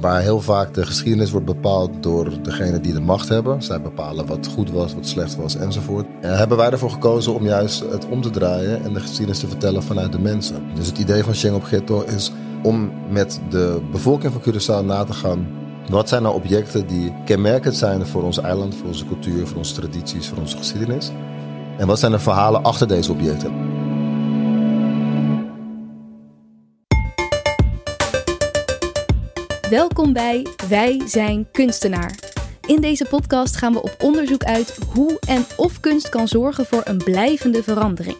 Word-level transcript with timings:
Waar 0.00 0.20
heel 0.20 0.40
vaak 0.40 0.74
de 0.74 0.86
geschiedenis 0.86 1.30
wordt 1.30 1.46
bepaald 1.46 2.02
door 2.02 2.42
degene 2.42 2.80
die 2.80 2.92
de 2.92 3.00
macht 3.00 3.28
hebben. 3.28 3.62
Zij 3.62 3.80
bepalen 3.80 4.26
wat 4.26 4.46
goed 4.54 4.70
was, 4.70 4.94
wat 4.94 5.06
slecht 5.06 5.36
was 5.36 5.56
enzovoort. 5.56 6.06
En 6.20 6.36
hebben 6.36 6.56
wij 6.56 6.70
ervoor 6.70 6.90
gekozen 6.90 7.34
om 7.34 7.44
juist 7.44 7.80
het 7.90 8.06
om 8.08 8.20
te 8.20 8.30
draaien 8.30 8.84
en 8.84 8.92
de 8.92 9.00
geschiedenis 9.00 9.38
te 9.38 9.48
vertellen 9.48 9.82
vanuit 9.82 10.12
de 10.12 10.18
mensen. 10.18 10.62
Dus 10.74 10.86
het 10.86 10.98
idee 10.98 11.24
van 11.24 11.34
Sheng 11.34 11.54
op 11.54 11.64
Ghetto 11.64 12.02
is 12.02 12.32
om 12.62 12.92
met 13.10 13.40
de 13.50 13.80
bevolking 13.90 14.32
van 14.32 14.42
Curaçao 14.42 14.86
na 14.86 15.04
te 15.04 15.12
gaan. 15.12 15.46
Wat 15.88 16.08
zijn 16.08 16.22
nou 16.22 16.34
objecten 16.34 16.86
die 16.86 17.12
kenmerkend 17.24 17.76
zijn 17.76 18.06
voor 18.06 18.22
ons 18.22 18.38
eiland, 18.38 18.74
voor 18.74 18.86
onze 18.86 19.06
cultuur, 19.06 19.46
voor 19.46 19.58
onze 19.58 19.74
tradities, 19.74 20.28
voor 20.28 20.38
onze 20.38 20.56
geschiedenis? 20.56 21.10
En 21.78 21.86
wat 21.86 21.98
zijn 21.98 22.12
de 22.12 22.18
verhalen 22.18 22.62
achter 22.62 22.88
deze 22.88 23.12
objecten? 23.12 23.63
Welkom 29.70 30.12
bij 30.12 30.46
Wij 30.68 31.02
zijn 31.06 31.50
kunstenaar. 31.50 32.18
In 32.66 32.80
deze 32.80 33.04
podcast 33.04 33.56
gaan 33.56 33.72
we 33.72 33.82
op 33.82 33.96
onderzoek 34.02 34.44
uit 34.44 34.78
hoe 34.92 35.18
en 35.28 35.44
of 35.56 35.80
kunst 35.80 36.08
kan 36.08 36.28
zorgen 36.28 36.66
voor 36.66 36.80
een 36.84 36.96
blijvende 36.96 37.62
verandering. 37.62 38.16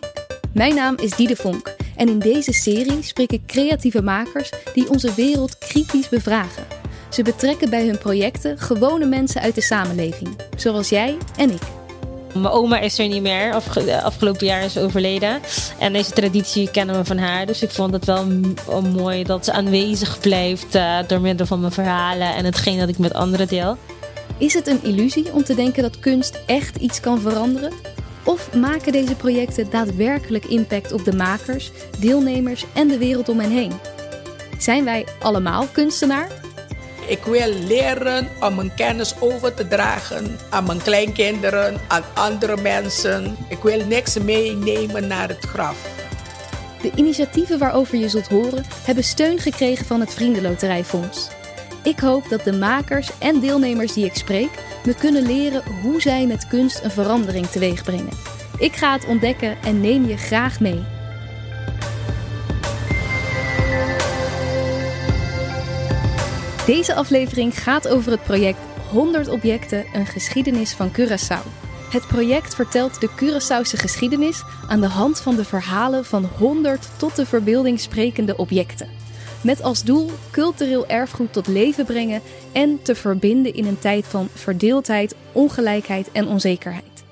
Mijn 0.52 0.74
naam 0.74 0.96
is 0.96 1.16
Diede 1.16 1.36
Vonk 1.36 1.76
en 1.96 2.08
in 2.08 2.18
deze 2.18 2.52
serie 2.52 3.02
spreek 3.02 3.32
ik 3.32 3.46
creatieve 3.46 4.02
makers 4.02 4.50
die 4.74 4.88
onze 4.88 5.14
wereld 5.14 5.58
kritisch 5.58 6.08
bevragen. 6.08 6.66
Ze 7.10 7.22
betrekken 7.22 7.70
bij 7.70 7.86
hun 7.86 7.98
projecten 7.98 8.58
gewone 8.58 9.06
mensen 9.06 9.40
uit 9.40 9.54
de 9.54 9.60
samenleving, 9.60 10.36
zoals 10.56 10.88
jij 10.88 11.16
en 11.36 11.50
ik. 11.50 11.83
Mijn 12.34 12.54
oma 12.54 12.80
is 12.80 12.98
er 12.98 13.08
niet 13.08 13.22
meer. 13.22 13.52
afgelopen 14.02 14.46
jaar 14.46 14.62
is 14.62 14.78
overleden. 14.78 15.40
En 15.78 15.92
deze 15.92 16.10
traditie 16.10 16.70
kennen 16.70 16.96
we 16.96 17.04
van 17.04 17.18
haar. 17.18 17.46
Dus 17.46 17.62
ik 17.62 17.70
vond 17.70 17.92
het 17.92 18.04
wel 18.04 18.26
mooi 18.82 19.24
dat 19.24 19.44
ze 19.44 19.52
aanwezig 19.52 20.20
blijft 20.20 20.74
uh, 20.74 20.98
door 21.06 21.20
middel 21.20 21.46
van 21.46 21.60
mijn 21.60 21.72
verhalen 21.72 22.34
en 22.34 22.44
hetgeen 22.44 22.78
dat 22.78 22.88
ik 22.88 22.98
met 22.98 23.14
anderen 23.14 23.48
deel. 23.48 23.76
Is 24.38 24.54
het 24.54 24.66
een 24.66 24.82
illusie 24.82 25.32
om 25.32 25.44
te 25.44 25.54
denken 25.54 25.82
dat 25.82 25.98
kunst 25.98 26.40
echt 26.46 26.76
iets 26.76 27.00
kan 27.00 27.20
veranderen? 27.20 27.72
Of 28.24 28.54
maken 28.54 28.92
deze 28.92 29.14
projecten 29.14 29.70
daadwerkelijk 29.70 30.44
impact 30.44 30.92
op 30.92 31.04
de 31.04 31.12
makers, 31.12 31.70
deelnemers 31.98 32.64
en 32.74 32.88
de 32.88 32.98
wereld 32.98 33.28
om 33.28 33.40
hen 33.40 33.50
heen? 33.50 33.72
Zijn 34.58 34.84
wij 34.84 35.06
allemaal 35.20 35.66
kunstenaar? 35.72 36.43
Ik 37.06 37.24
wil 37.24 37.52
leren 37.52 38.28
om 38.40 38.54
mijn 38.54 38.74
kennis 38.74 39.20
over 39.20 39.54
te 39.54 39.68
dragen 39.68 40.38
aan 40.50 40.64
mijn 40.66 40.82
kleinkinderen, 40.82 41.80
aan 41.88 42.02
andere 42.14 42.56
mensen. 42.56 43.36
Ik 43.48 43.62
wil 43.62 43.86
niks 43.86 44.18
meenemen 44.18 45.06
naar 45.06 45.28
het 45.28 45.44
graf. 45.44 45.76
De 46.82 46.90
initiatieven 46.94 47.58
waarover 47.58 47.98
je 47.98 48.08
zult 48.08 48.28
horen 48.28 48.64
hebben 48.84 49.04
steun 49.04 49.38
gekregen 49.38 49.86
van 49.86 50.00
het 50.00 50.14
Vriendenloterijfonds. 50.14 51.28
Ik 51.82 51.98
hoop 51.98 52.28
dat 52.28 52.44
de 52.44 52.52
makers 52.52 53.10
en 53.18 53.40
deelnemers 53.40 53.92
die 53.92 54.04
ik 54.04 54.14
spreek 54.14 54.50
me 54.84 54.94
kunnen 54.94 55.22
leren 55.22 55.62
hoe 55.82 56.00
zij 56.00 56.26
met 56.26 56.48
kunst 56.48 56.84
een 56.84 56.90
verandering 56.90 57.46
teweeg 57.46 57.82
brengen. 57.82 58.12
Ik 58.58 58.76
ga 58.76 58.92
het 58.92 59.06
ontdekken 59.06 59.56
en 59.62 59.80
neem 59.80 60.06
je 60.06 60.16
graag 60.16 60.60
mee. 60.60 60.93
Deze 66.66 66.94
aflevering 66.94 67.62
gaat 67.62 67.88
over 67.88 68.10
het 68.10 68.22
project 68.22 68.58
100 68.90 69.28
objecten, 69.28 69.84
een 69.94 70.06
geschiedenis 70.06 70.72
van 70.72 70.92
Curaçao. 70.92 71.46
Het 71.90 72.06
project 72.06 72.54
vertelt 72.54 73.00
de 73.00 73.10
Curaçaose 73.10 73.78
geschiedenis 73.78 74.42
aan 74.68 74.80
de 74.80 74.86
hand 74.86 75.20
van 75.20 75.36
de 75.36 75.44
verhalen 75.44 76.04
van 76.04 76.24
100 76.24 76.88
tot 76.98 77.16
de 77.16 77.26
verbeelding 77.26 77.80
sprekende 77.80 78.36
objecten. 78.36 78.88
Met 79.40 79.62
als 79.62 79.82
doel 79.82 80.10
cultureel 80.30 80.86
erfgoed 80.86 81.32
tot 81.32 81.46
leven 81.46 81.84
brengen 81.84 82.22
en 82.52 82.82
te 82.82 82.94
verbinden 82.94 83.54
in 83.54 83.66
een 83.66 83.78
tijd 83.78 84.06
van 84.06 84.28
verdeeldheid, 84.34 85.14
ongelijkheid 85.32 86.12
en 86.12 86.28
onzekerheid. 86.28 87.04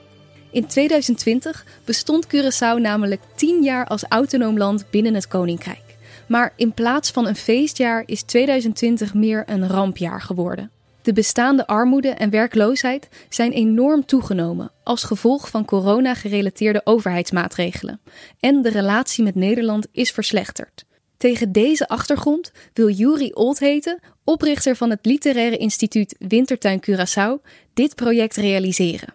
In 0.50 0.66
2020 0.66 1.64
bestond 1.84 2.26
Curaçao 2.26 2.80
namelijk 2.80 3.20
10 3.34 3.62
jaar 3.62 3.86
als 3.86 4.04
autonoom 4.08 4.58
land 4.58 4.84
binnen 4.90 5.14
het 5.14 5.28
Koninkrijk. 5.28 5.91
Maar 6.32 6.52
in 6.56 6.72
plaats 6.72 7.10
van 7.10 7.26
een 7.26 7.36
feestjaar 7.36 8.02
is 8.06 8.22
2020 8.22 9.14
meer 9.14 9.42
een 9.46 9.68
rampjaar 9.68 10.22
geworden. 10.22 10.70
De 11.02 11.12
bestaande 11.12 11.66
armoede 11.66 12.08
en 12.08 12.30
werkloosheid 12.30 13.08
zijn 13.28 13.52
enorm 13.52 14.04
toegenomen 14.04 14.70
als 14.82 15.04
gevolg 15.04 15.48
van 15.48 15.64
corona-gerelateerde 15.64 16.80
overheidsmaatregelen. 16.84 18.00
En 18.40 18.62
de 18.62 18.70
relatie 18.70 19.24
met 19.24 19.34
Nederland 19.34 19.86
is 19.90 20.10
verslechterd. 20.10 20.84
Tegen 21.16 21.52
deze 21.52 21.88
achtergrond 21.88 22.52
wil 22.72 22.88
Juri 22.88 23.30
Oldheten, 23.32 24.00
oprichter 24.24 24.76
van 24.76 24.90
het 24.90 25.06
literaire 25.06 25.56
instituut 25.56 26.16
Wintertuin 26.18 26.82
Curaçao, 26.90 27.46
dit 27.74 27.94
project 27.94 28.36
realiseren. 28.36 29.14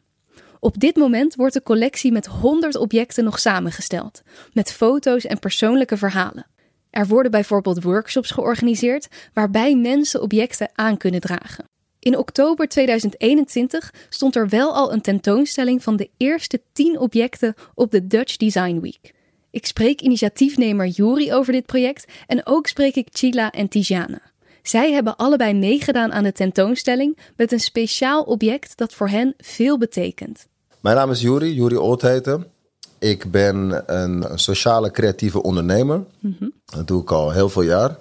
Op 0.60 0.80
dit 0.80 0.96
moment 0.96 1.36
wordt 1.36 1.54
de 1.54 1.64
collectie 1.64 2.12
met 2.12 2.26
100 2.26 2.76
objecten 2.76 3.24
nog 3.24 3.40
samengesteld, 3.40 4.22
met 4.54 4.72
foto's 4.72 5.26
en 5.26 5.40
persoonlijke 5.40 5.98
verhalen. 5.98 6.46
Er 6.90 7.08
worden 7.08 7.32
bijvoorbeeld 7.32 7.84
workshops 7.84 8.32
georganiseerd 8.32 9.08
waarbij 9.34 9.76
mensen 9.76 10.22
objecten 10.22 10.70
aan 10.76 10.98
kunnen 10.98 11.22
dragen. 11.22 11.66
In 12.00 12.18
oktober 12.18 12.68
2021 12.68 13.94
stond 14.10 14.36
er 14.36 14.50
wel 14.50 14.74
al 14.74 14.94
een 14.94 15.02
tentoonstelling 15.02 15.84
van 15.84 15.96
de 15.96 16.10
eerste 16.18 16.62
10 16.74 17.00
objecten 17.00 17.54
op 17.74 17.92
de 17.92 18.08
Dutch 18.08 18.38
Design 18.38 18.80
Week. 18.80 19.14
Ik 19.52 19.66
spreek 19.66 20.02
initiatiefnemer 20.02 20.88
Juri 20.88 21.34
over 21.34 21.54
dit 21.54 21.66
project 21.66 22.12
en 22.28 22.46
ook 22.46 22.68
spreek 22.68 22.96
ik 22.96 23.08
Chila 23.12 23.52
en 23.52 23.68
Tijana. 23.68 24.22
Zij 24.62 24.92
hebben 24.92 25.16
allebei 25.16 25.54
meegedaan 25.54 26.12
aan 26.14 26.24
de 26.24 26.32
tentoonstelling 26.32 27.18
met 27.36 27.52
een 27.52 27.60
speciaal 27.60 28.24
object 28.24 28.78
dat 28.78 28.94
voor 28.94 29.10
hen 29.10 29.34
veel 29.38 29.78
betekent. 29.78 30.48
Mijn 30.82 30.96
naam 30.96 31.12
is 31.12 31.22
Juri, 31.22 31.54
Juri 31.54 31.78
Ootheten. 31.78 32.48
Ik 33.00 33.32
ben 33.32 33.84
een 33.86 34.40
sociale 34.40 34.92
creatieve 34.92 35.44
ondernemer. 35.44 36.04
Dat 36.66 36.88
doe 36.88 37.02
ik 37.02 37.12
al 37.12 37.32
heel 37.32 37.50
veel 37.50 37.62
jaar. 37.62 37.98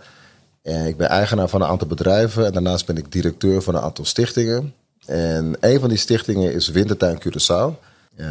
En 0.62 0.86
ik 0.86 0.96
ben 0.96 1.08
eigenaar 1.08 1.48
van 1.48 1.62
een 1.62 1.68
aantal 1.68 1.88
bedrijven 1.88 2.46
en 2.46 2.52
daarnaast 2.52 2.86
ben 2.86 2.96
ik 2.96 3.12
directeur 3.12 3.62
van 3.62 3.74
een 3.74 3.82
aantal 3.82 4.04
stichtingen. 4.04 4.74
En 5.06 5.56
een 5.60 5.80
van 5.80 5.88
die 5.88 5.98
stichtingen 5.98 6.52
is 6.52 6.68
Wintertuin 6.68 7.18
Curaçao. 7.18 7.78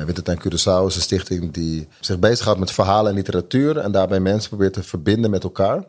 Wintertuin 0.06 0.40
Curaçao 0.40 0.86
is 0.88 0.96
een 0.96 1.02
stichting 1.02 1.54
die 1.54 1.88
zich 2.00 2.20
bezighoudt 2.20 2.59
met 2.59 2.72
verhalen 2.72 3.09
en 3.12 3.18
literatuur 3.18 3.78
en 3.78 3.92
daarbij 3.92 4.20
mensen 4.20 4.50
probeert 4.50 4.74
te 4.74 4.84
verbinden 4.84 5.31
met 5.31 5.44
elkaar. 5.44 5.86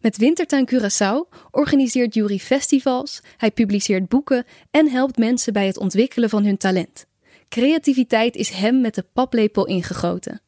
Met 0.00 0.16
Wintertuin 0.16 0.68
Curaçao 0.74 1.38
organiseert 1.50 2.14
Jury 2.14 2.38
festivals, 2.38 3.20
hij 3.36 3.50
publiceert 3.50 4.08
boeken 4.08 4.44
en 4.70 4.88
helpt 4.88 5.18
mensen 5.18 5.52
bij 5.52 5.66
het 5.66 5.78
ontwikkelen 5.78 6.28
van 6.28 6.44
hun 6.44 6.56
talent. 6.56 7.06
Creativiteit 7.48 8.36
is 8.36 8.50
hem 8.50 8.80
met 8.80 8.94
de 8.94 9.04
paplepel 9.12 9.66
ingegoten. 9.66 10.40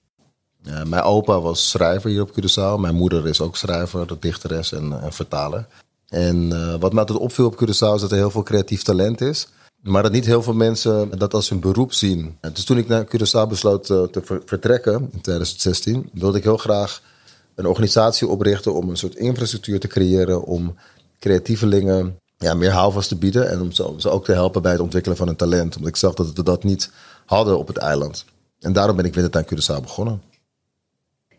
mijn 0.62 1.02
opa 1.02 1.40
was 1.40 1.70
schrijver 1.70 2.10
hier 2.10 2.22
op 2.22 2.30
Curaçao. 2.30 2.80
Mijn 2.80 2.94
moeder 2.94 3.28
is 3.28 3.40
ook 3.40 3.56
schrijver, 3.56 4.20
dichteres 4.20 4.72
en, 4.72 5.12
vertaler. 5.12 5.66
En 6.08 6.50
uh, 6.52 6.74
wat 6.78 6.92
mij 6.92 7.04
tot 7.04 7.16
opviel 7.16 7.46
op 7.46 7.54
Curaçao 7.54 7.94
is 7.94 8.00
dat 8.00 8.10
er 8.10 8.16
heel 8.16 8.30
veel 8.30 8.42
creatief 8.42 8.82
talent 8.82 9.20
is. 9.20 9.48
Maar 9.82 10.02
dat 10.02 10.12
niet 10.12 10.26
heel 10.26 10.42
veel 10.42 10.54
mensen 10.54 11.18
dat 11.18 11.34
als 11.34 11.48
hun 11.48 11.60
beroep 11.60 11.92
zien. 11.92 12.36
dus 12.52 12.64
toen 12.64 12.78
ik 12.78 12.88
naar 12.88 13.04
Curaçao 13.04 13.48
besloot 13.48 13.90
uh, 13.90 14.02
te 14.02 14.42
vertrekken 14.44 14.94
in 14.94 15.20
2016, 15.20 16.10
wilde 16.12 16.38
ik 16.38 16.44
heel 16.44 16.56
graag 16.56 17.02
een 17.54 17.66
organisatie 17.66 18.28
oprichten 18.28 18.74
om 18.74 18.88
een 18.88 18.96
soort 18.96 19.14
infrastructuur 19.14 19.80
te 19.80 19.88
creëren 19.88 20.44
om 20.44 20.76
creatievelingen 21.18 22.19
ja, 22.44 22.54
meer 22.54 22.70
houvast 22.70 23.08
te 23.08 23.16
bieden. 23.16 23.50
En 23.50 23.60
om 23.60 23.72
ze, 23.72 24.10
ook 24.10 24.24
te 24.24 24.32
helpen 24.32 24.62
bij 24.62 24.72
het 24.72 24.80
ontwikkelen 24.80 25.16
van 25.16 25.28
een 25.28 25.36
talent. 25.36 25.76
Omdat 25.76 25.90
ik 25.90 25.96
zag 25.96 26.14
dat 26.14 26.32
we 26.32 26.42
dat 26.42 26.64
niet 26.64 26.90
hadden 27.26 27.58
op 27.58 27.66
het 27.66 27.76
eiland. 27.76 28.24
En 28.60 28.72
daarom 28.72 28.96
ben 28.96 29.04
ik 29.04 29.14
Wintertuin 29.14 29.44
Curaçao 29.44 29.82
begonnen. 29.82 30.22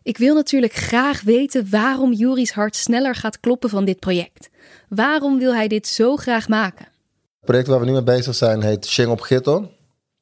Ik 0.03 0.17
wil 0.17 0.35
natuurlijk 0.35 0.73
graag 0.73 1.21
weten 1.21 1.69
waarom 1.69 2.13
Juris 2.13 2.51
hart 2.51 2.75
sneller 2.75 3.15
gaat 3.15 3.39
kloppen 3.39 3.69
van 3.69 3.85
dit 3.85 3.99
project. 3.99 4.49
Waarom 4.89 5.39
wil 5.39 5.53
hij 5.53 5.67
dit 5.67 5.87
zo 5.87 6.15
graag 6.15 6.47
maken? 6.47 6.85
Het 6.85 7.45
project 7.45 7.67
waar 7.67 7.79
we 7.79 7.85
nu 7.85 7.91
mee 7.91 8.03
bezig 8.03 8.35
zijn 8.35 8.61
heet 8.61 8.85
Sheng 8.85 9.11
op 9.11 9.21
Ghetto. 9.21 9.71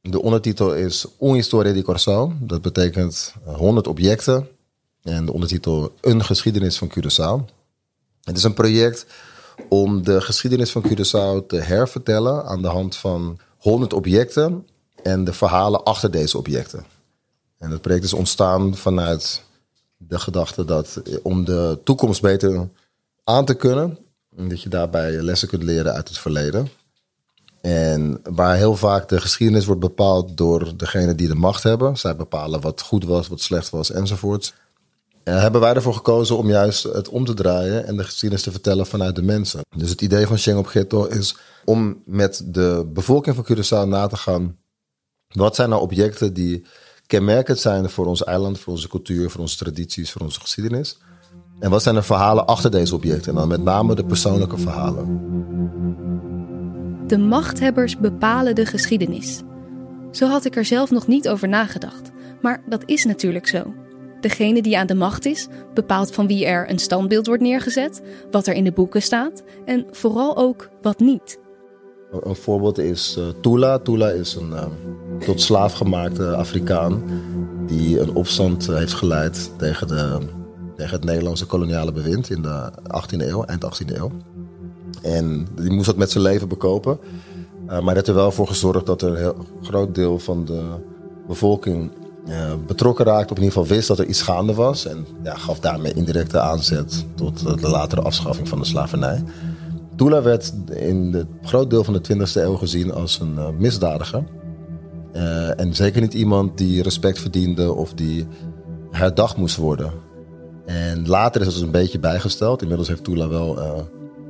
De 0.01 0.21
ondertitel 0.21 0.75
is 0.75 1.05
Un 1.19 1.33
Historia 1.33 1.73
di 1.73 1.83
Curaçao. 1.83 2.45
Dat 2.45 2.61
betekent 2.61 3.33
100 3.43 3.87
objecten. 3.87 4.47
En 5.03 5.25
de 5.25 5.33
ondertitel 5.33 5.93
Een 6.01 6.25
geschiedenis 6.25 6.77
van 6.77 6.91
Curaçao. 6.91 7.53
Het 8.23 8.37
is 8.37 8.43
een 8.43 8.53
project 8.53 9.05
om 9.69 10.03
de 10.03 10.21
geschiedenis 10.21 10.71
van 10.71 10.83
Curaçao 10.87 11.47
te 11.47 11.57
hervertellen 11.57 12.45
aan 12.45 12.61
de 12.61 12.67
hand 12.67 12.95
van 12.95 13.39
100 13.57 13.93
objecten 13.93 14.67
en 15.03 15.23
de 15.23 15.33
verhalen 15.33 15.83
achter 15.83 16.11
deze 16.11 16.37
objecten. 16.37 16.85
En 17.57 17.71
het 17.71 17.81
project 17.81 18.03
is 18.03 18.13
ontstaan 18.13 18.75
vanuit 18.75 19.43
de 19.97 20.19
gedachte 20.19 20.65
dat 20.65 21.01
om 21.23 21.45
de 21.45 21.79
toekomst 21.83 22.21
beter 22.21 22.69
aan 23.23 23.45
te 23.45 23.53
kunnen, 23.53 23.97
dat 24.29 24.61
je 24.61 24.69
daarbij 24.69 25.11
lessen 25.11 25.47
kunt 25.47 25.63
leren 25.63 25.93
uit 25.93 26.07
het 26.07 26.17
verleden. 26.17 26.69
En 27.61 28.19
waar 28.23 28.55
heel 28.55 28.75
vaak 28.75 29.09
de 29.09 29.21
geschiedenis 29.21 29.65
wordt 29.65 29.81
bepaald 29.81 30.37
door 30.37 30.77
degene 30.77 31.15
die 31.15 31.27
de 31.27 31.35
macht 31.35 31.63
hebben. 31.63 31.97
Zij 31.97 32.15
bepalen 32.15 32.61
wat 32.61 32.81
goed 32.81 33.03
was, 33.03 33.27
wat 33.27 33.41
slecht 33.41 33.69
was 33.69 33.91
enzovoort. 33.91 34.53
Uh, 35.29 35.41
hebben 35.41 35.61
wij 35.61 35.73
ervoor 35.73 35.93
gekozen 35.93 36.37
om 36.37 36.49
juist 36.49 36.83
het 36.83 37.09
om 37.09 37.25
te 37.25 37.33
draaien 37.33 37.85
en 37.85 37.97
de 37.97 38.03
geschiedenis 38.03 38.43
te 38.43 38.51
vertellen 38.51 38.85
vanuit 38.85 39.15
de 39.15 39.21
mensen. 39.21 39.61
Dus 39.77 39.89
het 39.89 40.01
idee 40.01 40.27
van 40.27 40.37
Sheng 40.37 40.57
op 40.57 40.65
Ghetto 40.65 41.05
is 41.05 41.37
om 41.65 42.01
met 42.05 42.41
de 42.45 42.89
bevolking 42.93 43.35
van 43.35 43.45
Curaçao 43.45 43.87
na 43.87 44.07
te 44.07 44.17
gaan. 44.17 44.57
Wat 45.27 45.55
zijn 45.55 45.69
nou 45.69 45.81
objecten 45.81 46.33
die 46.33 46.65
kenmerkend 47.07 47.59
zijn 47.59 47.89
voor 47.89 48.05
ons 48.05 48.23
eiland, 48.23 48.59
voor 48.59 48.73
onze 48.73 48.87
cultuur, 48.87 49.29
voor 49.29 49.41
onze 49.41 49.57
tradities, 49.57 50.11
voor 50.11 50.21
onze 50.21 50.39
geschiedenis? 50.39 50.97
En 51.59 51.69
wat 51.69 51.83
zijn 51.83 51.95
de 51.95 52.01
verhalen 52.01 52.45
achter 52.45 52.71
deze 52.71 52.95
objecten? 52.95 53.31
En 53.31 53.37
dan 53.37 53.47
met 53.47 53.63
name 53.63 53.95
de 53.95 54.05
persoonlijke 54.05 54.57
verhalen. 54.57 55.21
De 57.07 57.17
machthebbers 57.17 57.97
bepalen 57.97 58.55
de 58.55 58.65
geschiedenis. 58.65 59.41
Zo 60.11 60.27
had 60.27 60.45
ik 60.45 60.55
er 60.55 60.65
zelf 60.65 60.91
nog 60.91 61.07
niet 61.07 61.29
over 61.29 61.47
nagedacht, 61.47 62.09
maar 62.41 62.63
dat 62.69 62.83
is 62.85 63.05
natuurlijk 63.05 63.47
zo. 63.47 63.73
Degene 64.21 64.61
die 64.61 64.77
aan 64.77 64.87
de 64.87 64.95
macht 64.95 65.25
is, 65.25 65.47
bepaalt 65.73 66.11
van 66.11 66.27
wie 66.27 66.45
er 66.45 66.69
een 66.69 66.79
standbeeld 66.79 67.27
wordt 67.27 67.41
neergezet, 67.41 68.01
wat 68.31 68.47
er 68.47 68.53
in 68.53 68.63
de 68.63 68.71
boeken 68.71 69.01
staat 69.01 69.43
en 69.65 69.85
vooral 69.91 70.37
ook 70.37 70.69
wat 70.81 70.99
niet. 70.99 71.39
Een 72.23 72.35
voorbeeld 72.35 72.77
is 72.77 73.15
uh, 73.19 73.25
Tula. 73.41 73.77
Tula 73.77 74.09
is 74.09 74.35
een 74.35 74.49
uh, 74.49 74.65
tot 75.25 75.41
slaaf 75.41 75.73
gemaakte 75.73 76.35
Afrikaan 76.35 77.03
die 77.67 77.99
een 77.99 78.13
opstand 78.13 78.67
heeft 78.67 78.93
geleid 78.93 79.51
tegen, 79.57 79.87
de, 79.87 80.19
tegen 80.75 80.95
het 80.95 81.03
Nederlandse 81.03 81.45
koloniale 81.45 81.91
bewind 81.91 82.29
in 82.29 82.41
de 82.41 82.71
18e 82.73 83.17
eeuw, 83.17 83.43
eind 83.43 83.65
18e 83.65 83.95
eeuw. 83.95 84.11
En 85.01 85.47
die 85.55 85.71
moest 85.71 85.85
dat 85.85 85.97
met 85.97 86.11
zijn 86.11 86.23
leven 86.23 86.47
bekopen. 86.47 86.99
Uh, 87.69 87.79
maar 87.79 87.95
dat 87.95 88.07
er 88.07 88.13
wel 88.13 88.31
voor 88.31 88.47
gezorgd 88.47 88.85
dat 88.85 89.01
er 89.01 89.09
een 89.09 89.15
heel 89.15 89.35
groot 89.61 89.95
deel 89.95 90.19
van 90.19 90.45
de 90.45 90.61
bevolking 91.27 91.91
uh, 92.29 92.35
betrokken 92.67 93.05
raakte. 93.05 93.33
Of 93.33 93.37
in 93.37 93.43
ieder 93.43 93.59
geval 93.59 93.75
wist 93.75 93.87
dat 93.87 93.99
er 93.99 94.05
iets 94.05 94.21
gaande 94.21 94.53
was. 94.53 94.85
En 94.85 95.05
ja, 95.23 95.35
gaf 95.35 95.59
daarmee 95.59 95.93
indirecte 95.93 96.39
aanzet 96.39 97.05
tot 97.15 97.61
de 97.61 97.69
latere 97.69 98.01
afschaffing 98.01 98.47
van 98.47 98.59
de 98.59 98.65
slavernij. 98.65 99.23
Tula 99.95 100.21
werd 100.21 100.53
in 100.69 101.13
het 101.13 101.27
groot 101.43 101.69
deel 101.69 101.83
van 101.83 101.93
de 101.93 102.15
20e 102.15 102.33
eeuw 102.33 102.55
gezien 102.55 102.93
als 102.93 103.19
een 103.19 103.33
uh, 103.37 103.47
misdadiger. 103.57 104.23
en 105.55 105.75
zeker 105.75 106.01
niet 106.01 106.13
iemand 106.13 106.57
die 106.57 106.83
respect 106.83 107.19
verdiende 107.19 107.73
of 107.73 107.93
die 107.93 108.27
herdacht 108.91 109.37
moest 109.37 109.55
worden. 109.55 109.91
En 110.65 111.07
later 111.07 111.41
is 111.41 111.47
het 111.47 111.55
dus 111.55 111.65
een 111.65 111.71
beetje 111.71 111.99
bijgesteld. 111.99 112.61
Inmiddels 112.61 112.87
heeft 112.89 113.03
Tula 113.03 113.27
wel 113.27 113.59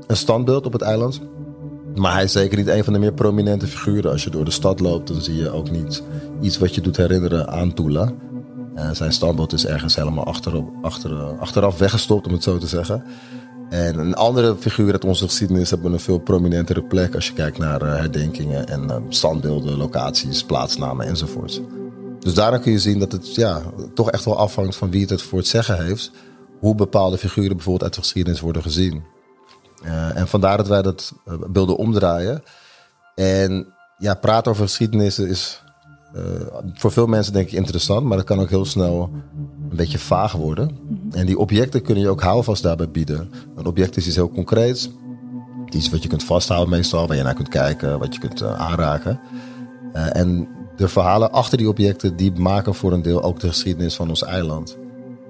een 0.07 0.17
standbeeld 0.17 0.65
op 0.65 0.73
het 0.73 0.81
eiland. 0.81 1.21
Maar 1.95 2.13
hij 2.13 2.23
is 2.23 2.31
zeker 2.31 2.57
niet 2.57 2.67
een 2.67 2.83
van 2.83 2.93
de 2.93 2.99
meer 2.99 3.13
prominente 3.13 3.67
figuren. 3.67 4.11
Als 4.11 4.23
je 4.23 4.29
door 4.29 4.45
de 4.45 4.51
stad 4.51 4.79
loopt, 4.79 5.07
dan 5.07 5.21
zie 5.21 5.35
je 5.35 5.49
ook 5.49 5.71
niet 5.71 6.03
iets 6.41 6.57
wat 6.57 6.75
je 6.75 6.81
doet 6.81 6.97
herinneren 6.97 7.49
aan 7.49 7.73
Tula. 7.73 8.11
Uh, 8.75 8.91
zijn 8.91 9.13
standbeeld 9.13 9.53
is 9.53 9.65
ergens 9.65 9.95
helemaal 9.95 10.25
achterop, 10.25 10.69
achter, 10.81 11.37
achteraf 11.39 11.77
weggestopt, 11.77 12.27
om 12.27 12.33
het 12.33 12.43
zo 12.43 12.57
te 12.57 12.67
zeggen. 12.67 13.03
En 13.69 13.99
een 13.99 14.13
andere 14.15 14.55
figuur 14.59 14.91
uit 14.91 15.05
onze 15.05 15.25
geschiedenis 15.25 15.69
hebben 15.69 15.93
een 15.93 15.99
veel 15.99 16.19
prominentere 16.19 16.83
plek 16.83 17.15
als 17.15 17.27
je 17.27 17.33
kijkt 17.33 17.57
naar 17.57 17.83
uh, 17.83 17.95
herdenkingen 17.95 18.67
en 18.67 18.83
uh, 18.83 18.95
standbeelden, 19.09 19.77
locaties, 19.77 20.43
plaatsnamen 20.43 21.05
enzovoort. 21.05 21.61
Dus 22.19 22.33
daarom 22.33 22.61
kun 22.61 22.71
je 22.71 22.79
zien 22.79 22.99
dat 22.99 23.11
het 23.11 23.35
ja, 23.35 23.61
toch 23.93 24.11
echt 24.11 24.25
wel 24.25 24.37
afhangt 24.37 24.75
van 24.75 24.91
wie 24.91 25.05
het, 25.05 25.21
voor 25.21 25.37
het 25.37 25.47
zeggen 25.47 25.85
heeft. 25.85 26.11
Hoe 26.59 26.75
bepaalde 26.75 27.17
figuren 27.17 27.55
bijvoorbeeld 27.55 27.83
uit 27.83 27.93
de 27.93 28.01
geschiedenis 28.01 28.39
worden 28.39 28.61
gezien. 28.61 29.03
En 30.13 30.27
vandaar 30.27 30.57
dat 30.57 30.67
wij 30.67 30.81
dat 30.81 31.13
wilden 31.51 31.77
omdraaien. 31.77 32.43
En 33.15 33.73
ja, 33.97 34.13
praten 34.13 34.51
over 34.51 34.63
geschiedenis 34.63 35.19
is 35.19 35.63
uh, 36.15 36.21
voor 36.73 36.91
veel 36.91 37.07
mensen 37.07 37.33
denk 37.33 37.47
ik 37.47 37.53
interessant, 37.53 38.05
maar 38.05 38.17
dat 38.17 38.25
kan 38.25 38.39
ook 38.39 38.49
heel 38.49 38.65
snel 38.65 39.09
een 39.69 39.75
beetje 39.75 39.99
vaag 39.99 40.31
worden. 40.31 40.77
En 41.11 41.25
die 41.25 41.37
objecten 41.37 41.81
kunnen 41.81 42.03
je 42.03 42.09
ook 42.09 42.21
houvast 42.21 42.63
daarbij 42.63 42.89
bieden. 42.89 43.29
Een 43.55 43.65
object 43.65 43.97
is 43.97 44.07
iets 44.07 44.15
heel 44.15 44.29
concreets. 44.29 44.89
Iets 45.69 45.89
wat 45.89 46.03
je 46.03 46.09
kunt 46.09 46.23
vasthouden 46.23 46.69
meestal, 46.69 47.07
waar 47.07 47.17
je 47.17 47.23
naar 47.23 47.33
kunt 47.33 47.47
kijken, 47.47 47.99
wat 47.99 48.13
je 48.13 48.19
kunt 48.19 48.43
aanraken. 48.43 49.19
en 49.93 50.47
de 50.75 50.87
verhalen 50.87 51.31
achter 51.31 51.57
die 51.57 51.69
objecten, 51.69 52.15
die 52.15 52.31
maken 52.31 52.75
voor 52.75 52.91
een 52.91 53.01
deel 53.01 53.23
ook 53.23 53.39
de 53.39 53.47
geschiedenis 53.47 53.95
van 53.95 54.09
ons 54.09 54.23
eiland. 54.23 54.77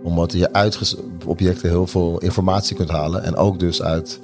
Omdat 0.03 0.31
je 0.31 0.53
uit 0.53 0.97
objecten 1.25 1.69
heel 1.69 1.87
veel 1.87 2.17
informatie 2.17 2.75
kunt 2.75 2.89
halen. 2.89 3.23
En 3.23 3.35
ook 3.35 3.59
dus 3.59 3.81
uit 3.81 4.19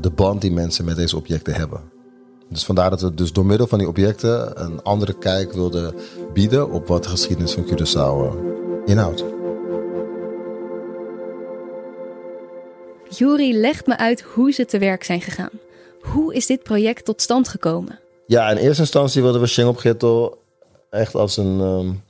de 0.00 0.10
band 0.10 0.40
die 0.40 0.52
mensen 0.52 0.84
met 0.84 0.96
deze 0.96 1.16
objecten 1.16 1.54
hebben. 1.54 1.80
Dus 2.48 2.64
vandaar 2.64 2.90
dat 2.90 3.00
we 3.00 3.14
dus 3.14 3.32
door 3.32 3.46
middel 3.46 3.66
van 3.66 3.78
die 3.78 3.88
objecten 3.88 4.62
een 4.62 4.82
andere 4.82 5.18
kijk 5.18 5.52
wilden 5.52 5.94
bieden 6.32 6.70
op 6.70 6.86
wat 6.86 7.02
de 7.02 7.08
geschiedenis 7.08 7.52
van 7.52 7.64
Curaçao 7.66 8.36
uh, 8.36 8.42
inhoudt. 8.86 9.24
Juri 13.08 13.58
legt 13.60 13.86
me 13.86 13.98
uit 13.98 14.20
hoe 14.20 14.52
ze 14.52 14.64
te 14.64 14.78
werk 14.78 15.04
zijn 15.04 15.20
gegaan. 15.20 15.50
Hoe 16.00 16.34
is 16.34 16.46
dit 16.46 16.62
project 16.62 17.04
tot 17.04 17.22
stand 17.22 17.48
gekomen? 17.48 17.98
Ja, 18.26 18.50
in 18.50 18.56
eerste 18.56 18.82
instantie 18.82 19.22
wilden 19.22 19.40
we 19.40 19.46
Sheng 19.46 19.68
op 19.68 19.76
Ghetto 19.76 20.38
echt 20.90 21.14
als 21.14 21.36
een 21.36 21.60
um, 21.60 22.02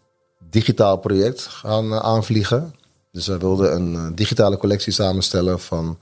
digitaal 0.50 0.96
project 0.96 1.42
gaan 1.42 1.84
uh, 1.84 1.98
aanvliegen. 1.98 2.74
Dus 3.12 3.26
we 3.26 3.38
wilden 3.38 3.74
een 3.74 4.14
digitale 4.14 4.56
collectie 4.56 4.92
samenstellen 4.92 5.60
van 5.60 5.98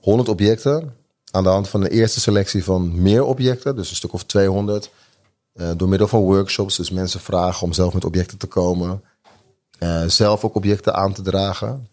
100 0.00 0.28
objecten 0.28 0.94
aan 1.30 1.42
de 1.42 1.48
hand 1.48 1.68
van 1.68 1.80
de 1.80 1.90
eerste 1.90 2.20
selectie 2.20 2.64
van 2.64 3.02
meer 3.02 3.24
objecten, 3.24 3.76
dus 3.76 3.90
een 3.90 3.96
stuk 3.96 4.12
of 4.12 4.24
200, 4.24 4.90
uh, 5.54 5.70
door 5.76 5.88
middel 5.88 6.08
van 6.08 6.20
workshops, 6.20 6.76
dus 6.76 6.90
mensen 6.90 7.20
vragen 7.20 7.62
om 7.62 7.72
zelf 7.72 7.94
met 7.94 8.04
objecten 8.04 8.38
te 8.38 8.46
komen, 8.46 9.02
uh, 9.78 10.04
zelf 10.06 10.44
ook 10.44 10.54
objecten 10.54 10.94
aan 10.94 11.12
te 11.12 11.22
dragen. 11.22 11.88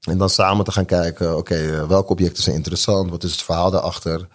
En 0.00 0.18
dan 0.18 0.30
samen 0.30 0.64
te 0.64 0.72
gaan 0.72 0.84
kijken, 0.84 1.36
oké, 1.36 1.56
uh, 1.56 1.86
welke 1.86 2.12
objecten 2.12 2.42
zijn 2.42 2.56
interessant, 2.56 3.10
wat 3.10 3.24
is 3.24 3.30
het 3.30 3.42
verhaal 3.42 3.70
daarachter. 3.70 4.28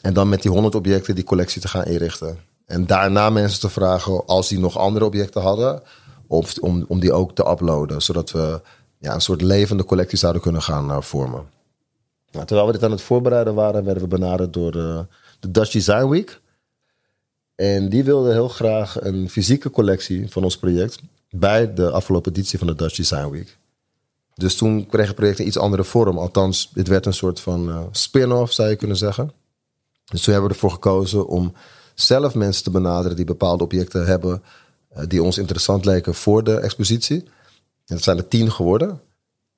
En 0.00 0.14
dan 0.14 0.28
met 0.28 0.42
die 0.42 0.50
100 0.50 0.74
objecten 0.74 1.14
die 1.14 1.24
collectie 1.24 1.60
te 1.60 1.68
gaan 1.68 1.84
inrichten. 1.84 2.38
En 2.66 2.86
daarna 2.86 3.30
mensen 3.30 3.60
te 3.60 3.68
vragen, 3.68 4.26
als 4.26 4.48
die 4.48 4.58
nog 4.58 4.78
andere 4.78 5.04
objecten 5.04 5.42
hadden, 5.42 5.82
of, 6.26 6.58
om, 6.58 6.84
om 6.88 7.00
die 7.00 7.12
ook 7.12 7.34
te 7.34 7.48
uploaden, 7.48 8.02
zodat 8.02 8.30
we 8.30 8.60
ja, 8.98 9.14
een 9.14 9.20
soort 9.20 9.42
levende 9.42 9.84
collectie 9.84 10.18
zouden 10.18 10.42
kunnen 10.42 10.62
gaan 10.62 11.02
vormen. 11.02 11.55
Terwijl 12.44 12.66
we 12.66 12.72
dit 12.72 12.82
aan 12.82 12.90
het 12.90 13.02
voorbereiden 13.02 13.54
waren, 13.54 13.84
werden 13.84 14.02
we 14.02 14.08
benaderd 14.08 14.52
door 14.52 14.72
de, 14.72 15.06
de 15.40 15.50
Dutch 15.50 15.70
Design 15.70 16.08
Week. 16.08 16.40
En 17.54 17.88
die 17.88 18.04
wilde 18.04 18.32
heel 18.32 18.48
graag 18.48 19.00
een 19.00 19.30
fysieke 19.30 19.70
collectie 19.70 20.30
van 20.30 20.44
ons 20.44 20.58
project 20.58 20.98
bij 21.30 21.74
de 21.74 21.90
afgelopen 21.90 22.32
editie 22.32 22.58
van 22.58 22.66
de 22.66 22.74
Dutch 22.74 22.96
Design 22.96 23.30
Week. 23.30 23.56
Dus 24.34 24.56
toen 24.56 24.86
kreeg 24.86 25.06
het 25.06 25.16
project 25.16 25.38
een 25.38 25.46
iets 25.46 25.58
andere 25.58 25.84
vorm. 25.84 26.18
Althans, 26.18 26.70
dit 26.72 26.88
werd 26.88 27.06
een 27.06 27.14
soort 27.14 27.40
van 27.40 27.68
uh, 27.68 27.80
spin-off, 27.90 28.52
zou 28.52 28.68
je 28.68 28.76
kunnen 28.76 28.96
zeggen. 28.96 29.32
Dus 30.04 30.22
toen 30.22 30.32
hebben 30.32 30.50
we 30.50 30.56
ervoor 30.56 30.70
gekozen 30.70 31.26
om 31.26 31.52
zelf 31.94 32.34
mensen 32.34 32.64
te 32.64 32.70
benaderen 32.70 33.16
die 33.16 33.24
bepaalde 33.24 33.64
objecten 33.64 34.06
hebben 34.06 34.42
uh, 34.96 35.02
die 35.08 35.22
ons 35.22 35.38
interessant 35.38 35.84
leken 35.84 36.14
voor 36.14 36.44
de 36.44 36.58
expositie. 36.58 37.22
En 37.86 37.94
dat 37.94 38.02
zijn 38.02 38.16
er 38.16 38.28
tien 38.28 38.52
geworden. 38.52 39.00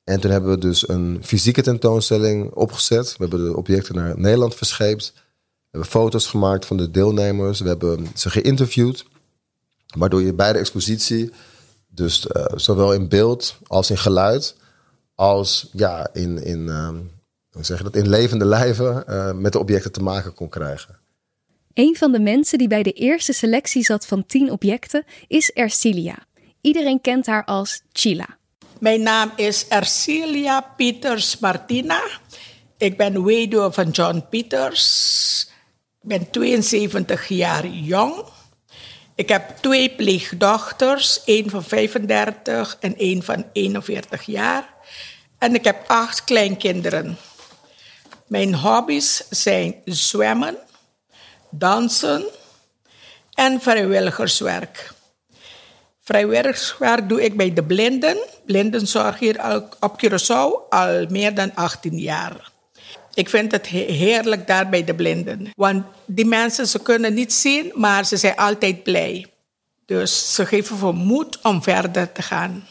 En 0.09 0.21
toen 0.21 0.31
hebben 0.31 0.50
we 0.50 0.59
dus 0.59 0.88
een 0.88 1.19
fysieke 1.23 1.62
tentoonstelling 1.62 2.53
opgezet. 2.53 3.11
We 3.11 3.17
hebben 3.19 3.45
de 3.45 3.57
objecten 3.57 3.95
naar 3.95 4.19
Nederland 4.19 4.55
verscheept. 4.55 5.12
We 5.15 5.21
hebben 5.71 5.91
foto's 5.91 6.27
gemaakt 6.27 6.67
van 6.67 6.77
de 6.77 6.91
deelnemers. 6.91 7.61
We 7.61 7.69
hebben 7.69 8.07
ze 8.15 8.31
geïnterviewd. 8.31 9.05
Waardoor 9.97 10.23
je 10.23 10.33
bij 10.33 10.53
de 10.53 10.59
expositie, 10.59 11.31
dus 11.88 12.27
uh, 12.27 12.45
zowel 12.55 12.93
in 12.93 13.09
beeld 13.09 13.59
als 13.67 13.91
in 13.91 13.99
geluid, 13.99 14.57
als 15.15 15.69
ja, 15.73 16.09
in, 16.12 16.45
in, 16.45 16.67
uh, 16.67 16.88
hoe 17.50 17.65
zeg 17.65 17.83
dat, 17.83 17.97
in 17.97 18.09
levende 18.09 18.45
lijven 18.45 19.05
uh, 19.09 19.33
met 19.33 19.53
de 19.53 19.59
objecten 19.59 19.93
te 19.93 20.03
maken 20.03 20.35
kon 20.35 20.49
krijgen. 20.49 20.99
Een 21.73 21.97
van 21.97 22.12
de 22.12 22.21
mensen 22.21 22.59
die 22.59 22.69
bij 22.69 22.83
de 22.83 22.93
eerste 22.93 23.33
selectie 23.33 23.85
zat 23.85 24.07
van 24.07 24.27
tien 24.27 24.50
objecten 24.50 25.05
is 25.27 25.50
Ercilia. 25.50 26.19
Iedereen 26.61 27.00
kent 27.00 27.27
haar 27.27 27.45
als 27.45 27.83
Chila. 27.93 28.38
Mijn 28.78 29.02
naam 29.02 29.32
is 29.37 29.68
Ercilia 29.68 30.61
Pieters 30.61 31.38
Martina. 31.38 32.02
Ik 32.76 32.97
ben 32.97 33.25
weduwe 33.25 33.73
van 33.73 33.90
John 33.90 34.25
Pieters. 34.30 35.49
Ik 36.02 36.08
ben 36.08 36.30
72 36.30 37.28
jaar 37.28 37.66
jong. 37.66 38.25
Ik 39.14 39.28
heb 39.28 39.56
twee 39.61 39.90
pleegdochters, 39.90 41.25
één 41.25 41.50
van 41.50 41.64
35 41.64 42.76
en 42.80 42.97
één 42.97 43.23
van 43.23 43.44
41 43.52 44.23
jaar. 44.23 44.75
En 45.38 45.54
ik 45.54 45.64
heb 45.64 45.85
acht 45.87 46.25
kleinkinderen. 46.25 47.18
Mijn 48.26 48.54
hobby's 48.54 49.25
zijn 49.30 49.75
zwemmen, 49.85 50.56
dansen 51.50 52.25
en 53.35 53.61
vrijwilligerswerk. 53.61 54.97
Vrijwilligerswerk 56.09 57.09
doe 57.09 57.25
ik 57.25 57.37
bij 57.37 57.53
de 57.53 57.65
blinden. 57.65 58.17
Blindenzorg 58.47 59.19
hier 59.19 59.65
op 59.81 60.05
Curaçao 60.05 60.69
al 60.69 61.07
meer 61.09 61.35
dan 61.35 61.55
18 61.55 61.99
jaar. 61.99 62.50
Ik 63.15 63.29
vind 63.29 63.53
het 63.53 63.67
heerlijk 63.67 64.47
daar 64.47 64.69
bij 64.69 64.85
de 64.85 64.95
blinden. 64.95 65.50
Want 65.57 65.85
die 66.07 66.25
mensen, 66.25 66.67
ze 66.67 66.83
kunnen 66.83 67.15
niet 67.15 67.33
zien, 67.33 67.73
maar 67.75 68.05
ze 68.05 68.17
zijn 68.17 68.37
altijd 68.37 68.83
blij. 68.83 69.27
Dus 69.87 70.35
ze 70.35 70.47
geven 70.47 70.77
voor 70.77 70.95
moed 70.95 71.38
om 71.43 71.62
verder 71.62 72.12
te 72.12 72.23
gaan. 72.23 72.67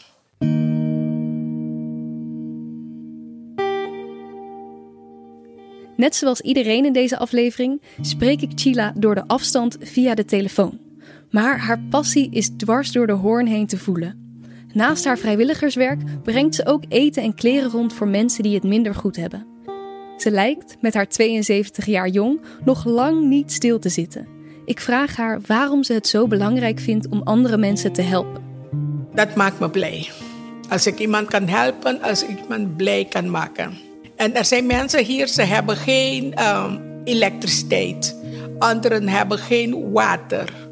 Net 5.96 6.16
zoals 6.16 6.40
iedereen 6.40 6.84
in 6.84 6.92
deze 6.92 7.18
aflevering 7.18 7.82
spreek 8.00 8.40
ik 8.40 8.50
Chila 8.54 8.92
door 8.96 9.14
de 9.14 9.24
afstand 9.26 9.76
via 9.80 10.14
de 10.14 10.24
telefoon. 10.24 10.87
Maar 11.30 11.58
haar 11.58 11.80
passie 11.90 12.30
is 12.30 12.50
dwars 12.56 12.92
door 12.92 13.06
de 13.06 13.12
hoorn 13.12 13.46
heen 13.46 13.66
te 13.66 13.78
voelen. 13.78 14.42
Naast 14.72 15.04
haar 15.04 15.18
vrijwilligerswerk 15.18 16.22
brengt 16.22 16.54
ze 16.54 16.66
ook 16.66 16.84
eten 16.88 17.22
en 17.22 17.34
kleren 17.34 17.70
rond 17.70 17.92
voor 17.92 18.08
mensen 18.08 18.42
die 18.42 18.54
het 18.54 18.64
minder 18.64 18.94
goed 18.94 19.16
hebben. 19.16 19.46
Ze 20.16 20.30
lijkt, 20.30 20.76
met 20.80 20.94
haar 20.94 21.08
72 21.08 21.86
jaar 21.86 22.08
jong, 22.08 22.40
nog 22.64 22.84
lang 22.84 23.24
niet 23.24 23.52
stil 23.52 23.78
te 23.78 23.88
zitten. 23.88 24.28
Ik 24.64 24.80
vraag 24.80 25.16
haar 25.16 25.40
waarom 25.46 25.84
ze 25.84 25.92
het 25.92 26.06
zo 26.06 26.26
belangrijk 26.26 26.80
vindt 26.80 27.08
om 27.08 27.22
andere 27.22 27.56
mensen 27.56 27.92
te 27.92 28.02
helpen. 28.02 28.42
Dat 29.14 29.34
maakt 29.34 29.60
me 29.60 29.70
blij. 29.70 30.10
Als 30.68 30.86
ik 30.86 30.98
iemand 30.98 31.28
kan 31.28 31.48
helpen, 31.48 32.02
als 32.02 32.22
ik 32.22 32.40
iemand 32.42 32.76
blij 32.76 33.04
kan 33.04 33.30
maken. 33.30 33.78
En 34.16 34.34
er 34.34 34.44
zijn 34.44 34.66
mensen 34.66 35.04
hier, 35.04 35.26
ze 35.26 35.42
hebben 35.42 35.76
geen 35.76 36.46
um, 36.46 36.80
elektriciteit. 37.04 38.16
Anderen 38.58 39.08
hebben 39.08 39.38
geen 39.38 39.92
water. 39.92 40.67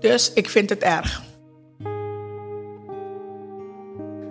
Dus 0.00 0.32
ik 0.32 0.48
vind 0.48 0.70
het 0.70 0.82
erg. 0.82 1.22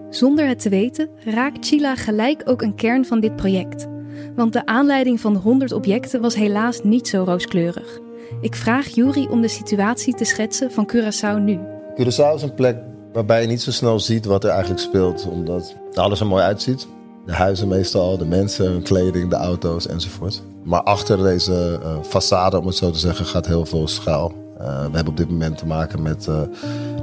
Zonder 0.09 0.47
het 0.47 0.59
te 0.59 0.69
weten 0.69 1.09
raakt 1.23 1.65
Chila 1.65 1.95
gelijk 1.95 2.41
ook 2.45 2.61
een 2.61 2.75
kern 2.75 3.05
van 3.05 3.19
dit 3.19 3.35
project. 3.35 3.87
Want 4.35 4.53
de 4.53 4.65
aanleiding 4.65 5.19
van 5.19 5.33
de 5.33 5.39
100 5.39 5.71
objecten 5.71 6.21
was 6.21 6.35
helaas 6.35 6.81
niet 6.83 7.07
zo 7.07 7.23
rooskleurig. 7.23 7.99
Ik 8.41 8.55
vraag 8.55 8.87
Juri 8.87 9.27
om 9.27 9.41
de 9.41 9.47
situatie 9.47 10.15
te 10.15 10.23
schetsen 10.23 10.71
van 10.71 10.91
Curaçao 10.93 11.39
nu. 11.39 11.59
Curaçao 12.01 12.35
is 12.35 12.41
een 12.41 12.53
plek 12.53 12.77
waarbij 13.13 13.41
je 13.41 13.47
niet 13.47 13.61
zo 13.61 13.71
snel 13.71 13.99
ziet 13.99 14.25
wat 14.25 14.43
er 14.43 14.49
eigenlijk 14.49 14.81
speelt, 14.81 15.27
omdat 15.29 15.75
alles 15.93 16.19
er 16.19 16.27
mooi 16.27 16.43
uitziet. 16.43 16.87
De 17.25 17.33
huizen 17.33 17.67
meestal, 17.67 18.17
de 18.17 18.25
mensen, 18.25 18.65
hun 18.65 18.81
kleding, 18.81 19.29
de 19.29 19.35
auto's 19.35 19.87
enzovoort. 19.87 20.43
Maar 20.63 20.81
achter 20.81 21.23
deze 21.23 21.79
uh, 21.83 21.97
façade, 22.03 22.57
om 22.57 22.65
het 22.65 22.75
zo 22.75 22.91
te 22.91 22.99
zeggen, 22.99 23.25
gaat 23.25 23.47
heel 23.47 23.65
veel 23.65 23.87
schuil. 23.87 24.46
Uh, 24.61 24.65
we 24.65 24.95
hebben 24.95 25.07
op 25.07 25.17
dit 25.17 25.29
moment 25.29 25.57
te 25.57 25.65
maken 25.65 26.01
met 26.01 26.27
uh, 26.29 26.41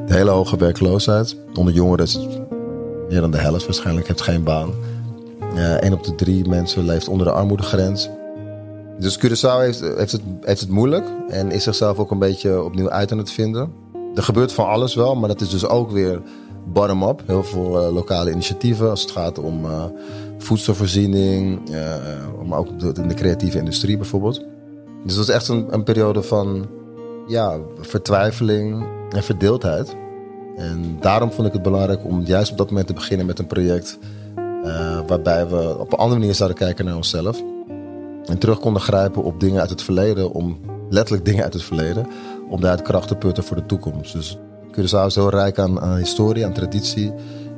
de 0.06 0.14
hele 0.14 0.30
hoge 0.30 0.56
werkloosheid. 0.56 1.36
Onder 1.54 1.74
jongeren 1.74 2.04
is 2.04 2.12
het 2.12 2.28
meer 3.08 3.20
dan 3.20 3.30
de 3.30 3.38
helft 3.38 3.64
waarschijnlijk, 3.64 4.08
heeft 4.08 4.20
geen 4.20 4.42
baan. 4.42 4.70
Een 5.54 5.92
op 5.92 6.04
de 6.04 6.14
drie 6.14 6.48
mensen 6.48 6.84
leeft 6.84 7.08
onder 7.08 7.26
de 7.26 7.32
armoedegrens. 7.32 8.08
Dus 8.98 9.18
Curaçao 9.18 9.58
heeft, 9.58 9.80
het, 9.80 10.20
het 10.40 10.68
moeilijk 10.68 11.06
en 11.28 11.50
is 11.50 11.62
zichzelf 11.62 11.98
ook 11.98 12.10
een 12.10 12.18
beetje 12.18 12.62
opnieuw 12.62 12.90
uit 12.90 13.12
aan 13.12 13.18
het 13.18 13.30
vinden. 13.30 13.72
Er 14.14 14.22
gebeurt 14.22 14.52
van 14.52 14.66
alles 14.66 14.94
wel, 14.94 15.14
maar 15.14 15.28
dat 15.28 15.40
is 15.40 15.50
dus 15.50 15.66
ook 15.66 15.90
weer 15.90 16.22
bottom-up. 16.72 17.22
Heel 17.26 17.44
veel 17.44 17.92
lokale 17.92 18.30
initiatieven 18.30 18.90
als 18.90 19.02
het 19.02 19.10
gaat 19.10 19.38
om 19.38 19.66
voedselvoorziening, 20.38 21.60
maar 22.46 22.58
ook 22.58 22.80
de, 22.80 22.92
in 23.02 23.08
de 23.08 23.14
creatieve 23.14 23.58
industrie 23.58 23.96
bijvoorbeeld. 23.96 24.44
Dus 25.04 25.14
dat 25.14 25.28
is 25.28 25.34
echt 25.34 25.48
een, 25.48 25.66
een 25.70 25.84
periode 25.84 26.22
van 26.22 26.66
ja, 27.26 27.58
vertwijfeling 27.80 28.86
en 29.10 29.22
verdeeldheid. 29.22 29.96
En 30.56 30.96
daarom 31.00 31.32
vond 31.32 31.46
ik 31.46 31.52
het 31.52 31.62
belangrijk 31.62 32.04
om 32.04 32.20
juist 32.20 32.50
op 32.50 32.58
dat 32.58 32.68
moment 32.68 32.86
te 32.86 32.92
beginnen 32.92 33.26
met 33.26 33.38
een 33.38 33.46
project 33.46 33.98
waarbij 35.06 35.48
we 35.48 35.78
op 35.78 35.92
een 35.92 35.98
andere 35.98 36.20
manier 36.20 36.34
zouden 36.34 36.58
kijken 36.58 36.84
naar 36.84 36.96
onszelf. 36.96 37.42
En 38.24 38.38
terug 38.38 38.60
konden 38.60 38.82
grijpen 38.82 39.22
op 39.22 39.40
dingen 39.40 39.60
uit 39.60 39.70
het 39.70 39.82
verleden, 39.82 40.32
om 40.32 40.60
letterlijk 40.90 41.24
dingen 41.24 41.44
uit 41.44 41.52
het 41.52 41.62
verleden, 41.62 42.06
om 42.48 42.60
daaruit 42.60 42.82
kracht 42.82 43.08
te 43.08 43.16
putten 43.16 43.44
voor 43.44 43.56
de 43.56 43.66
toekomst. 43.66 44.12
Dus 44.12 44.38
Curaçao 44.70 45.06
is 45.06 45.14
heel 45.14 45.30
rijk 45.30 45.58
aan, 45.58 45.80
aan 45.80 45.96
historie, 45.96 46.46
aan 46.46 46.52
traditie. 46.52 47.12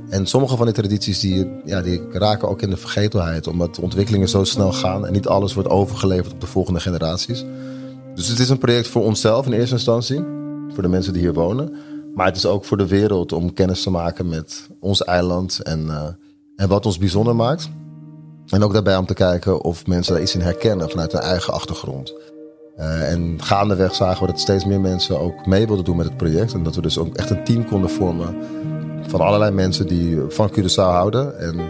En 0.08 0.26
sommige 0.26 0.56
van 0.56 0.66
die 0.66 0.74
tradities 0.74 1.20
die, 1.20 1.60
ja, 1.64 1.82
die 1.82 2.02
raken 2.12 2.48
ook 2.48 2.62
in 2.62 2.70
de 2.70 2.76
vergetelheid, 2.76 3.46
omdat 3.46 3.74
de 3.74 3.82
ontwikkelingen 3.82 4.28
zo 4.28 4.44
snel 4.44 4.72
gaan 4.72 5.06
en 5.06 5.12
niet 5.12 5.26
alles 5.26 5.54
wordt 5.54 5.68
overgeleverd 5.68 6.32
op 6.32 6.40
de 6.40 6.46
volgende 6.46 6.80
generaties. 6.80 7.44
Dus 8.16 8.28
het 8.28 8.38
is 8.38 8.48
een 8.48 8.58
project 8.58 8.88
voor 8.88 9.02
onszelf 9.02 9.46
in 9.46 9.52
eerste 9.52 9.74
instantie, 9.74 10.24
voor 10.72 10.82
de 10.82 10.88
mensen 10.88 11.12
die 11.12 11.22
hier 11.22 11.32
wonen. 11.32 11.74
Maar 12.14 12.26
het 12.26 12.36
is 12.36 12.46
ook 12.46 12.64
voor 12.64 12.76
de 12.76 12.86
wereld 12.86 13.32
om 13.32 13.52
kennis 13.52 13.82
te 13.82 13.90
maken 13.90 14.28
met 14.28 14.68
ons 14.80 15.04
eiland 15.04 15.60
en, 15.62 15.84
uh, 15.86 16.06
en 16.56 16.68
wat 16.68 16.86
ons 16.86 16.98
bijzonder 16.98 17.36
maakt. 17.36 17.70
En 18.46 18.62
ook 18.62 18.72
daarbij 18.72 18.96
om 18.96 19.06
te 19.06 19.14
kijken 19.14 19.62
of 19.62 19.86
mensen 19.86 20.12
daar 20.12 20.22
iets 20.22 20.34
in 20.34 20.40
herkennen 20.40 20.90
vanuit 20.90 21.12
hun 21.12 21.20
eigen 21.20 21.52
achtergrond. 21.52 22.14
Uh, 22.78 23.12
en 23.12 23.42
gaandeweg 23.42 23.94
zagen 23.94 24.26
we 24.26 24.32
dat 24.32 24.40
steeds 24.40 24.64
meer 24.64 24.80
mensen 24.80 25.20
ook 25.20 25.46
mee 25.46 25.66
wilden 25.66 25.84
doen 25.84 25.96
met 25.96 26.06
het 26.06 26.16
project. 26.16 26.52
En 26.52 26.62
dat 26.62 26.74
we 26.74 26.82
dus 26.82 26.98
ook 26.98 27.14
echt 27.14 27.30
een 27.30 27.44
team 27.44 27.64
konden 27.64 27.90
vormen 27.90 28.36
van 29.06 29.20
allerlei 29.20 29.50
mensen 29.50 29.86
die 29.86 30.20
van 30.28 30.50
Curaçao 30.50 30.74
houden. 30.74 31.38
En 31.38 31.60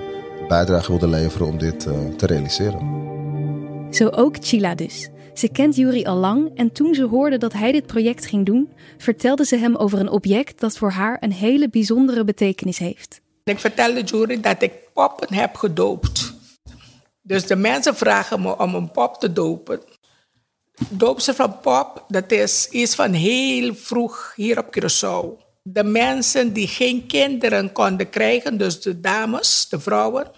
bijdrage 0.49 0.91
wilden 0.91 1.09
leveren 1.09 1.47
om 1.47 1.59
dit 1.59 1.87
uh, 1.87 1.93
te 2.17 2.27
realiseren. 2.27 2.95
Zo 3.91 4.09
ook 4.09 4.37
Chila 4.41 4.75
dus. 4.75 5.11
Ze 5.39 5.49
kent 5.49 5.77
Yuri 5.77 6.05
al 6.05 6.17
lang 6.17 6.51
en 6.55 6.73
toen 6.73 6.95
ze 6.95 7.05
hoorde 7.05 7.39
dat 7.39 7.53
hij 7.53 7.73
dit 7.73 7.87
project 7.87 8.27
ging 8.27 8.47
doen, 8.47 8.73
vertelde 8.99 9.45
ze 9.45 9.57
hem 9.57 9.77
over 9.77 9.99
een 9.99 10.11
object 10.11 10.61
dat 10.61 10.77
voor 10.77 10.91
haar 10.91 11.17
een 11.21 11.33
hele 11.33 11.69
bijzondere 11.69 12.25
betekenis 12.25 12.79
heeft. 12.79 13.21
Ik 13.45 13.59
vertelde 13.59 14.03
Yuri 14.03 14.41
dat 14.41 14.63
ik 14.63 14.73
poppen 14.93 15.35
heb 15.35 15.55
gedoopt. 15.55 16.35
Dus 17.23 17.47
de 17.47 17.57
mensen 17.57 17.97
vragen 17.97 18.41
me 18.41 18.59
om 18.59 18.75
een 18.75 18.91
pop 18.91 19.21
te 19.21 19.33
dopen. 19.33 19.81
Doopse 20.89 21.35
van 21.35 21.61
pop, 21.61 22.05
dat 22.09 22.31
is 22.31 22.69
iets 22.69 22.95
van 22.95 23.13
heel 23.13 23.75
vroeg 23.75 24.33
hier 24.37 24.59
op 24.59 24.79
Curaçao. 24.79 25.45
De 25.63 25.85
mensen 25.85 26.53
die 26.53 26.69
geen 26.69 27.07
kinderen 27.07 27.73
konden 27.73 28.11
krijgen, 28.11 28.59
dus 28.59 28.81
de 28.81 29.01
dames, 29.01 29.67
de 29.69 29.81
vrouwen, 29.81 30.31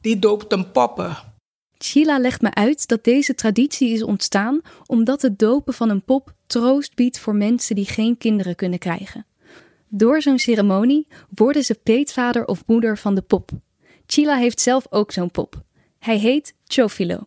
die 0.00 0.18
doopten 0.18 0.70
poppen. 0.70 1.16
Sheila 1.86 2.18
legt 2.18 2.40
me 2.40 2.54
uit 2.54 2.88
dat 2.88 3.04
deze 3.04 3.34
traditie 3.34 3.92
is 3.92 4.02
ontstaan 4.02 4.60
omdat 4.86 5.22
het 5.22 5.38
dopen 5.38 5.74
van 5.74 5.90
een 5.90 6.04
pop 6.04 6.32
troost 6.46 6.94
biedt 6.94 7.18
voor 7.18 7.34
mensen 7.34 7.74
die 7.74 7.84
geen 7.84 8.18
kinderen 8.18 8.54
kunnen 8.54 8.78
krijgen. 8.78 9.26
Door 9.88 10.22
zo'n 10.22 10.38
ceremonie 10.38 11.06
worden 11.34 11.62
ze 11.62 11.74
peetvader 11.74 12.46
of 12.46 12.62
moeder 12.66 12.98
van 12.98 13.14
de 13.14 13.22
pop. 13.22 13.50
Chila 14.06 14.36
heeft 14.36 14.60
zelf 14.60 14.86
ook 14.90 15.12
zo'n 15.12 15.30
pop. 15.30 15.62
Hij 15.98 16.18
heet 16.18 16.54
Chofilo. 16.64 17.18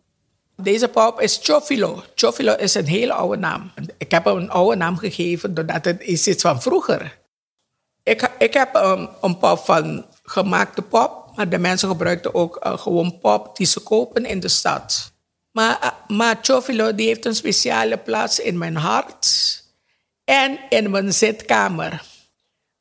Deze 0.56 0.88
pop 0.88 1.20
is 1.20 1.38
Chofilo. 1.42 2.02
Chofilo 2.14 2.54
is 2.54 2.74
een 2.74 2.86
hele 2.86 3.12
oude 3.12 3.36
naam. 3.36 3.72
Ik 3.98 4.10
heb 4.10 4.24
hem 4.24 4.36
een 4.36 4.50
oude 4.50 4.76
naam 4.76 4.96
gegeven 4.96 5.54
doordat 5.54 5.84
het 5.84 6.00
is 6.00 6.26
iets 6.26 6.42
van 6.42 6.62
vroeger. 6.62 7.18
Ik, 8.02 8.30
ik 8.38 8.52
heb 8.52 8.74
um, 8.74 9.08
een 9.20 9.38
pop 9.38 9.58
van 9.58 10.06
gemaakte 10.22 10.82
pop, 10.82 11.29
maar 11.40 11.48
de 11.48 11.58
mensen 11.58 11.88
gebruikten 11.88 12.34
ook 12.34 12.64
uh, 12.66 12.78
gewoon 12.78 13.18
pop 13.18 13.56
die 13.56 13.66
ze 13.66 13.80
kopen 13.80 14.24
in 14.24 14.40
de 14.40 14.48
stad. 14.48 15.12
Maar, 15.50 15.78
uh, 15.82 16.16
maar 16.16 16.40
die 16.96 17.06
heeft 17.06 17.24
een 17.24 17.34
speciale 17.34 17.96
plaats 17.98 18.40
in 18.40 18.58
mijn 18.58 18.76
hart 18.76 19.28
en 20.24 20.58
in 20.68 20.90
mijn 20.90 21.12
zitkamer. 21.12 22.02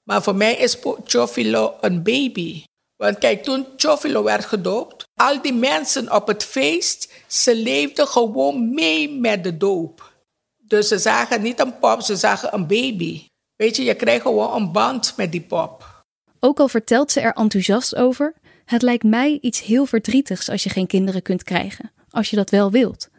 Maar 0.03 0.23
voor 0.23 0.35
mij 0.35 0.55
is 0.55 0.77
Chofilo 1.03 1.77
een 1.81 2.03
baby. 2.03 2.63
Want 2.95 3.17
kijk, 3.17 3.43
toen 3.43 3.65
Chofilo 3.77 4.23
werd 4.23 4.45
gedoopt, 4.45 5.07
al 5.15 5.41
die 5.41 5.53
mensen 5.53 6.15
op 6.15 6.27
het 6.27 6.43
feest, 6.43 7.11
ze 7.27 7.55
leefden 7.55 8.07
gewoon 8.07 8.73
mee 8.73 9.11
met 9.11 9.43
de 9.43 9.57
doop. 9.57 10.11
Dus 10.57 10.87
ze 10.87 10.97
zagen 10.97 11.41
niet 11.41 11.59
een 11.59 11.79
pop, 11.79 12.01
ze 12.01 12.15
zagen 12.15 12.53
een 12.53 12.67
baby. 12.67 13.27
Weet 13.55 13.75
je, 13.75 13.83
je 13.83 13.95
krijgt 13.95 14.21
gewoon 14.21 14.55
een 14.55 14.71
band 14.71 15.13
met 15.17 15.31
die 15.31 15.41
pop. 15.41 15.97
Ook 16.39 16.59
al 16.59 16.67
vertelt 16.67 17.11
ze 17.11 17.19
er 17.19 17.33
enthousiast 17.33 17.95
over, 17.95 18.33
het 18.69 18.81
lijkt 18.81 19.03
mij 19.03 19.37
iets 19.41 19.61
heel 19.61 19.85
verdrietigs 19.85 20.49
als 20.49 20.63
je 20.63 20.69
geen 20.69 20.87
kinderen 20.87 21.21
kunt 21.21 21.43
krijgen, 21.43 21.91
als 22.09 22.29
je 22.29 22.35
dat 22.35 22.49
wel 22.49 22.71
wilt. 22.71 23.09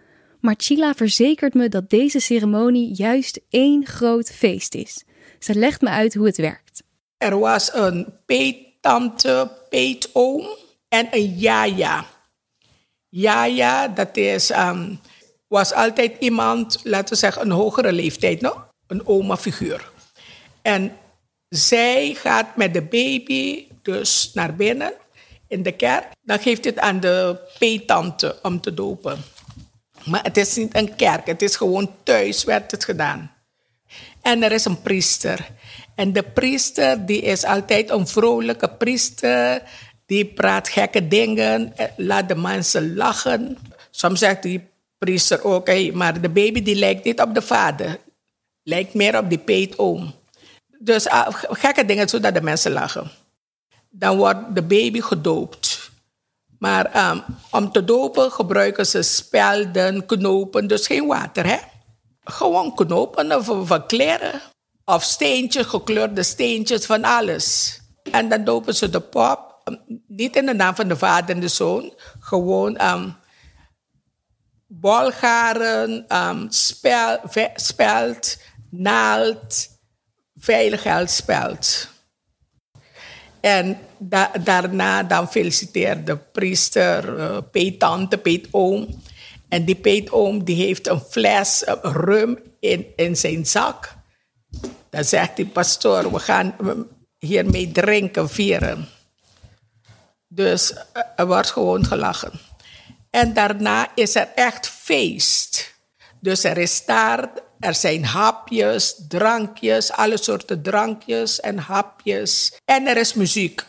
Maar 0.41 0.55
Chila 0.57 0.95
verzekert 0.95 1.55
me 1.55 1.69
dat 1.69 1.91
deze 1.91 2.21
ceremonie 2.21 2.95
juist 2.95 3.41
één 3.49 3.87
groot 3.87 4.31
feest 4.31 4.75
is. 4.75 5.05
Ze 5.39 5.55
legt 5.55 5.81
me 5.81 5.89
uit 5.89 6.15
hoe 6.15 6.27
het 6.27 6.37
werkt. 6.37 6.83
Er 7.17 7.39
was 7.39 7.75
een 7.75 8.07
peettante, 8.27 9.51
peetoom 9.69 10.47
en 10.89 11.09
een 11.11 11.39
jaja. 11.39 12.07
Jaja, 13.09 13.89
dat 13.89 14.17
is, 14.17 14.51
um, 14.51 15.01
was 15.49 15.73
altijd 15.73 16.17
iemand, 16.19 16.81
laten 16.83 17.15
we 17.15 17.21
zeggen, 17.21 17.43
een 17.43 17.51
hogere 17.51 17.93
leeftijd, 17.93 18.41
no? 18.41 18.65
een 18.87 19.07
oma-figuur. 19.07 19.91
En 20.63 20.97
zij 21.49 22.15
gaat 22.15 22.57
met 22.57 22.75
de 22.75 22.83
baby 22.83 23.67
dus 23.83 24.31
naar 24.35 24.55
binnen 24.55 24.93
in 25.51 25.63
de 25.63 25.73
kerk. 25.73 26.07
Dan 26.23 26.39
geeft 26.39 26.65
het 26.65 26.79
aan 26.79 27.01
de 27.01 27.39
peetante 27.59 28.39
om 28.43 28.61
te 28.61 28.75
dopen. 28.75 29.19
Maar 30.05 30.23
het 30.23 30.37
is 30.37 30.57
niet 30.57 30.77
een 30.77 30.97
kerk, 30.97 31.27
het 31.27 31.43
is 31.43 31.57
gewoon 31.57 31.91
thuis 32.03 32.45
werd 32.45 32.71
het 32.71 32.85
gedaan. 32.85 33.33
En 34.23 34.43
er 34.43 34.53
is 34.53 34.65
een 34.65 34.83
priester. 34.83 35.49
En 35.95 36.13
de 36.13 36.23
priester 36.23 37.07
die 37.07 37.21
is 37.21 37.45
altijd 37.45 37.91
een 37.91 38.07
vrolijke 38.07 38.69
priester. 38.69 39.63
Die 40.07 40.25
praat 40.25 40.69
gekke 40.69 41.09
dingen, 41.09 41.77
eh, 41.77 41.87
laat 41.97 42.29
de 42.29 42.35
mensen 42.35 42.95
lachen. 42.95 43.59
Soms 43.91 44.19
zegt 44.19 44.43
die 44.43 44.69
priester 44.99 45.45
ook, 45.45 45.93
maar 45.93 46.21
de 46.21 46.29
baby 46.29 46.63
die 46.63 46.75
lijkt 46.75 47.05
niet 47.05 47.21
op 47.21 47.35
de 47.35 47.43
vader. 47.43 47.99
Lijkt 48.63 48.95
meer 48.95 49.19
op 49.19 49.29
die 49.29 49.39
peetoom. 49.39 50.15
Dus 50.79 51.07
uh, 51.07 51.27
gekke 51.31 51.85
dingen 51.85 52.09
zodat 52.09 52.35
de 52.35 52.43
mensen 52.43 52.73
lachen. 52.73 53.11
Dan 53.91 54.17
wordt 54.17 54.55
de 54.55 54.63
baby 54.63 55.01
gedoopt. 55.01 55.91
Maar 56.59 56.85
ehm, 56.85 57.21
om 57.51 57.73
te 57.73 57.85
dopen 57.85 58.33
gebruiken 58.33 58.87
ze 58.87 59.03
spelden, 59.03 60.07
knopen, 60.07 60.67
dus 60.67 60.87
geen 60.87 61.07
water, 61.07 61.47
hè? 61.47 61.57
Gewoon 62.25 62.75
knopen 62.75 63.37
of, 63.37 63.87
kleren. 63.87 64.41
Of 64.85 65.03
steentjes, 65.03 65.67
gekleurde 65.67 66.23
steentjes, 66.23 66.87
van 66.87 67.05
alles. 67.05 67.79
En 68.11 68.29
dan 68.29 68.45
dopen 68.45 68.75
ze 68.75 68.91
de 68.91 69.01
pop, 69.01 69.61
ehm, 69.65 69.77
niet 70.07 70.37
in 70.37 70.47
de 70.47 70.55
naam 70.55 70.75
van 70.75 70.89
de 70.89 70.97
vader 70.97 71.35
en 71.35 71.41
de 71.41 71.49
zoon, 71.49 71.93
gewoon 72.21 72.83
um, 72.83 73.17
bolgaren, 74.67 76.17
um, 76.17 76.47
spel, 76.51 77.21
speld, 77.55 78.39
naald, 78.71 79.69
veiligheidsspeld. 80.37 81.89
En 83.41 83.79
da 83.99 84.31
daarna 84.45 85.03
dan 85.03 85.31
feliciteert 85.31 86.07
de 86.07 86.17
priester, 86.17 87.19
uh, 87.19 87.39
peetante, 87.51 88.19
peetoom. 88.19 89.03
En 89.49 89.65
die 89.65 89.75
peetoom 89.75 90.45
die 90.45 90.57
heeft 90.57 90.89
een 90.89 91.01
fles 91.01 91.65
uh, 91.69 91.75
rum 91.83 92.39
in, 92.61 92.87
in 92.97 93.17
zijn 93.17 93.47
zak. 93.47 93.95
Dan 94.91 95.05
zegt 95.05 95.37
die 95.37 95.47
pastoor, 95.47 96.13
we 96.13 96.19
gaan 96.19 96.55
hiermee 97.19 97.73
drinken, 97.73 98.29
vieren. 98.29 98.89
Dus 100.29 100.73
uh, 100.73 101.03
er 101.17 101.27
wordt 101.27 101.51
gewoon 101.51 101.85
gelachen. 101.85 102.33
En 103.11 103.35
daarna 103.35 103.89
is 103.95 104.15
er 104.15 104.29
echt 104.35 104.69
feest. 104.69 105.75
Dus 106.21 106.45
er 106.45 106.59
is 106.59 106.85
taart, 106.85 107.43
er 107.61 107.75
zijn 107.75 108.05
hapjes, 108.05 109.05
drankjes, 109.09 109.93
alle 109.93 110.17
soorten 110.17 110.63
drankjes 110.63 111.41
en 111.41 111.59
hapjes. 111.59 112.61
En 112.65 112.87
er 112.87 112.97
is 112.97 113.15
muziek. 113.15 113.67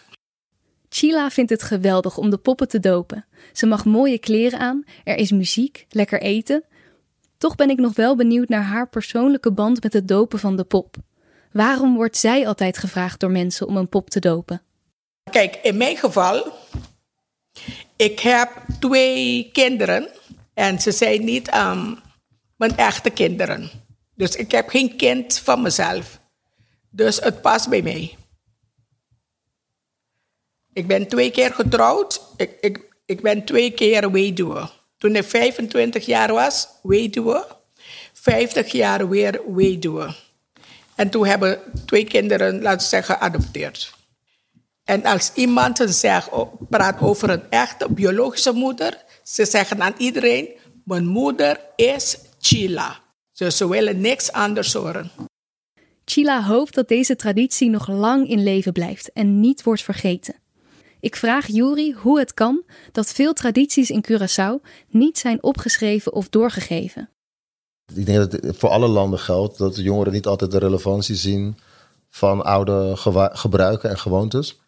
Chila 0.90 1.30
vindt 1.30 1.52
het 1.52 1.64
geweldig 1.64 2.18
om 2.18 2.30
de 2.30 2.38
poppen 2.38 2.68
te 2.68 2.80
dopen. 2.80 3.26
Ze 3.54 3.66
mag 3.66 3.86
mooie 3.86 4.20
kleren 4.20 4.60
aan, 4.60 4.84
er 5.04 5.18
is 5.18 5.32
muziek, 5.32 5.86
lekker 5.90 6.22
eten. 6.22 6.64
Toch 7.38 7.56
ben 7.56 7.70
ik 7.70 7.80
nog 7.80 7.96
wel 7.96 8.16
benieuwd 8.16 8.50
naar 8.50 8.64
haar 8.64 8.90
persoonlijke 8.90 9.52
band 9.52 9.84
met 9.84 9.94
het 9.94 10.08
dopen 10.08 10.40
van 10.40 10.56
de 10.56 10.64
pop. 10.64 10.96
Waarom 11.52 11.96
wordt 11.96 12.18
zij 12.18 12.48
altijd 12.48 12.78
gevraagd 12.78 13.20
door 13.20 13.32
mensen 13.32 13.68
om 13.68 13.78
een 13.78 13.90
pop 13.90 14.10
te 14.10 14.20
dopen? 14.20 14.62
Kijk, 15.32 15.60
in 15.64 15.78
mijn 15.78 15.98
geval, 15.98 16.54
ik 17.96 18.20
heb 18.20 18.50
twee 18.80 19.50
kinderen 19.54 20.08
en 20.54 20.82
ze 20.82 20.92
zijn 20.92 21.24
niet 21.24 21.56
um, 21.56 22.00
mijn 22.62 22.78
echte 22.78 23.10
kinderen. 23.10 23.70
Dus 24.16 24.36
ik 24.36 24.52
heb 24.52 24.70
geen 24.70 24.96
kind 24.98 25.40
van 25.40 25.62
mezelf. 25.62 26.20
Dus 26.90 27.20
het 27.20 27.42
past 27.42 27.70
bij 27.70 27.82
mij. 27.82 28.18
Ik 30.74 30.88
ben 30.88 31.08
twee 31.08 31.32
keer 31.32 31.54
getrouwd. 31.54 32.22
Ik, 32.38 32.58
ik, 32.60 32.80
ik 33.06 33.22
ben 33.22 33.46
twee 33.46 33.72
keer 33.72 34.12
weduwe. 34.12 34.70
Toen 34.98 35.16
ik 35.16 35.24
25 35.24 36.06
jaar 36.06 36.34
was, 36.34 36.68
weduwe. 36.84 37.48
50 38.14 38.72
jaar 38.72 39.10
weer 39.10 39.42
weduwe. 39.56 40.16
En 40.96 41.10
toen 41.10 41.26
hebben 41.26 41.60
twee 41.86 42.04
kinderen, 42.04 42.62
laten 42.62 42.80
we 42.80 42.86
zeggen, 42.86 43.16
geadopteerd. 43.16 43.94
En 44.84 45.06
als 45.06 45.32
iemand 45.34 45.84
zegt, 45.86 46.30
praat 46.70 47.02
over 47.02 47.30
een 47.30 47.50
echte 47.50 47.92
biologische 47.92 48.52
moeder, 48.52 49.04
ze 49.24 49.46
zeggen 49.46 49.82
aan 49.82 49.96
iedereen: 49.98 50.50
Mijn 50.86 51.06
moeder 51.06 51.60
is 51.76 52.18
Chila. 52.42 53.00
Dus 53.34 53.58
ze 53.58 53.70
willen 53.70 54.02
niks 54.02 54.32
anders 54.32 54.74
horen. 54.74 55.12
Chila 56.06 56.44
hoopt 56.44 56.76
dat 56.76 56.88
deze 56.88 57.16
traditie 57.16 57.70
nog 57.70 57.88
lang 57.88 58.30
in 58.30 58.44
leven 58.44 58.74
blijft 58.74 59.12
en 59.12 59.40
niet 59.40 59.64
wordt 59.64 59.82
vergeten. 59.82 60.36
Ik 61.00 61.16
vraag 61.16 61.48
Juri 61.48 61.94
hoe 61.94 62.20
het 62.20 62.34
kan 62.34 62.64
dat 62.92 63.12
veel 63.12 63.34
tradities 63.34 63.90
in 63.90 64.06
Curaçao 64.12 64.68
niet 64.90 65.18
zijn 65.18 65.44
opgeschreven 65.44 66.14
of 66.14 66.30
doorgegeven. 66.30 67.10
Ik 67.96 68.06
denk 68.06 68.18
dat 68.18 68.32
het 68.32 68.58
voor 68.58 68.70
alle 68.70 68.88
landen 68.88 69.20
geldt 69.20 69.58
dat 69.58 69.76
de 69.76 69.84
jongeren 69.84 70.14
niet 70.14 70.26
altijd 70.26 70.52
de 70.52 70.60
relevantie 70.60 71.16
zien 71.16 71.58
van 72.10 72.44
oude 72.44 72.94
gebruiken 73.32 73.90
en 73.90 73.98
gewoontes. 73.98 74.60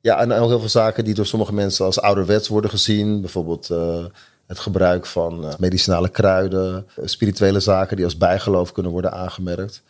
Ja, 0.00 0.18
en 0.20 0.32
ook 0.32 0.48
heel 0.48 0.58
veel 0.58 0.68
zaken 0.68 1.04
die 1.04 1.14
door 1.14 1.26
sommige 1.26 1.52
mensen 1.52 1.84
als 1.84 2.00
ouderwets 2.00 2.48
worden 2.48 2.70
gezien. 2.70 3.20
Bijvoorbeeld 3.20 3.70
uh, 3.70 4.04
het 4.50 4.58
gebruik 4.58 5.06
van 5.06 5.44
uh, 5.44 5.50
medicinale 5.58 6.08
kruiden, 6.08 6.86
spirituele 7.04 7.60
zaken 7.60 7.96
die 7.96 8.04
als 8.04 8.16
bijgeloof 8.16 8.72
kunnen 8.72 8.92
worden 8.92 9.12
aangemerkt. 9.12 9.82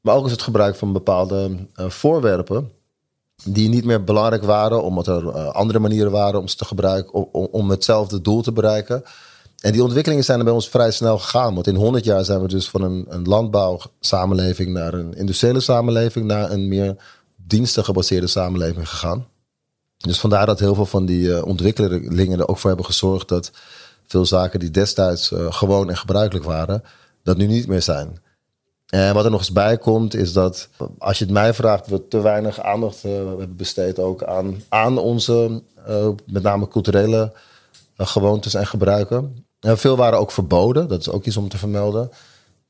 Maar 0.00 0.14
ook 0.14 0.24
is 0.26 0.30
het 0.32 0.42
gebruik 0.42 0.76
van 0.76 0.92
bepaalde 0.92 1.56
uh, 1.76 1.88
voorwerpen 1.88 2.70
die 3.44 3.68
niet 3.68 3.84
meer 3.84 4.04
belangrijk 4.04 4.42
waren, 4.42 4.82
omdat 4.82 5.06
er 5.06 5.30
andere 5.50 5.78
manieren 5.78 6.10
waren 6.10 6.40
om 6.40 6.48
ze 6.48 6.56
te 6.56 6.64
gebruiken 6.64 7.32
om, 7.52 7.70
hetzelfde 7.70 8.20
doel 8.20 8.42
te 8.42 8.52
bereiken. 8.52 9.02
En 9.60 9.72
die 9.72 9.82
ontwikkelingen 9.82 10.24
zijn 10.24 10.38
er 10.38 10.44
bij 10.44 10.54
ons 10.54 10.68
vrij 10.68 10.90
snel 10.90 11.18
gegaan. 11.18 11.54
Want 11.54 11.66
in 11.66 11.74
100 11.74 12.04
jaar 12.04 12.24
zijn 12.24 12.40
we 12.40 12.48
dus 12.48 12.68
van 12.68 12.82
een, 12.82 13.06
een 13.08 13.24
landbouwsamenleving 13.24 14.72
naar 14.72 14.94
een 14.94 15.14
industriële 15.14 15.60
samenleving, 15.60 16.26
naar 16.26 16.50
een 16.50 16.68
meer 16.68 16.96
dienstengebaseerde 17.36 18.26
samenleving 18.26 18.88
gegaan. 18.88 19.26
Dus 19.96 20.20
vandaar 20.20 20.46
dat 20.46 20.58
heel 20.58 20.74
veel 20.74 20.86
van 20.86 21.06
die 21.06 21.44
ontwikkelingen 21.44 22.38
er 22.38 22.48
ook 22.48 22.58
voor 22.58 22.68
hebben 22.68 22.86
gezorgd 22.86 23.28
dat 23.28 23.50
veel 24.14 24.26
zaken 24.26 24.60
die 24.60 24.70
destijds 24.70 25.30
uh, 25.30 25.52
gewoon 25.52 25.90
en 25.90 25.96
gebruikelijk 25.96 26.44
waren, 26.44 26.82
dat 27.22 27.36
nu 27.36 27.46
niet 27.46 27.66
meer 27.66 27.82
zijn. 27.82 28.22
En 28.86 29.14
wat 29.14 29.24
er 29.24 29.30
nog 29.30 29.40
eens 29.40 29.52
bij 29.52 29.78
komt, 29.78 30.14
is 30.14 30.32
dat 30.32 30.68
als 30.98 31.18
je 31.18 31.24
het 31.24 31.32
mij 31.32 31.54
vraagt, 31.54 31.86
we 31.86 32.08
te 32.08 32.20
weinig 32.20 32.60
aandacht 32.60 33.04
uh, 33.04 33.12
hebben 33.12 33.56
besteed 33.56 33.98
ook 33.98 34.22
aan, 34.22 34.62
aan 34.68 34.98
onze, 34.98 35.62
met 36.26 36.42
name 36.42 36.68
culturele 36.68 37.32
gewoontes 37.96 38.54
en 38.54 38.66
gebruiken. 38.66 39.46
En 39.60 39.78
veel 39.78 39.96
waren 39.96 40.18
ook 40.18 40.30
verboden, 40.30 40.88
dat 40.88 41.00
is 41.00 41.10
ook 41.10 41.24
iets 41.24 41.36
om 41.36 41.48
te 41.48 41.58
vermelden. 41.58 42.10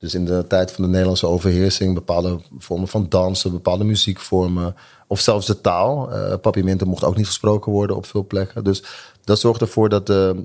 Dus 0.04 0.14
in 0.14 0.24
de 0.24 0.44
tijd 0.48 0.72
van 0.72 0.84
de 0.84 0.90
Nederlandse 0.90 1.26
overheersing, 1.26 1.94
bepaalde 1.94 2.40
vormen 2.58 2.88
van 2.88 3.06
dansen, 3.08 3.50
bepaalde 3.50 3.84
muziekvormen. 3.84 4.76
Of 5.06 5.20
zelfs 5.20 5.46
de 5.46 5.60
taal. 5.60 6.08
Uh, 6.12 6.76
mocht 6.84 7.04
ook 7.04 7.16
niet 7.16 7.26
gesproken 7.26 7.72
worden 7.72 7.96
op 7.96 8.06
veel 8.06 8.26
plekken. 8.26 8.64
Dus 8.64 8.82
dat 9.24 9.38
zorgt 9.38 9.60
ervoor 9.60 9.88
dat 9.88 10.06
de, 10.06 10.44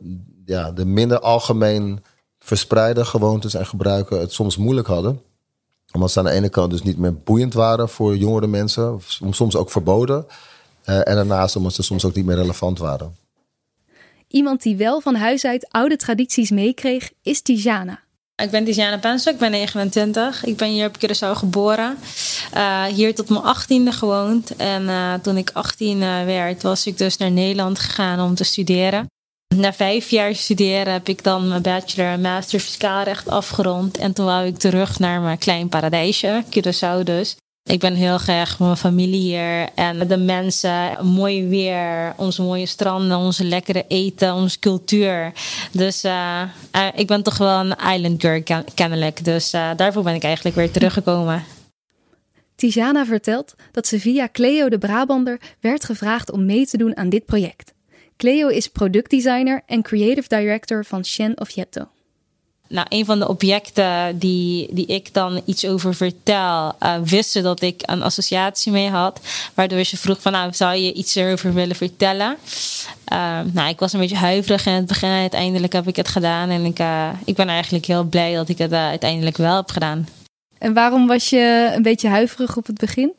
ja, 0.50 0.72
de 0.72 0.86
minder 0.86 1.20
algemeen 1.20 2.04
verspreide 2.40 3.06
gewoontes 3.06 3.54
en 3.54 3.66
gebruiken 3.66 4.20
het 4.20 4.34
soms 4.34 4.58
moeilijk 4.58 4.88
hadden. 4.88 5.22
Omdat 5.92 6.12
ze 6.12 6.20
aan 6.20 6.26
de 6.26 6.32
ene 6.32 6.50
kant 6.50 6.72
dus 6.72 6.84
niet 6.84 6.98
meer 6.98 7.14
boeiend 7.14 7.54
waren 7.54 7.90
voor 7.90 8.18
jongere 8.18 8.48
mensen. 8.48 9.02
Soms 9.30 9.56
ook 9.56 9.72
verboden. 9.72 10.26
Uh, 10.86 10.96
en 10.96 11.16
daarnaast 11.16 11.56
omdat 11.56 11.74
ze 11.74 11.84
soms 11.84 12.06
ook 12.06 12.16
niet 12.16 12.26
meer 12.26 12.36
relevant 12.36 12.80
waren. 12.80 13.16
Iemand 14.28 14.62
die 14.62 14.76
wel 14.76 15.02
van 15.02 15.16
huis 15.16 15.46
uit 15.46 15.68
oude 15.70 15.96
tradities 15.96 16.50
meekreeg, 16.50 17.12
is 17.22 17.42
Tijana. 17.42 18.00
Ik 18.36 18.52
ben 18.52 18.66
Tiziana 18.66 18.98
Pensel, 18.98 19.34
ik 19.34 19.40
ben 19.40 19.52
29. 19.52 20.46
Ik 20.46 20.58
ben 20.58 20.70
hier 20.70 20.88
op 20.88 20.98
Curaçao 20.98 21.38
geboren. 21.38 21.98
Uh, 22.54 22.84
hier 22.84 23.16
tot 23.16 23.30
mijn 23.30 23.44
18e 23.44 23.98
gewoond. 23.98 24.56
En 24.56 24.84
uh, 24.84 25.14
toen 25.14 25.38
ik 25.38 25.50
18 25.54 25.98
uh, 25.98 26.26
werd, 26.26 26.64
was 26.64 26.86
ik 26.86 26.98
dus 26.98 27.18
naar 27.18 27.32
Nederland 27.32 27.80
gegaan 27.80 28.20
om 28.20 28.36
te 28.36 28.44
studeren. 28.44 29.08
Na 29.56 29.74
vijf 29.74 30.10
jaar 30.10 30.36
studeren 30.36 30.94
heb 30.94 31.08
ik 31.08 31.24
dan 31.24 31.48
mijn 31.48 31.62
bachelor 31.62 32.12
en 32.12 32.22
master 32.22 32.60
fiscaal 32.60 33.04
recht 33.04 33.30
afgerond. 33.30 33.98
En 33.98 34.14
toen 34.14 34.26
wou 34.26 34.46
ik 34.46 34.58
terug 34.58 35.00
naar 35.00 35.22
mijn 35.22 35.38
klein 35.38 35.70
paradijsje, 35.70 36.44
Curaçao 36.50 37.04
dus. 37.04 37.36
Ik 37.64 37.80
ben 37.80 37.94
heel 37.94 38.18
graag 38.18 38.50
met 38.50 38.68
mijn 38.68 38.78
familie 38.78 39.20
hier 39.20 39.70
en 39.76 40.08
de 40.08 40.18
mensen, 40.18 41.06
mooi 41.06 41.48
weer, 41.48 42.14
onze 42.18 42.42
mooie 42.42 42.66
stranden, 42.66 43.18
onze 43.18 43.44
lekkere 43.44 43.86
eten, 43.88 44.34
onze 44.34 44.60
cultuur. 44.60 45.34
Dus 45.72 46.06
uh, 46.06 46.42
uh, 46.76 46.88
ik 46.96 47.08
ben 47.08 47.24
toch 47.24 47.38
wel 47.38 47.60
een 47.60 47.94
island 47.94 48.22
girl 48.22 48.44
ken 48.44 48.66
kennelijk. 48.74 49.26
Dus 49.26 49.54
uh, 49.54 49.70
daarvoor 49.76 50.04
ben 50.04 50.16
ik 50.16 50.24
eigenlijk 50.24 50.56
weer 50.56 50.72
teruggekomen. 50.72 51.44
Tijana 52.56 53.06
vertelt 53.06 53.56
dat 53.72 53.88
ze 53.88 54.00
via 54.00 54.30
Cleo 54.32 54.70
de 54.70 54.78
Brabander 54.78 55.40
werd 55.60 55.86
gevraagd 55.86 56.32
om 56.32 56.46
mee 56.46 56.68
te 56.68 56.78
doen 56.78 56.98
aan 56.98 57.10
dit 57.10 57.26
project. 57.26 57.74
Cleo 58.20 58.48
is 58.48 58.68
productdesigner 58.68 59.64
en 59.66 59.82
creative 59.82 60.28
director 60.28 60.86
van 60.86 61.06
Shen 61.06 61.40
of 61.40 61.50
Yetto 61.50 61.88
nou, 62.70 62.88
een 62.90 63.06
van 63.06 63.20
de 63.20 63.28
objecten 63.28 64.18
die, 64.20 64.68
die 64.72 64.86
ik 64.86 65.14
dan 65.14 65.42
iets 65.46 65.66
over 65.66 65.96
vertel, 65.96 66.76
uh, 66.80 66.96
wisten 67.04 67.44
dat 67.44 67.62
ik 67.62 67.82
een 67.86 68.02
associatie 68.02 68.72
mee 68.72 68.90
had. 68.90 69.20
Waardoor 69.54 69.84
ze 69.84 69.98
vroeg 69.98 70.22
van, 70.22 70.32
nou, 70.32 70.54
zou 70.54 70.76
je 70.76 70.94
iets 70.94 71.16
erover 71.16 71.54
willen 71.54 71.76
vertellen? 71.76 72.38
Uh, 73.14 73.40
nou, 73.54 73.70
ik 73.70 73.80
was 73.80 73.94
een 73.94 74.00
beetje 74.00 74.16
huiverig 74.16 74.66
in 74.66 74.74
het 74.74 74.86
begin. 74.86 75.10
Uiteindelijk 75.10 75.74
heb 75.74 75.88
ik 75.88 75.96
het 75.96 76.08
gedaan. 76.08 76.50
En 76.50 76.66
ik, 76.66 76.80
uh, 76.80 77.10
ik 77.26 77.36
ben 77.36 77.48
eigenlijk 77.48 77.86
heel 77.86 78.04
blij 78.04 78.36
dat 78.36 78.50
ik 78.50 78.58
het 78.58 78.74
uiteindelijk 78.74 79.38
wel 79.38 79.56
heb 79.56 79.70
gedaan. 79.70 80.08
En 80.58 80.74
waarom 80.74 81.08
was 81.08 81.30
je 81.30 81.72
een 81.76 81.82
beetje 81.82 82.08
huiverig 82.08 82.58
op 82.58 82.66
het 82.66 82.78
begin? 82.78 83.14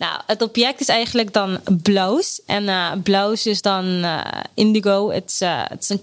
Nou, 0.00 0.20
het 0.26 0.42
object 0.42 0.80
is 0.80 0.88
eigenlijk 0.88 1.32
dan 1.32 1.60
blauws. 1.82 2.40
En 2.46 2.64
uh, 2.64 2.92
blauws 3.02 3.46
is 3.46 3.62
dan 3.62 3.84
uh, 3.84 4.20
indigo. 4.54 5.10
Het, 5.10 5.38
uh, 5.42 5.62
het 5.68 5.82
is 5.82 5.88
een 5.88 6.02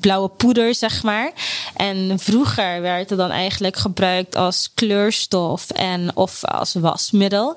blauwe 0.00 0.28
poeder, 0.28 0.74
zeg 0.74 1.02
maar. 1.02 1.32
En 1.76 2.18
vroeger 2.18 2.80
werd 2.80 3.10
het 3.10 3.18
dan 3.18 3.30
eigenlijk 3.30 3.76
gebruikt 3.76 4.36
als 4.36 4.70
kleurstof 4.74 5.70
en 5.70 6.16
of 6.16 6.44
als 6.44 6.74
wasmiddel. 6.74 7.56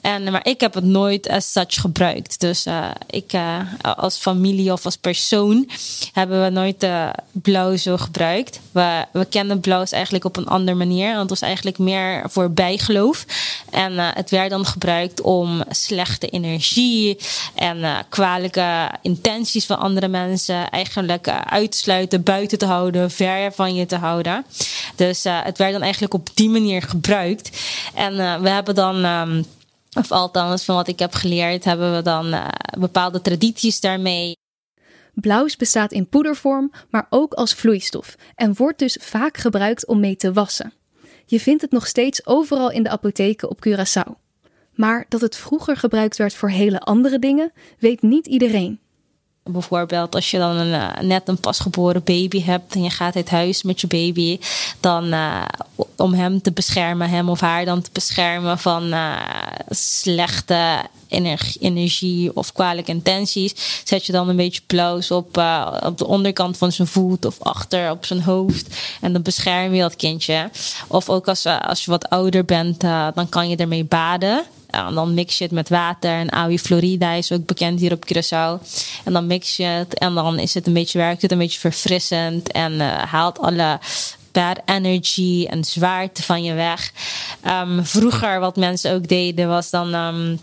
En, 0.00 0.30
maar 0.30 0.46
ik 0.46 0.60
heb 0.60 0.74
het 0.74 0.84
nooit 0.84 1.28
as 1.28 1.52
such 1.52 1.80
gebruikt. 1.80 2.40
Dus 2.40 2.66
ik 3.10 3.32
als 3.80 4.16
familie 4.16 4.72
of 4.72 4.84
als 4.84 4.96
persoon 4.96 5.70
hebben 6.12 6.44
we 6.44 6.50
nooit 6.50 6.86
blauw 7.32 7.76
zo 7.76 7.96
gebruikt. 7.96 8.60
We, 8.72 9.04
we 9.12 9.24
kennen 9.24 9.60
blauw 9.60 9.84
eigenlijk 9.90 10.24
op 10.24 10.36
een 10.36 10.46
andere 10.46 10.76
manier. 10.76 11.08
Want 11.08 11.20
het 11.20 11.30
was 11.30 11.40
eigenlijk 11.40 11.78
meer 11.78 12.22
voor 12.30 12.50
bijgeloof. 12.50 13.24
En 13.70 13.98
het 13.98 14.30
werd 14.30 14.50
dan 14.50 14.66
gebruikt 14.66 15.13
om 15.20 15.62
slechte 15.68 16.28
energie 16.28 17.18
en 17.54 18.06
kwalijke 18.08 18.90
intenties 19.02 19.66
van 19.66 19.78
andere 19.78 20.08
mensen 20.08 20.70
eigenlijk 20.70 21.28
uit 21.28 21.70
te 21.70 21.78
sluiten, 21.78 22.22
buiten 22.22 22.58
te 22.58 22.66
houden, 22.66 23.10
ver 23.10 23.52
van 23.52 23.74
je 23.74 23.86
te 23.86 23.96
houden. 23.96 24.44
Dus 24.96 25.24
het 25.24 25.58
werd 25.58 25.72
dan 25.72 25.82
eigenlijk 25.82 26.14
op 26.14 26.28
die 26.34 26.48
manier 26.48 26.82
gebruikt. 26.82 27.50
En 27.94 28.42
we 28.42 28.48
hebben 28.48 28.74
dan. 28.74 29.04
Um, 29.04 29.44
of 29.96 30.12
althans, 30.12 30.64
van 30.64 30.74
wat 30.74 30.88
ik 30.88 30.98
heb 30.98 31.14
geleerd, 31.14 31.64
hebben 31.64 31.94
we 31.94 32.02
dan 32.02 32.26
uh, 32.26 32.48
bepaalde 32.78 33.20
tradities 33.20 33.80
daarmee. 33.80 34.36
Blauws 35.14 35.56
bestaat 35.56 35.92
in 35.92 36.08
poedervorm, 36.08 36.72
maar 36.90 37.06
ook 37.10 37.32
als 37.32 37.54
vloeistof 37.54 38.16
en 38.34 38.54
wordt 38.54 38.78
dus 38.78 38.98
vaak 39.00 39.36
gebruikt 39.36 39.86
om 39.86 40.00
mee 40.00 40.16
te 40.16 40.32
wassen. 40.32 40.72
Je 41.26 41.40
vindt 41.40 41.62
het 41.62 41.70
nog 41.70 41.86
steeds 41.86 42.26
overal 42.26 42.70
in 42.70 42.82
de 42.82 42.88
apotheken 42.88 43.50
op 43.50 43.66
Curaçao. 43.68 44.23
Maar 44.74 45.06
dat 45.08 45.20
het 45.20 45.36
vroeger 45.36 45.76
gebruikt 45.76 46.16
werd 46.16 46.34
voor 46.34 46.50
hele 46.50 46.80
andere 46.80 47.18
dingen, 47.18 47.52
weet 47.78 48.02
niet 48.02 48.26
iedereen. 48.26 48.78
Bijvoorbeeld 49.50 50.14
als 50.14 50.30
je 50.30 50.38
dan 50.38 50.56
een, 50.56 50.68
uh, 50.68 51.00
net 51.00 51.28
een 51.28 51.40
pasgeboren 51.40 52.04
baby 52.04 52.42
hebt 52.42 52.74
en 52.74 52.82
je 52.82 52.90
gaat 52.90 53.16
uit 53.16 53.30
huis 53.30 53.62
met 53.62 53.80
je 53.80 53.86
baby, 53.86 54.38
dan 54.80 55.14
uh, 55.14 55.42
om 55.96 56.12
hem 56.12 56.42
te 56.42 56.52
beschermen, 56.52 57.08
hem 57.08 57.28
of 57.28 57.40
haar 57.40 57.64
dan 57.64 57.82
te 57.82 57.90
beschermen 57.92 58.58
van 58.58 58.94
uh, 58.94 59.16
slechte 59.68 60.80
energie, 61.08 61.60
energie, 61.60 62.36
of 62.36 62.52
kwalijke 62.52 62.90
intenties, 62.90 63.82
zet 63.84 64.06
je 64.06 64.12
dan 64.12 64.28
een 64.28 64.36
beetje 64.36 64.62
plaus 64.66 65.10
op, 65.10 65.26
op 65.82 65.98
de 65.98 66.06
onderkant 66.06 66.56
van 66.56 66.72
zijn 66.72 66.88
voet 66.88 67.24
of 67.24 67.40
achter 67.42 67.90
op 67.90 68.04
zijn 68.04 68.22
hoofd 68.22 68.76
en 69.00 69.12
dan 69.12 69.22
bescherm 69.22 69.74
je 69.74 69.80
dat 69.80 69.96
kindje. 69.96 70.50
Of 70.86 71.08
ook 71.08 71.28
als, 71.28 71.46
als 71.46 71.84
je 71.84 71.90
wat 71.90 72.08
ouder 72.08 72.44
bent, 72.44 72.80
dan 73.14 73.28
kan 73.28 73.48
je 73.48 73.56
ermee 73.56 73.84
baden. 73.84 74.44
En 74.74 74.94
dan 74.94 75.14
mix 75.14 75.38
je 75.38 75.44
het 75.44 75.52
met 75.52 75.68
water. 75.68 76.10
En 76.10 76.32
Awi 76.32 76.58
Florida 76.58 77.12
is 77.12 77.32
ook 77.32 77.46
bekend 77.46 77.80
hier 77.80 77.92
op 77.92 78.04
Curaçao. 78.12 78.62
En 79.04 79.12
dan 79.12 79.26
mix 79.26 79.56
je 79.56 79.64
het. 79.64 79.98
En 79.98 80.14
dan 80.14 80.38
is 80.38 80.54
het 80.54 80.66
een 80.66 80.72
beetje, 80.72 80.98
werkt 80.98 81.22
het 81.22 81.32
een 81.32 81.38
beetje 81.38 81.60
verfrissend. 81.60 82.52
En 82.52 82.72
uh, 82.72 83.02
haalt 83.02 83.38
alle 83.38 83.78
bad 84.32 84.60
energy 84.64 85.46
en 85.50 85.64
zwaarte 85.64 86.22
van 86.22 86.42
je 86.42 86.54
weg. 86.54 86.92
Um, 87.46 87.84
vroeger, 87.84 88.40
wat 88.40 88.56
mensen 88.56 88.94
ook 88.94 89.08
deden, 89.08 89.48
was 89.48 89.70
dan. 89.70 89.94
Um, 89.94 90.40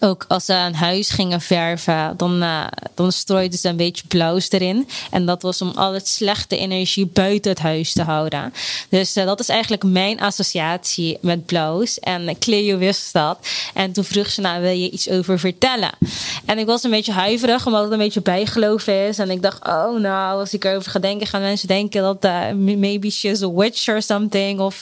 ook 0.00 0.24
als 0.28 0.44
ze 0.44 0.54
een 0.54 0.74
huis 0.74 1.10
gingen 1.10 1.40
verven, 1.40 2.14
dan, 2.16 2.42
uh, 2.42 2.66
dan 2.94 3.12
strooiden 3.12 3.58
ze 3.58 3.68
een 3.68 3.76
beetje 3.76 4.06
blauws 4.06 4.50
erin. 4.50 4.88
En 5.10 5.26
dat 5.26 5.42
was 5.42 5.62
om 5.62 5.72
al 5.74 5.92
het 5.92 6.08
slechte 6.08 6.56
energie 6.56 7.06
buiten 7.06 7.50
het 7.50 7.60
huis 7.60 7.92
te 7.92 8.02
houden. 8.02 8.52
Dus 8.88 9.16
uh, 9.16 9.24
dat 9.24 9.40
is 9.40 9.48
eigenlijk 9.48 9.82
mijn 9.82 10.20
associatie 10.20 11.18
met 11.20 11.46
blauws. 11.46 11.98
En 11.98 12.38
Cleo 12.38 12.78
wist 12.78 13.12
dat. 13.12 13.38
En 13.74 13.92
toen 13.92 14.04
vroeg 14.04 14.30
ze, 14.30 14.40
nou 14.40 14.62
wil 14.62 14.70
je 14.70 14.90
iets 14.90 15.08
over 15.08 15.38
vertellen? 15.38 15.90
En 16.44 16.58
ik 16.58 16.66
was 16.66 16.82
een 16.82 16.90
beetje 16.90 17.12
huiverig, 17.12 17.66
omdat 17.66 17.82
het 17.82 17.92
een 17.92 17.98
beetje 17.98 18.22
bijgeloof 18.22 18.86
is. 18.86 19.18
En 19.18 19.30
ik 19.30 19.42
dacht, 19.42 19.66
oh 19.66 20.00
nou, 20.00 20.40
als 20.40 20.54
ik 20.54 20.64
erover 20.64 20.90
ga 20.90 20.98
denken, 20.98 21.26
gaan 21.26 21.40
mensen 21.40 21.68
denken 21.68 22.02
dat 22.02 22.24
uh, 22.24 22.52
maybe 22.76 23.10
she's 23.10 23.42
a 23.42 23.50
witch 23.50 23.88
or 23.88 24.02
something. 24.02 24.60
Of, 24.60 24.80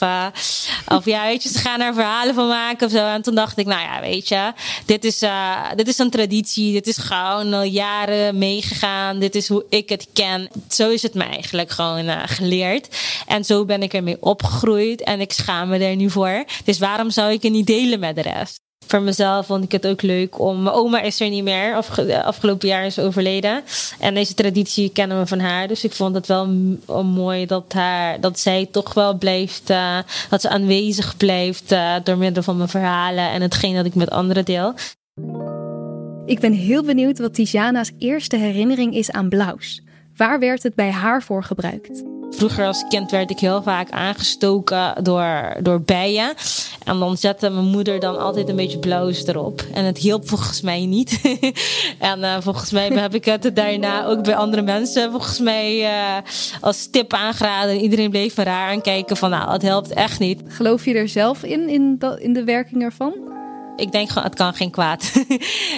of 0.87 1.05
ja, 1.05 1.25
weet 1.25 1.43
je, 1.43 1.49
ze 1.49 1.57
gaan 1.59 1.81
er 1.81 1.93
verhalen 1.93 2.33
van 2.33 2.47
maken 2.47 2.85
of 2.85 2.91
zo. 2.91 3.05
En 3.05 3.21
toen 3.21 3.35
dacht 3.35 3.57
ik, 3.57 3.65
nou 3.65 3.81
ja, 3.81 4.01
weet 4.01 4.27
je, 4.27 4.53
dit 4.85 5.05
is, 5.05 5.06
uh, 5.21 5.71
dit 5.75 5.87
is 5.87 5.97
een 5.97 6.09
traditie. 6.09 6.73
Dit 6.73 6.87
is 6.87 6.97
gewoon 6.97 7.53
al 7.53 7.63
jaren 7.63 8.37
meegegaan. 8.37 9.19
Dit 9.19 9.35
is 9.35 9.47
hoe 9.47 9.65
ik 9.69 9.89
het 9.89 10.07
ken. 10.13 10.49
Zo 10.69 10.89
is 10.89 11.01
het 11.01 11.13
me 11.13 11.23
eigenlijk 11.23 11.69
gewoon 11.69 12.05
uh, 12.05 12.23
geleerd. 12.25 12.97
En 13.27 13.43
zo 13.43 13.65
ben 13.65 13.83
ik 13.83 13.93
ermee 13.93 14.17
opgegroeid. 14.19 15.01
En 15.01 15.19
ik 15.19 15.31
schaam 15.31 15.69
me 15.69 15.77
er 15.77 15.95
nu 15.95 16.09
voor. 16.09 16.45
Dus 16.65 16.79
waarom 16.79 17.09
zou 17.09 17.31
ik 17.31 17.43
het 17.43 17.51
niet 17.51 17.67
delen 17.67 17.99
met 17.99 18.15
de 18.15 18.21
rest? 18.21 18.66
Voor 18.87 19.01
mezelf 19.01 19.45
vond 19.45 19.63
ik 19.63 19.71
het 19.71 19.87
ook 19.87 20.01
leuk 20.01 20.39
om. 20.39 20.63
Mijn 20.63 20.75
oma 20.75 21.01
is 21.01 21.19
er 21.19 21.29
niet 21.29 21.43
meer. 21.43 21.75
Afge 21.75 22.23
afgelopen 22.23 22.67
jaar 22.67 22.85
is 22.85 22.99
overleden. 22.99 23.63
En 23.99 24.13
deze 24.13 24.33
traditie 24.33 24.89
kennen 24.89 25.19
we 25.19 25.27
van 25.27 25.39
haar. 25.39 25.67
Dus 25.67 25.83
ik 25.83 25.93
vond 25.93 26.15
het 26.15 26.27
wel 26.27 26.47
mooi 27.03 27.45
dat, 27.45 27.73
haar, 27.73 28.19
dat 28.19 28.39
zij 28.39 28.67
toch 28.71 28.93
wel 28.93 29.17
blijft. 29.17 29.69
Uh, 29.69 29.97
dat 30.29 30.41
ze 30.41 30.49
aanwezig 30.49 31.17
blijft 31.17 31.71
uh, 31.71 31.95
door 32.03 32.17
middel 32.17 32.43
van 32.43 32.57
mijn 32.57 32.69
verhalen 32.69 33.29
en 33.29 33.41
hetgeen 33.41 33.75
dat 33.75 33.85
ik 33.85 33.95
met 33.95 34.09
anderen 34.09 34.45
deel. 34.45 34.73
Ik 36.25 36.39
ben 36.39 36.53
heel 36.53 36.83
benieuwd 36.83 37.19
wat 37.19 37.33
Tijana's 37.33 37.91
eerste 37.97 38.37
herinnering 38.37 38.95
is 38.95 39.11
aan 39.11 39.29
Blauws. 39.29 39.81
Waar 40.15 40.39
werd 40.39 40.63
het 40.63 40.75
bij 40.75 40.91
haar 40.91 41.23
voor 41.23 41.43
gebruikt? 41.43 42.03
Vroeger 42.29 42.65
als 42.65 42.85
kind 42.87 43.11
werd 43.11 43.29
ik 43.31 43.39
heel 43.39 43.61
vaak 43.61 43.89
aangestoken 43.89 45.03
door, 45.03 45.55
door 45.61 45.81
bijen. 45.81 46.33
En 46.83 46.99
dan 46.99 47.17
zette 47.17 47.49
mijn 47.49 47.65
moeder 47.65 47.99
dan 47.99 48.19
altijd 48.19 48.49
een 48.49 48.55
beetje 48.55 48.79
blauws 48.79 49.27
erop. 49.27 49.61
En 49.73 49.85
het 49.85 49.97
hielp 49.97 50.27
volgens 50.27 50.61
mij 50.61 50.85
niet. 50.85 51.21
en 51.99 52.19
uh, 52.19 52.35
volgens 52.39 52.71
mij 52.71 52.87
heb 52.87 53.15
ik 53.15 53.25
het 53.25 53.55
daarna 53.55 54.05
ook 54.05 54.23
bij 54.23 54.35
andere 54.35 54.61
mensen 54.61 55.11
volgens 55.11 55.39
mij 55.39 55.79
uh, 55.81 56.17
als 56.61 56.87
tip 56.87 57.13
aangeraden. 57.13 57.79
Iedereen 57.79 58.09
bleef 58.09 58.37
me 58.37 58.43
raar 58.43 58.69
aankijken 58.69 59.17
van 59.17 59.29
nou, 59.29 59.51
het 59.51 59.61
helpt 59.61 59.93
echt 59.93 60.19
niet. 60.19 60.41
Geloof 60.47 60.85
je 60.85 60.93
er 60.93 61.09
zelf 61.09 61.43
in, 61.43 61.69
in, 61.69 61.99
in 62.19 62.33
de 62.33 62.43
werking 62.43 62.81
ervan? 62.81 63.13
Ik 63.77 63.91
denk 63.91 64.09
gewoon, 64.09 64.23
het 64.23 64.35
kan 64.35 64.53
geen 64.53 64.71
kwaad. 64.71 65.11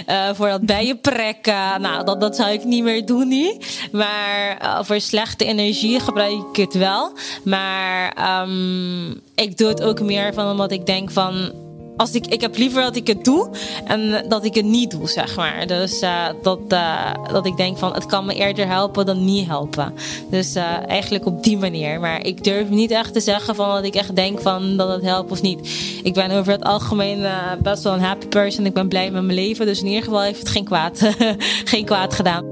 uh, 0.08 0.30
voor 0.36 0.48
dat 0.48 0.62
bijenprekken, 0.62 1.82
nou, 1.82 2.06
dat, 2.06 2.22
dat 2.22 2.36
zou 2.36 2.52
ik 2.52 2.64
niet 2.64 2.84
meer 2.84 3.06
doen 3.06 3.28
nu. 3.28 3.58
Maar 3.92 4.60
uh, 4.62 4.80
voor 4.82 5.00
slechte 5.00 5.46
energie 5.46 6.00
gebruik 6.00 6.32
ik 6.32 6.56
het 6.56 6.74
wel. 6.74 7.14
Maar 7.44 8.14
um, 8.42 9.22
ik 9.36 9.58
doe 9.58 9.68
het 9.68 9.84
ook 9.84 10.02
meer 10.02 10.34
van 10.34 10.52
omdat 10.52 10.72
ik 10.72 10.86
denk 10.86 11.12
van 11.12 11.52
als 12.00 12.14
ik, 12.14 12.28
ik 12.28 12.42
heb 12.42 12.58
liever 12.58 12.82
dat 12.82 12.96
ik 12.96 13.08
het 13.08 13.24
doe 13.24 13.50
en 13.86 14.26
dat 14.28 14.46
ik 14.46 14.56
het 14.56 14.66
niet 14.66 14.92
doe, 14.92 15.08
zeg 15.08 15.36
maar. 15.36 15.68
Dus 15.68 16.02
uh, 16.02 16.26
dat, 16.42 16.60
uh, 16.70 17.14
dat 17.32 17.46
ik 17.46 17.58
denk 17.58 17.78
van 17.78 17.94
het 17.94 18.06
kan 18.06 18.26
me 18.26 18.34
eerder 18.34 18.68
helpen 18.68 19.06
dan 19.06 19.26
niet 19.26 19.48
helpen. 19.48 19.94
Dus 20.30 20.56
uh, 20.56 20.88
eigenlijk 20.88 21.26
op 21.26 21.44
die 21.44 21.58
manier. 21.58 22.00
Maar 22.00 22.26
ik 22.26 22.44
durf 22.44 22.70
niet 22.70 22.92
echt 22.92 23.14
te 23.14 23.20
zeggen 23.20 23.56
van 23.56 23.70
dat 23.70 23.84
ik 23.84 23.96
echt 23.96 24.16
denk 24.16 24.40
van 24.40 24.78
dat 24.78 24.90
het 24.90 25.02
helpt 25.02 25.32
of 25.32 25.42
niet. 25.42 25.60
Ik 26.04 26.14
ben 26.14 26.32
over 26.32 26.52
het 26.52 26.64
algemeen 26.64 27.28
best 27.62 27.84
wel 27.84 27.94
een 27.94 28.02
happy 28.02 28.28
person. 28.28 28.66
Ik 28.66 28.74
ben 28.74 28.88
blij 28.88 29.12
met 29.12 29.24
mijn 29.24 29.38
leven. 29.38 29.66
Dus 29.66 29.80
in 29.80 29.88
ieder 29.88 30.04
geval 30.04 30.22
heeft 30.22 30.40
het 30.40 30.50
geen 30.50 30.66
kwaad, 30.66 31.16
geen 31.72 31.86
kwaad 31.86 32.14
gedaan. 32.14 32.46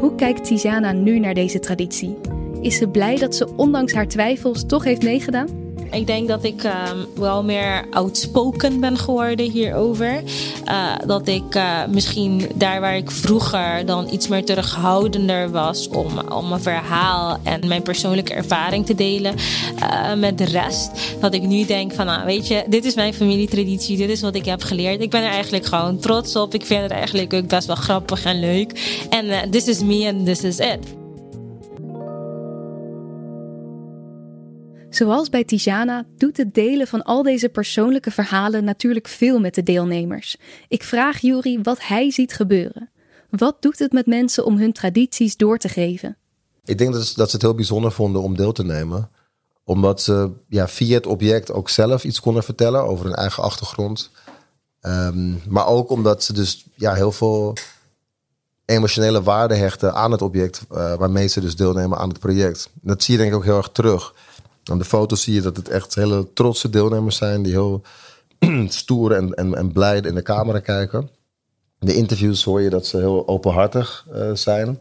Hoe 0.00 0.12
kijkt 0.16 0.44
Tijana 0.44 0.92
nu 0.92 1.18
naar 1.18 1.34
deze 1.34 1.60
traditie? 1.60 2.35
Is 2.66 2.76
ze 2.76 2.88
blij 2.88 3.16
dat 3.16 3.34
ze 3.34 3.48
ondanks 3.56 3.92
haar 3.92 4.08
twijfels 4.08 4.66
toch 4.66 4.84
heeft 4.84 5.02
meegedaan? 5.02 5.48
Ik 5.90 6.06
denk 6.06 6.28
dat 6.28 6.44
ik 6.44 6.64
um, 6.64 7.06
wel 7.14 7.44
meer 7.44 7.84
outspoken 7.90 8.80
ben 8.80 8.98
geworden 8.98 9.50
hierover. 9.50 10.22
Uh, 10.68 10.92
dat 11.06 11.28
ik 11.28 11.54
uh, 11.54 11.86
misschien 11.86 12.46
daar 12.54 12.80
waar 12.80 12.96
ik 12.96 13.10
vroeger 13.10 13.86
dan 13.86 14.08
iets 14.12 14.28
meer 14.28 14.44
terughoudender 14.44 15.50
was 15.50 15.88
om, 15.88 16.18
om 16.32 16.52
een 16.52 16.60
verhaal 16.60 17.38
en 17.42 17.68
mijn 17.68 17.82
persoonlijke 17.82 18.34
ervaring 18.34 18.86
te 18.86 18.94
delen 18.94 19.34
uh, 19.78 20.14
met 20.14 20.38
de 20.38 20.44
rest. 20.44 20.90
Dat 21.20 21.34
ik 21.34 21.42
nu 21.42 21.64
denk 21.64 21.92
van, 21.92 22.06
nou 22.06 22.24
weet 22.24 22.48
je, 22.48 22.64
dit 22.68 22.84
is 22.84 22.94
mijn 22.94 23.14
familietraditie, 23.14 23.96
dit 23.96 24.10
is 24.10 24.20
wat 24.20 24.34
ik 24.34 24.44
heb 24.44 24.62
geleerd. 24.62 25.00
Ik 25.00 25.10
ben 25.10 25.22
er 25.22 25.30
eigenlijk 25.30 25.66
gewoon 25.66 25.98
trots 25.98 26.36
op. 26.36 26.54
Ik 26.54 26.66
vind 26.66 26.82
het 26.82 26.90
eigenlijk 26.90 27.32
ook 27.32 27.48
best 27.48 27.66
wel 27.66 27.76
grappig 27.76 28.24
en 28.24 28.40
leuk. 28.40 29.04
En 29.10 29.50
this 29.50 29.66
is 29.66 29.82
me 29.82 30.12
and 30.14 30.26
this 30.26 30.42
is 30.42 30.58
it. 30.58 31.05
Zoals 34.90 35.28
bij 35.28 35.44
Tijana 35.44 36.04
doet 36.16 36.36
het 36.36 36.54
delen 36.54 36.86
van 36.86 37.02
al 37.02 37.22
deze 37.22 37.48
persoonlijke 37.48 38.10
verhalen 38.10 38.64
natuurlijk 38.64 39.08
veel 39.08 39.40
met 39.40 39.54
de 39.54 39.62
deelnemers. 39.62 40.36
Ik 40.68 40.82
vraag 40.82 41.18
Juri 41.18 41.58
wat 41.62 41.86
hij 41.86 42.10
ziet 42.10 42.32
gebeuren. 42.32 42.90
Wat 43.30 43.62
doet 43.62 43.78
het 43.78 43.92
met 43.92 44.06
mensen 44.06 44.44
om 44.44 44.58
hun 44.58 44.72
tradities 44.72 45.36
door 45.36 45.58
te 45.58 45.68
geven? 45.68 46.16
Ik 46.64 46.78
denk 46.78 46.92
dat, 46.92 47.06
ze 47.06 47.22
het 47.22 47.42
heel 47.42 47.54
bijzonder 47.54 47.92
vonden 47.92 48.22
om 48.22 48.36
deel 48.36 48.52
te 48.52 48.64
nemen. 48.64 49.10
Omdat 49.64 50.02
ze 50.02 50.30
ja, 50.48 50.68
via 50.68 50.94
het 50.94 51.06
object 51.06 51.52
ook 51.52 51.68
zelf 51.68 52.04
iets 52.04 52.20
konden 52.20 52.42
vertellen 52.42 52.82
over 52.82 53.04
hun 53.04 53.14
eigen 53.14 53.42
achtergrond. 53.42 54.10
Um, 54.80 55.42
maar 55.48 55.66
ook 55.66 55.90
omdat 55.90 56.24
ze 56.24 56.32
dus 56.32 56.66
ja, 56.74 56.94
heel 56.94 57.12
veel 57.12 57.56
emotionele 58.64 59.22
waarde 59.22 59.54
hechten 59.54 59.94
aan 59.94 60.10
het 60.10 60.22
object. 60.22 60.62
Uh, 60.72 60.94
waarmee 60.94 61.26
ze 61.26 61.40
dus 61.40 61.56
deelnemen 61.56 61.98
aan 61.98 62.08
het 62.08 62.18
project. 62.18 62.70
Dat 62.74 63.02
zie 63.02 63.14
je 63.14 63.20
denk 63.20 63.32
ik 63.32 63.38
ook 63.38 63.44
heel 63.44 63.56
erg 63.56 63.70
terug. 63.72 64.14
Aan 64.70 64.78
de 64.78 64.84
foto's 64.84 65.22
zie 65.22 65.34
je 65.34 65.40
dat 65.40 65.56
het 65.56 65.68
echt 65.68 65.94
hele 65.94 66.32
trotse 66.32 66.70
deelnemers 66.70 67.16
zijn 67.16 67.42
die 67.42 67.52
heel 67.52 67.82
stoer 68.68 69.12
en, 69.12 69.34
en, 69.34 69.54
en 69.54 69.72
blij 69.72 70.00
in 70.00 70.14
de 70.14 70.22
camera 70.22 70.58
kijken. 70.58 71.10
In 71.78 71.86
de 71.86 71.94
interviews 71.94 72.44
hoor 72.44 72.60
je 72.60 72.70
dat 72.70 72.86
ze 72.86 72.96
heel 72.96 73.28
openhartig 73.28 74.06
uh, 74.12 74.34
zijn. 74.34 74.80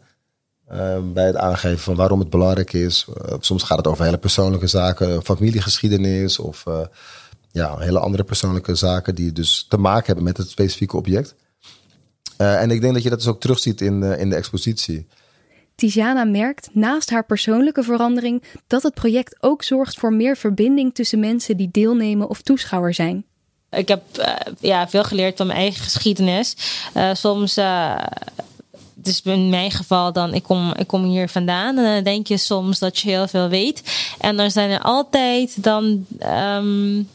eh, 0.67 0.97
bij 1.13 1.25
het 1.25 1.35
aangeven 1.35 1.79
van 1.79 1.95
waarom 1.95 2.19
het 2.19 2.29
belangrijk 2.29 2.73
is. 2.73 3.07
Eh, 3.25 3.35
soms 3.39 3.63
gaat 3.63 3.77
het 3.77 3.87
over 3.87 4.03
hele 4.05 4.17
persoonlijke 4.17 4.67
zaken, 4.67 5.23
familiegeschiedenis 5.23 6.39
of 6.39 6.65
uh, 6.67 6.79
ja, 7.51 7.77
hele 7.77 7.99
andere 7.99 8.23
persoonlijke 8.23 8.75
zaken 8.75 9.15
die 9.15 9.31
dus 9.31 9.65
te 9.69 9.77
maken 9.77 10.05
hebben 10.05 10.23
met 10.23 10.37
het 10.37 10.49
specifieke 10.49 10.97
object. 10.97 11.35
en 12.37 12.71
ik 12.71 12.81
denk 12.81 12.93
dat 12.93 13.03
je 13.03 13.09
dat 13.09 13.19
dus 13.19 13.27
ook 13.27 13.39
terugziet 13.39 13.81
in, 13.81 14.03
in 14.03 14.29
de 14.29 14.35
expositie. 14.35 15.07
Tijana 15.75 16.23
merkt 16.23 16.69
naast 16.71 17.09
haar 17.09 17.25
persoonlijke 17.25 17.83
verandering 17.83 18.43
dat 18.67 18.83
het 18.83 18.93
project 18.93 19.35
ook 19.39 19.63
zorgt 19.63 19.95
voor 19.95 20.13
meer 20.13 20.37
verbinding 20.37 20.95
tussen 20.95 21.19
mensen 21.19 21.57
die 21.57 21.69
deelnemen 21.71 22.29
of 22.29 22.41
toeschouwer 22.41 22.93
zijn. 22.93 23.25
Ik 23.69 23.87
heb 23.87 24.01
ja, 24.59 24.89
veel 24.89 25.03
geleerd 25.03 25.37
van 25.37 25.47
mijn 25.47 25.59
eigen 25.59 25.83
geschiedenis. 25.83 26.55
soms 27.13 27.57
dus 29.05 29.21
in 29.21 29.49
mijn 29.49 29.71
geval 29.71 30.13
dan, 30.13 30.33
ik 30.33 30.43
kom, 30.43 30.73
ik 30.77 30.87
kom 30.87 31.03
hier 31.03 31.29
vandaan 31.29 31.77
en 31.77 31.93
dan 31.93 32.03
denk 32.03 32.27
je 32.27 32.37
soms 32.37 32.79
dat 32.79 32.99
je 32.99 33.09
heel 33.09 33.27
veel 33.27 33.47
weet. 33.47 33.81
En 34.19 34.37
dan 34.37 34.51
zijn 34.51 34.69
er 34.69 34.81
altijd 34.81 35.63
dan 35.63 36.05
um, 36.55 37.09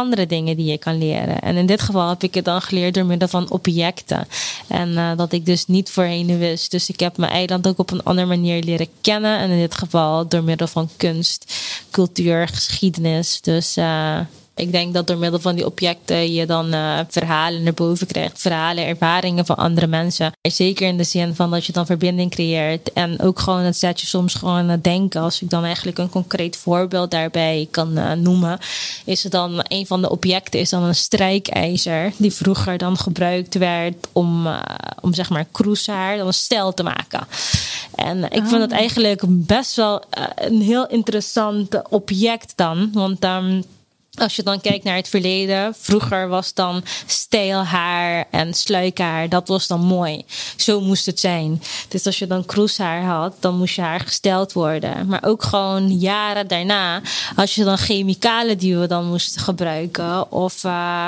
andere 0.00 0.26
dingen 0.26 0.56
die 0.56 0.70
je 0.70 0.78
kan 0.78 0.98
leren. 0.98 1.40
En 1.40 1.56
in 1.56 1.66
dit 1.66 1.80
geval 1.80 2.08
heb 2.08 2.22
ik 2.22 2.34
het 2.34 2.44
dan 2.44 2.62
geleerd 2.62 2.94
door 2.94 3.06
middel 3.06 3.28
van 3.28 3.50
objecten. 3.50 4.26
En 4.68 4.88
uh, 4.88 5.16
dat 5.16 5.32
ik 5.32 5.46
dus 5.46 5.66
niet 5.66 5.90
voorheen 5.90 6.38
wist. 6.38 6.70
Dus 6.70 6.88
ik 6.88 7.00
heb 7.00 7.16
mijn 7.16 7.32
eiland 7.32 7.66
ook 7.66 7.78
op 7.78 7.90
een 7.90 8.02
andere 8.02 8.26
manier 8.26 8.62
leren 8.62 8.88
kennen. 9.00 9.38
En 9.38 9.50
in 9.50 9.58
dit 9.58 9.74
geval 9.74 10.28
door 10.28 10.44
middel 10.44 10.66
van 10.66 10.88
kunst, 10.96 11.54
cultuur, 11.90 12.48
geschiedenis. 12.48 13.40
Dus 13.40 13.76
uh, 13.76 14.18
ik 14.54 14.72
denk 14.72 14.94
dat 14.94 15.06
door 15.06 15.18
middel 15.18 15.40
van 15.40 15.54
die 15.54 15.66
objecten 15.66 16.32
je 16.32 16.46
dan 16.46 16.74
uh, 16.74 16.98
verhalen 17.08 17.62
naar 17.62 17.74
boven 17.74 18.06
krijgt. 18.06 18.40
Verhalen, 18.40 18.86
ervaringen 18.86 19.46
van 19.46 19.56
andere 19.56 19.86
mensen. 19.86 20.32
Zeker 20.42 20.88
in 20.88 20.96
de 20.96 21.04
zin 21.04 21.34
van 21.34 21.50
dat 21.50 21.64
je 21.64 21.72
dan 21.72 21.86
verbinding 21.86 22.30
creëert. 22.30 22.92
En 22.92 23.20
ook 23.20 23.38
gewoon 23.38 23.60
het 23.60 23.76
zet 23.76 24.00
je 24.00 24.06
soms 24.06 24.34
gewoon 24.34 24.54
aan 24.54 24.68
het 24.68 24.84
denken. 24.84 25.20
Als 25.20 25.42
ik 25.42 25.50
dan 25.50 25.64
eigenlijk 25.64 25.98
een 25.98 26.10
concreet 26.10 26.56
voorbeeld 26.56 27.10
daarbij 27.10 27.68
kan 27.70 27.98
uh, 27.98 28.12
noemen. 28.12 28.58
Is 29.04 29.22
het 29.22 29.32
dan 29.32 29.64
een 29.68 29.86
van 29.86 30.00
de 30.00 30.10
objecten 30.10 30.60
is 30.60 30.70
dan 30.70 30.82
een 30.82 30.94
strijkijzer. 30.94 32.12
Die 32.16 32.32
vroeger 32.32 32.78
dan 32.78 32.96
gebruikt 32.96 33.54
werd 33.54 34.08
om, 34.12 34.46
uh, 34.46 34.60
om 35.00 35.14
zeg 35.14 35.30
maar 35.30 35.46
kroeshaar, 35.50 36.16
dan 36.16 36.26
een 36.26 36.34
stijl 36.34 36.74
te 36.74 36.82
maken. 36.82 37.26
En 37.94 38.24
ik 38.24 38.46
vind 38.46 38.60
het 38.60 38.72
ah. 38.72 38.78
eigenlijk 38.78 39.22
best 39.26 39.76
wel 39.76 40.02
een 40.34 40.60
heel 40.60 40.86
interessant 40.86 41.82
object 41.90 42.52
dan. 42.56 42.90
Want 42.92 43.24
um, 43.24 43.64
als 44.14 44.36
je 44.36 44.42
dan 44.42 44.60
kijkt 44.60 44.84
naar 44.84 44.96
het 44.96 45.08
verleden, 45.08 45.74
vroeger 45.78 46.28
was 46.28 46.54
dan 46.54 46.82
steelhaar 47.06 48.24
en 48.30 48.54
sluikhaar, 48.54 49.28
dat 49.28 49.48
was 49.48 49.66
dan 49.66 49.80
mooi. 49.80 50.24
Zo 50.56 50.80
moest 50.80 51.06
het 51.06 51.20
zijn. 51.20 51.62
Dus 51.88 52.06
als 52.06 52.18
je 52.18 52.26
dan 52.26 52.46
kroeshaar 52.46 53.02
had, 53.02 53.34
dan 53.40 53.56
moest 53.56 53.74
je 53.74 53.80
haar 53.80 54.00
gesteld 54.00 54.52
worden. 54.52 55.06
Maar 55.06 55.24
ook 55.24 55.42
gewoon 55.42 55.98
jaren 55.98 56.48
daarna, 56.48 57.02
als 57.36 57.54
je 57.54 57.64
dan 57.64 57.78
chemicalen 57.78 58.58
die 58.58 58.76
we 58.76 58.86
dan 58.86 59.06
moesten 59.06 59.40
gebruiken, 59.40 60.32
of 60.32 60.64
uh, 60.64 61.06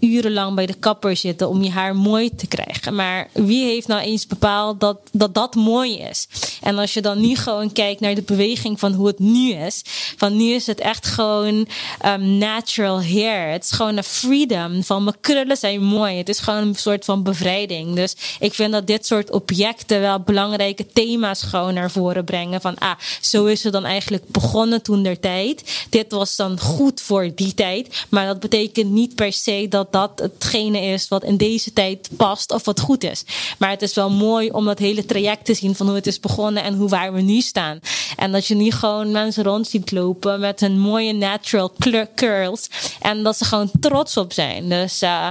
urenlang 0.00 0.54
bij 0.54 0.66
de 0.66 0.74
kapper 0.74 1.16
zitten 1.16 1.48
om 1.48 1.62
je 1.62 1.70
haar 1.70 1.96
mooi 1.96 2.34
te 2.34 2.46
krijgen. 2.46 2.94
Maar 2.94 3.28
wie 3.32 3.64
heeft 3.64 3.86
nou 3.86 4.00
eens 4.00 4.26
bepaald 4.26 4.80
dat 4.80 4.98
dat, 5.12 5.34
dat 5.34 5.54
mooi 5.54 5.98
is? 5.98 6.28
En 6.60 6.78
als 6.78 6.94
je 6.94 7.00
dan 7.00 7.20
nu 7.20 7.36
gewoon 7.36 7.72
kijkt 7.72 8.00
naar 8.00 8.14
de 8.14 8.22
beweging 8.22 8.78
van 8.78 8.92
hoe 8.92 9.06
het 9.06 9.18
nu 9.18 9.52
is, 9.52 9.82
van 10.16 10.36
nu 10.36 10.44
is 10.44 10.66
het 10.66 10.80
echt 10.80 11.06
gewoon 11.06 11.66
um, 12.04 12.38
natural 12.38 13.02
hair. 13.02 13.52
Het 13.52 13.64
is 13.64 13.70
gewoon 13.70 13.96
een 13.96 14.04
freedom 14.04 14.84
van 14.84 15.04
mijn 15.04 15.16
krullen 15.20 15.56
zijn 15.56 15.82
mooi. 15.82 16.16
Het 16.16 16.28
is 16.28 16.38
gewoon 16.38 16.66
een 16.66 16.74
soort 16.74 17.04
van 17.04 17.22
bevrijding. 17.22 17.94
Dus 17.94 18.16
ik 18.40 18.54
vind 18.54 18.72
dat 18.72 18.86
dit 18.86 19.06
soort 19.06 19.30
objecten 19.30 20.00
wel 20.00 20.20
belangrijke 20.20 20.86
thema's 20.86 21.42
gewoon 21.42 21.74
naar 21.74 21.90
voren 21.90 22.24
brengen. 22.24 22.60
Van 22.60 22.78
ah, 22.78 22.98
zo 23.20 23.44
is 23.44 23.62
het 23.62 23.72
dan 23.72 23.84
eigenlijk 23.84 24.28
begonnen 24.28 24.82
toen 24.82 25.02
der 25.02 25.20
tijd. 25.20 25.86
Dit 25.90 26.12
was 26.12 26.36
dan 26.36 26.60
goed 26.60 27.00
voor 27.00 27.30
die 27.34 27.54
tijd. 27.54 28.04
Maar 28.08 28.26
dat 28.26 28.40
betekent 28.40 28.90
niet 28.90 29.14
per 29.14 29.32
se 29.32 29.66
dat 29.68 29.92
dat 29.92 30.10
hetgene 30.16 30.80
is 30.80 31.08
wat 31.08 31.24
in 31.24 31.36
deze 31.36 31.72
tijd 31.72 32.08
past 32.16 32.52
of 32.52 32.64
wat 32.64 32.80
goed 32.80 33.04
is. 33.04 33.24
Maar 33.58 33.70
het 33.70 33.82
is 33.82 33.94
wel 33.94 34.10
mooi 34.10 34.50
om 34.50 34.64
dat 34.64 34.78
hele 34.78 35.06
traject 35.06 35.44
te 35.44 35.54
zien 35.54 35.74
van 35.74 35.86
hoe 35.86 35.94
het 35.94 36.06
is 36.06 36.20
begonnen 36.20 36.62
en 36.62 36.74
hoe 36.74 36.88
waar 36.88 37.12
we 37.12 37.20
nu 37.20 37.40
staan. 37.40 37.80
En 38.16 38.32
dat 38.32 38.46
je 38.46 38.54
nu 38.54 38.70
gewoon 38.70 39.10
mensen 39.10 39.44
rond 39.44 39.68
ziet 39.68 39.90
lopen 39.90 40.40
met 40.40 40.60
een 40.60 40.78
mooie 40.78 41.12
natural 41.12 41.72
curls. 42.14 42.68
En 43.00 43.22
dat 43.22 43.36
ze 43.36 43.44
gewoon 43.44 43.70
trots 43.80 44.16
op 44.16 44.32
zijn. 44.32 44.68
Dus 44.68 45.02
uh, 45.02 45.28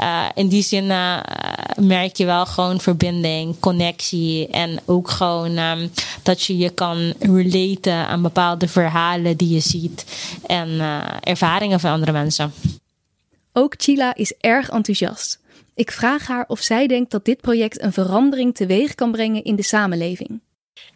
uh, 0.00 0.24
in 0.34 0.48
die 0.48 0.62
zin 0.62 0.84
uh, 0.84 1.20
merk 1.76 2.16
je 2.16 2.24
wel 2.24 2.46
gewoon 2.46 2.80
verbinding, 2.80 3.60
connectie. 3.60 4.48
En 4.48 4.80
ook 4.84 5.10
gewoon 5.10 5.58
um, 5.58 5.90
dat 6.22 6.42
je 6.42 6.56
je 6.56 6.70
kan 6.70 7.14
relaten 7.18 8.06
aan 8.06 8.22
bepaalde 8.22 8.68
verhalen 8.68 9.36
die 9.36 9.54
je 9.54 9.60
ziet. 9.60 10.04
En 10.46 10.80
ervaringen 11.22 11.80
van 11.80 11.90
andere 11.90 12.12
mensen. 12.12 12.52
Ook 13.52 13.74
Chila 13.76 14.14
is 14.14 14.34
erg 14.40 14.70
enthousiast. 14.70 15.38
Ik 15.74 15.92
vraag 15.92 16.26
haar 16.26 16.44
of 16.48 16.60
zij 16.60 16.86
denkt 16.86 17.10
dat 17.10 17.24
dit 17.24 17.40
project 17.40 17.82
een 17.82 17.92
verandering 17.92 18.54
teweeg 18.54 18.94
kan 18.94 19.12
brengen 19.12 19.44
in 19.44 19.56
de 19.56 19.62
samenleving. 19.62 20.40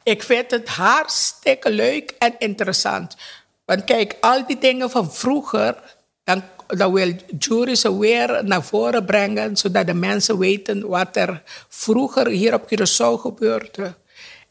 Ik 0.03 0.23
vind 0.23 0.51
het 0.51 0.69
hartstikke 0.69 1.71
leuk 1.71 2.15
en 2.19 2.35
interessant. 2.39 3.17
Want 3.65 3.85
kijk, 3.85 4.17
al 4.21 4.47
die 4.47 4.59
dingen 4.59 4.91
van 4.91 5.13
vroeger, 5.13 5.97
dan, 6.25 6.43
dan 6.67 6.93
wil 6.93 7.15
jury 7.39 7.75
ze 7.75 7.99
weer 7.99 8.45
naar 8.45 8.65
voren 8.65 9.05
brengen, 9.05 9.57
zodat 9.57 9.87
de 9.87 9.95
mensen 9.95 10.39
weten 10.39 10.89
wat 10.89 11.17
er 11.17 11.43
vroeger 11.69 12.29
hier 12.29 12.55
op 12.55 12.63
Curaçao 12.63 13.21
gebeurde. 13.21 13.95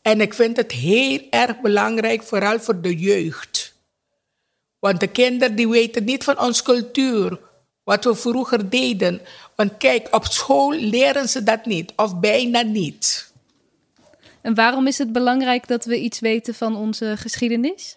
En 0.01 0.21
ik 0.21 0.33
vind 0.33 0.57
het 0.57 0.71
heel 0.71 1.19
erg 1.29 1.59
belangrijk, 1.61 2.23
vooral 2.23 2.59
voor 2.59 2.81
de 2.81 2.95
jeugd. 2.95 3.73
Want 4.79 4.99
de 4.99 5.07
kinderen 5.07 5.55
die 5.55 5.69
weten 5.69 6.03
niet 6.03 6.23
van 6.23 6.39
onze 6.39 6.63
cultuur, 6.63 7.39
wat 7.83 8.03
we 8.03 8.15
vroeger 8.15 8.69
deden. 8.69 9.21
Want 9.55 9.77
kijk, 9.77 10.07
op 10.11 10.25
school 10.25 10.71
leren 10.71 11.29
ze 11.29 11.43
dat 11.43 11.65
niet, 11.65 11.93
of 11.95 12.19
bijna 12.19 12.61
niet. 12.61 13.31
En 14.41 14.55
waarom 14.55 14.87
is 14.87 14.97
het 14.97 15.11
belangrijk 15.11 15.67
dat 15.67 15.85
we 15.85 15.99
iets 15.99 16.19
weten 16.19 16.53
van 16.53 16.75
onze 16.75 17.17
geschiedenis? 17.17 17.95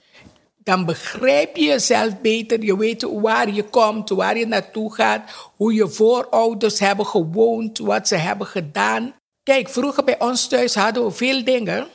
Dan 0.64 0.84
begrijp 0.84 1.56
je 1.56 1.64
jezelf 1.64 2.20
beter. 2.20 2.62
Je 2.62 2.76
weet 2.76 3.02
waar 3.02 3.50
je 3.50 3.64
komt, 3.64 4.08
waar 4.08 4.38
je 4.38 4.46
naartoe 4.46 4.94
gaat, 4.94 5.50
hoe 5.56 5.74
je 5.74 5.88
voorouders 5.88 6.78
hebben 6.78 7.06
gewoond, 7.06 7.78
wat 7.78 8.08
ze 8.08 8.16
hebben 8.16 8.46
gedaan. 8.46 9.14
Kijk, 9.42 9.68
vroeger 9.68 10.04
bij 10.04 10.20
ons 10.20 10.48
thuis 10.48 10.74
hadden 10.74 11.04
we 11.04 11.10
veel 11.10 11.44
dingen. 11.44 11.86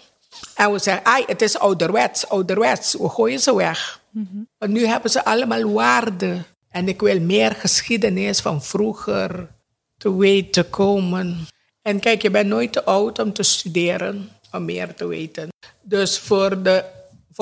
En 0.56 0.72
we 0.72 0.80
zeggen, 0.80 1.06
ai, 1.06 1.24
het 1.28 1.42
is 1.42 1.60
ouderwets, 1.60 2.30
ouderwets. 2.30 2.94
We 2.94 3.10
gooien 3.10 3.40
ze 3.40 3.56
weg. 3.56 4.02
Mm 4.10 4.48
Maar 4.58 4.70
nu 4.70 4.86
hebben 4.86 5.12
ze 5.12 5.26
allemaal 5.26 5.72
waarde. 5.72 6.44
En 6.70 6.88
ik 6.88 7.02
wil 7.02 7.20
meer 7.20 7.52
geschiedenis 7.52 8.40
van 8.40 8.64
vroeger 8.64 9.50
te 9.98 10.18
weten 10.18 10.70
komen. 10.70 11.48
En 11.82 12.00
kijk, 12.00 12.22
je 12.22 12.32
bent 12.32 12.48
nooit 12.48 12.74
te 12.74 12.84
oud 12.84 13.20
om 13.20 13.34
te 13.34 13.44
studeren, 13.44 14.30
om 14.52 14.66
meer 14.66 14.94
te 14.94 15.08
weten. 15.08 15.50
Dus 15.82 16.20
voor 16.20 16.64
de 16.64 16.84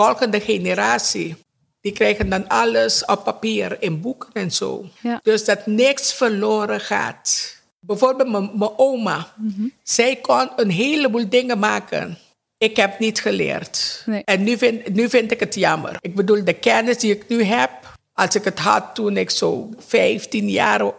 volgende 0.02 0.40
generatie, 0.40 1.36
die 1.82 1.92
krijgen 1.92 2.30
dan 2.30 2.48
alles 2.48 3.06
op 3.06 3.24
papier, 3.24 3.78
in 3.80 4.02
boeken 4.02 4.30
en 4.34 4.52
zo. 4.52 4.86
Dus 5.22 5.46
dat 5.46 5.66
niks 5.66 6.14
verloren 6.14 6.80
gaat. 6.80 7.56
Bijvoorbeeld 7.80 8.30
mijn 8.30 8.78
oma. 8.78 9.34
Mhm. 9.36 9.68
Zij 9.84 10.16
kon 10.16 10.50
een 10.56 10.70
heleboel 10.70 11.30
dingen 11.30 11.60
maken. 11.60 12.18
Ik 12.58 12.76
heb 12.76 13.00
niet 13.00 13.22
geleerd. 13.22 14.06
En 14.24 14.44
nu 14.44 14.58
vind, 14.58 14.94
nu 14.94 15.10
vind 15.10 15.32
ik 15.32 15.40
het 15.40 15.56
jammer. 15.56 15.98
Ik 16.02 16.16
bedoel, 16.16 16.44
de 16.44 16.54
kennis 16.54 16.98
die 16.98 17.12
ik 17.16 17.28
nu 17.28 17.44
heb, 17.44 17.72
als 18.14 18.36
ik 18.36 18.44
het 18.44 18.60
had 18.60 18.96
toen 18.96 19.18
ik 19.18 19.30
zo 19.30 19.70
15 19.78 20.50
jaar 20.50 20.94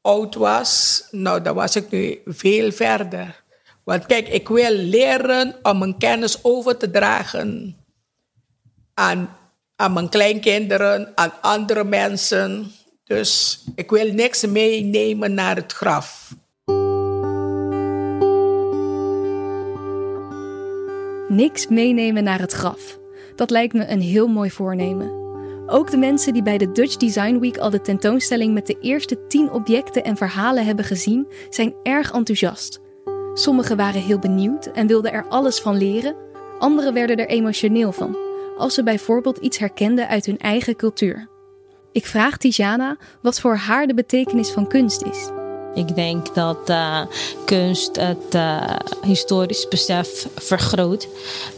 oud 0.00 0.34
was, 0.34 1.02
nou, 1.10 1.42
dan 1.42 1.54
was 1.54 1.76
ik 1.76 1.90
nu 1.90 2.20
veel 2.24 2.72
verder. 2.72 3.42
Want 3.88 4.06
kijk, 4.06 4.28
ik 4.28 4.48
wil 4.48 4.70
leren 4.70 5.54
om 5.62 5.78
mijn 5.78 5.98
kennis 5.98 6.44
over 6.44 6.76
te 6.76 6.90
dragen 6.90 7.76
aan, 8.94 9.36
aan 9.76 9.92
mijn 9.92 10.08
kleinkinderen, 10.08 11.12
aan 11.14 11.32
andere 11.40 11.84
mensen. 11.84 12.72
Dus 13.04 13.60
ik 13.74 13.90
wil 13.90 14.12
niks 14.12 14.46
meenemen 14.46 15.34
naar 15.34 15.56
het 15.56 15.72
graf. 15.72 16.34
Niks 21.28 21.66
meenemen 21.66 22.24
naar 22.24 22.40
het 22.40 22.52
graf. 22.52 22.98
Dat 23.36 23.50
lijkt 23.50 23.74
me 23.74 23.86
een 23.86 24.00
heel 24.00 24.26
mooi 24.26 24.50
voornemen. 24.50 25.10
Ook 25.66 25.90
de 25.90 25.98
mensen 25.98 26.32
die 26.32 26.42
bij 26.42 26.58
de 26.58 26.72
Dutch 26.72 26.96
Design 26.96 27.38
Week 27.38 27.58
al 27.58 27.70
de 27.70 27.80
tentoonstelling 27.80 28.54
met 28.54 28.66
de 28.66 28.78
eerste 28.80 29.26
10 29.26 29.50
objecten 29.50 30.04
en 30.04 30.16
verhalen 30.16 30.64
hebben 30.64 30.84
gezien, 30.84 31.26
zijn 31.50 31.74
erg 31.82 32.12
enthousiast. 32.12 32.86
Sommigen 33.38 33.76
waren 33.76 34.00
heel 34.00 34.18
benieuwd 34.18 34.66
en 34.66 34.86
wilden 34.86 35.12
er 35.12 35.28
alles 35.28 35.60
van 35.60 35.76
leren, 35.76 36.16
anderen 36.58 36.94
werden 36.94 37.16
er 37.16 37.28
emotioneel 37.28 37.92
van, 37.92 38.16
als 38.56 38.74
ze 38.74 38.82
bijvoorbeeld 38.82 39.38
iets 39.38 39.58
herkenden 39.58 40.08
uit 40.08 40.26
hun 40.26 40.38
eigen 40.38 40.76
cultuur. 40.76 41.28
Ik 41.92 42.06
vraag 42.06 42.36
Tijana 42.36 42.96
wat 43.22 43.40
voor 43.40 43.56
haar 43.56 43.86
de 43.86 43.94
betekenis 43.94 44.50
van 44.50 44.68
kunst 44.68 45.02
is. 45.02 45.37
Ik 45.74 45.94
denk 45.94 46.34
dat 46.34 46.70
uh, 46.70 47.00
kunst 47.44 47.96
het 47.96 48.34
uh, 48.34 48.76
historisch 49.02 49.68
besef 49.68 50.26
vergroot. 50.36 51.08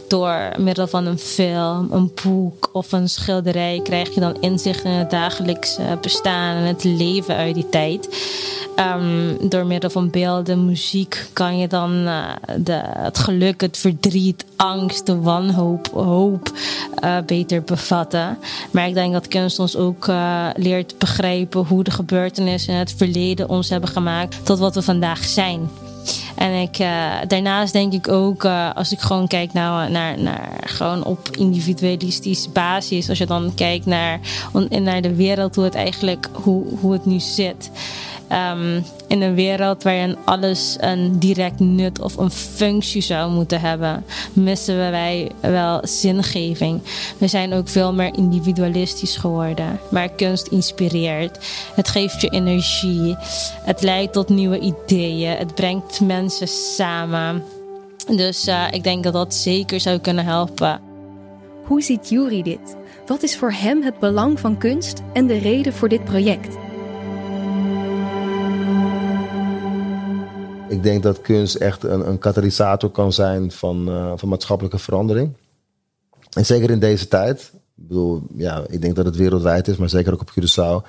Door 0.07 0.51
middel 0.57 0.87
van 0.87 1.05
een 1.05 1.19
film, 1.19 1.87
een 1.91 2.11
boek 2.23 2.69
of 2.71 2.91
een 2.91 3.09
schilderij 3.09 3.79
krijg 3.83 4.13
je 4.13 4.19
dan 4.19 4.41
inzicht 4.41 4.83
in 4.83 4.91
het 4.91 5.09
dagelijks 5.09 5.77
bestaan 6.01 6.55
en 6.55 6.63
het 6.63 6.83
leven 6.83 7.35
uit 7.35 7.55
die 7.55 7.69
tijd. 7.69 8.09
Um, 8.95 9.49
door 9.49 9.65
middel 9.65 9.89
van 9.89 10.09
beelden, 10.09 10.65
muziek 10.65 11.25
kan 11.33 11.57
je 11.57 11.67
dan 11.67 11.91
uh, 11.91 12.25
de, 12.57 12.81
het 12.83 13.17
geluk, 13.17 13.61
het 13.61 13.77
verdriet, 13.77 14.45
angst, 14.55 15.05
de 15.05 15.19
wanhoop, 15.19 15.87
hoop 15.93 16.51
beter 17.25 17.63
bevatten. 17.63 18.37
Maar 18.71 18.87
ik 18.87 18.93
denk 18.93 19.13
dat 19.13 19.27
kunst 19.27 19.59
ons 19.59 19.75
ook 19.75 20.07
leert 20.55 20.97
begrijpen 20.97 21.65
hoe 21.65 21.83
de 21.83 21.91
gebeurtenissen 21.91 22.73
in 22.73 22.79
het 22.79 22.93
verleden 22.97 23.49
ons 23.49 23.69
hebben 23.69 23.89
gemaakt 23.89 24.10
tot 24.43 24.59
wat 24.59 24.75
we 24.75 24.81
vandaag 24.81 25.23
zijn. 25.23 25.69
En 26.35 26.61
ik, 26.61 26.79
uh, 26.79 27.13
daarnaast 27.27 27.73
denk 27.73 27.93
ik 27.93 28.07
ook, 28.07 28.43
uh, 28.43 28.69
als 28.75 28.91
ik 28.91 28.99
gewoon 28.99 29.27
kijk 29.27 29.53
nou, 29.53 29.91
naar, 29.91 30.19
naar 30.19 30.49
gewoon 30.63 31.03
op 31.03 31.29
individualistische 31.37 32.49
basis, 32.49 33.09
als 33.09 33.17
je 33.17 33.25
dan 33.25 33.51
kijkt 33.55 33.85
naar, 33.85 34.19
naar 34.69 35.01
de 35.01 35.15
wereld, 35.15 35.55
hoe 35.55 35.63
het 35.63 35.75
eigenlijk, 35.75 36.29
hoe, 36.31 36.63
hoe 36.79 36.93
het 36.93 37.05
nu 37.05 37.19
zit. 37.19 37.71
Um, 38.31 38.83
in 39.07 39.21
een 39.21 39.35
wereld 39.35 39.83
waarin 39.83 40.17
alles 40.25 40.77
een 40.79 41.19
direct 41.19 41.59
nut 41.59 42.01
of 42.01 42.17
een 42.17 42.31
functie 42.31 43.01
zou 43.01 43.31
moeten 43.31 43.61
hebben, 43.61 44.05
missen 44.33 44.77
wij 44.77 45.31
wel 45.39 45.79
zingeving. 45.83 46.81
We 47.17 47.27
zijn 47.27 47.53
ook 47.53 47.67
veel 47.67 47.93
meer 47.93 48.17
individualistisch 48.17 49.17
geworden. 49.17 49.79
Maar 49.89 50.09
kunst 50.09 50.47
inspireert. 50.47 51.39
Het 51.75 51.87
geeft 51.87 52.21
je 52.21 52.29
energie. 52.29 53.15
Het 53.63 53.81
leidt 53.81 54.13
tot 54.13 54.29
nieuwe 54.29 54.59
ideeën. 54.59 55.37
Het 55.37 55.55
brengt 55.55 56.01
mensen 56.01 56.47
samen. 56.47 57.43
Dus 58.07 58.47
uh, 58.47 58.67
ik 58.71 58.83
denk 58.83 59.03
dat 59.03 59.13
dat 59.13 59.33
zeker 59.33 59.79
zou 59.79 59.97
kunnen 59.97 60.25
helpen. 60.25 60.79
Hoe 61.65 61.81
ziet 61.81 62.09
Juri 62.09 62.43
dit? 62.43 62.75
Wat 63.05 63.23
is 63.23 63.37
voor 63.37 63.51
hem 63.51 63.81
het 63.81 63.99
belang 63.99 64.39
van 64.39 64.57
kunst 64.57 65.01
en 65.13 65.27
de 65.27 65.37
reden 65.37 65.73
voor 65.73 65.89
dit 65.89 66.03
project? 66.03 66.57
Ik 70.71 70.83
denk 70.83 71.03
dat 71.03 71.21
kunst 71.21 71.55
echt 71.55 71.83
een, 71.83 72.07
een 72.07 72.17
katalysator 72.17 72.89
kan 72.89 73.13
zijn 73.13 73.51
van, 73.51 73.89
uh, 73.89 74.13
van 74.15 74.29
maatschappelijke 74.29 74.77
verandering. 74.77 75.33
En 76.29 76.45
zeker 76.45 76.69
in 76.69 76.79
deze 76.79 77.07
tijd. 77.07 77.51
Ik 77.89 78.19
ja, 78.35 78.63
ik 78.67 78.81
denk 78.81 78.95
dat 78.95 79.05
het 79.05 79.15
wereldwijd 79.15 79.67
is, 79.67 79.77
maar 79.77 79.89
zeker 79.89 80.13
ook 80.13 80.21
op 80.21 80.31
Curaçao. 80.31 80.87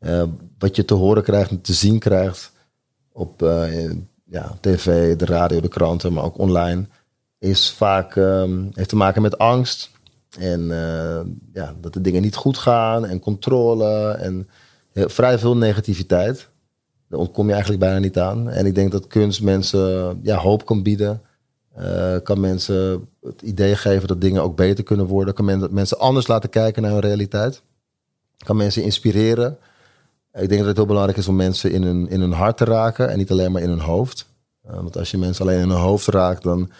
Uh, 0.00 0.22
wat 0.58 0.76
je 0.76 0.84
te 0.84 0.94
horen 0.94 1.22
krijgt 1.22 1.50
en 1.50 1.60
te 1.60 1.72
zien 1.72 1.98
krijgt 1.98 2.52
op 3.12 3.42
uh, 3.42 3.90
ja, 4.24 4.56
tv, 4.60 5.16
de 5.16 5.24
radio, 5.24 5.60
de 5.60 5.68
kranten, 5.68 6.12
maar 6.12 6.24
ook 6.24 6.38
online, 6.38 6.86
is 7.38 7.70
vaak, 7.70 8.16
um, 8.16 8.70
heeft 8.74 8.88
te 8.88 8.96
maken 8.96 9.22
met 9.22 9.38
angst. 9.38 9.90
En 10.38 10.66
ja, 11.52 11.74
dat 11.80 11.92
de 11.92 12.00
dingen 12.00 12.22
niet 12.22 12.36
goed 12.36 12.58
gaan 12.58 13.06
en 13.06 13.20
controle 13.20 14.10
en 14.10 14.48
vrij 14.92 15.38
veel 15.38 15.56
negativiteit. 15.56 16.50
Daar 17.12 17.20
ontkom 17.20 17.46
je 17.46 17.52
eigenlijk 17.52 17.82
bijna 17.82 17.98
niet 17.98 18.18
aan. 18.18 18.50
En 18.50 18.66
ik 18.66 18.74
denk 18.74 18.92
dat 18.92 19.06
kunst 19.06 19.42
mensen 19.42 20.20
ja, 20.22 20.36
hoop 20.36 20.66
kan 20.66 20.82
bieden. 20.82 21.22
Uh, 21.78 22.16
kan 22.22 22.40
mensen 22.40 23.08
het 23.20 23.42
idee 23.42 23.76
geven 23.76 24.08
dat 24.08 24.20
dingen 24.20 24.42
ook 24.42 24.56
beter 24.56 24.84
kunnen 24.84 25.06
worden. 25.06 25.34
Kan 25.34 25.44
men, 25.44 25.68
mensen 25.70 25.98
anders 25.98 26.26
laten 26.26 26.50
kijken 26.50 26.82
naar 26.82 26.90
hun 26.90 27.00
realiteit. 27.00 27.62
Kan 28.36 28.56
mensen 28.56 28.82
inspireren. 28.82 29.58
Ik 30.32 30.48
denk 30.48 30.58
dat 30.58 30.66
het 30.66 30.76
heel 30.76 30.86
belangrijk 30.86 31.18
is 31.18 31.28
om 31.28 31.36
mensen 31.36 31.72
in 31.72 31.82
hun, 31.82 32.08
in 32.08 32.20
hun 32.20 32.32
hart 32.32 32.56
te 32.56 32.64
raken 32.64 33.08
en 33.08 33.18
niet 33.18 33.30
alleen 33.30 33.52
maar 33.52 33.62
in 33.62 33.68
hun 33.68 33.80
hoofd. 33.80 34.26
Uh, 34.66 34.74
want 34.74 34.96
als 34.96 35.10
je 35.10 35.18
mensen 35.18 35.44
alleen 35.44 35.60
in 35.60 35.68
hun 35.68 35.78
hoofd 35.78 36.06
raakt, 36.06 36.42
dan 36.42 36.70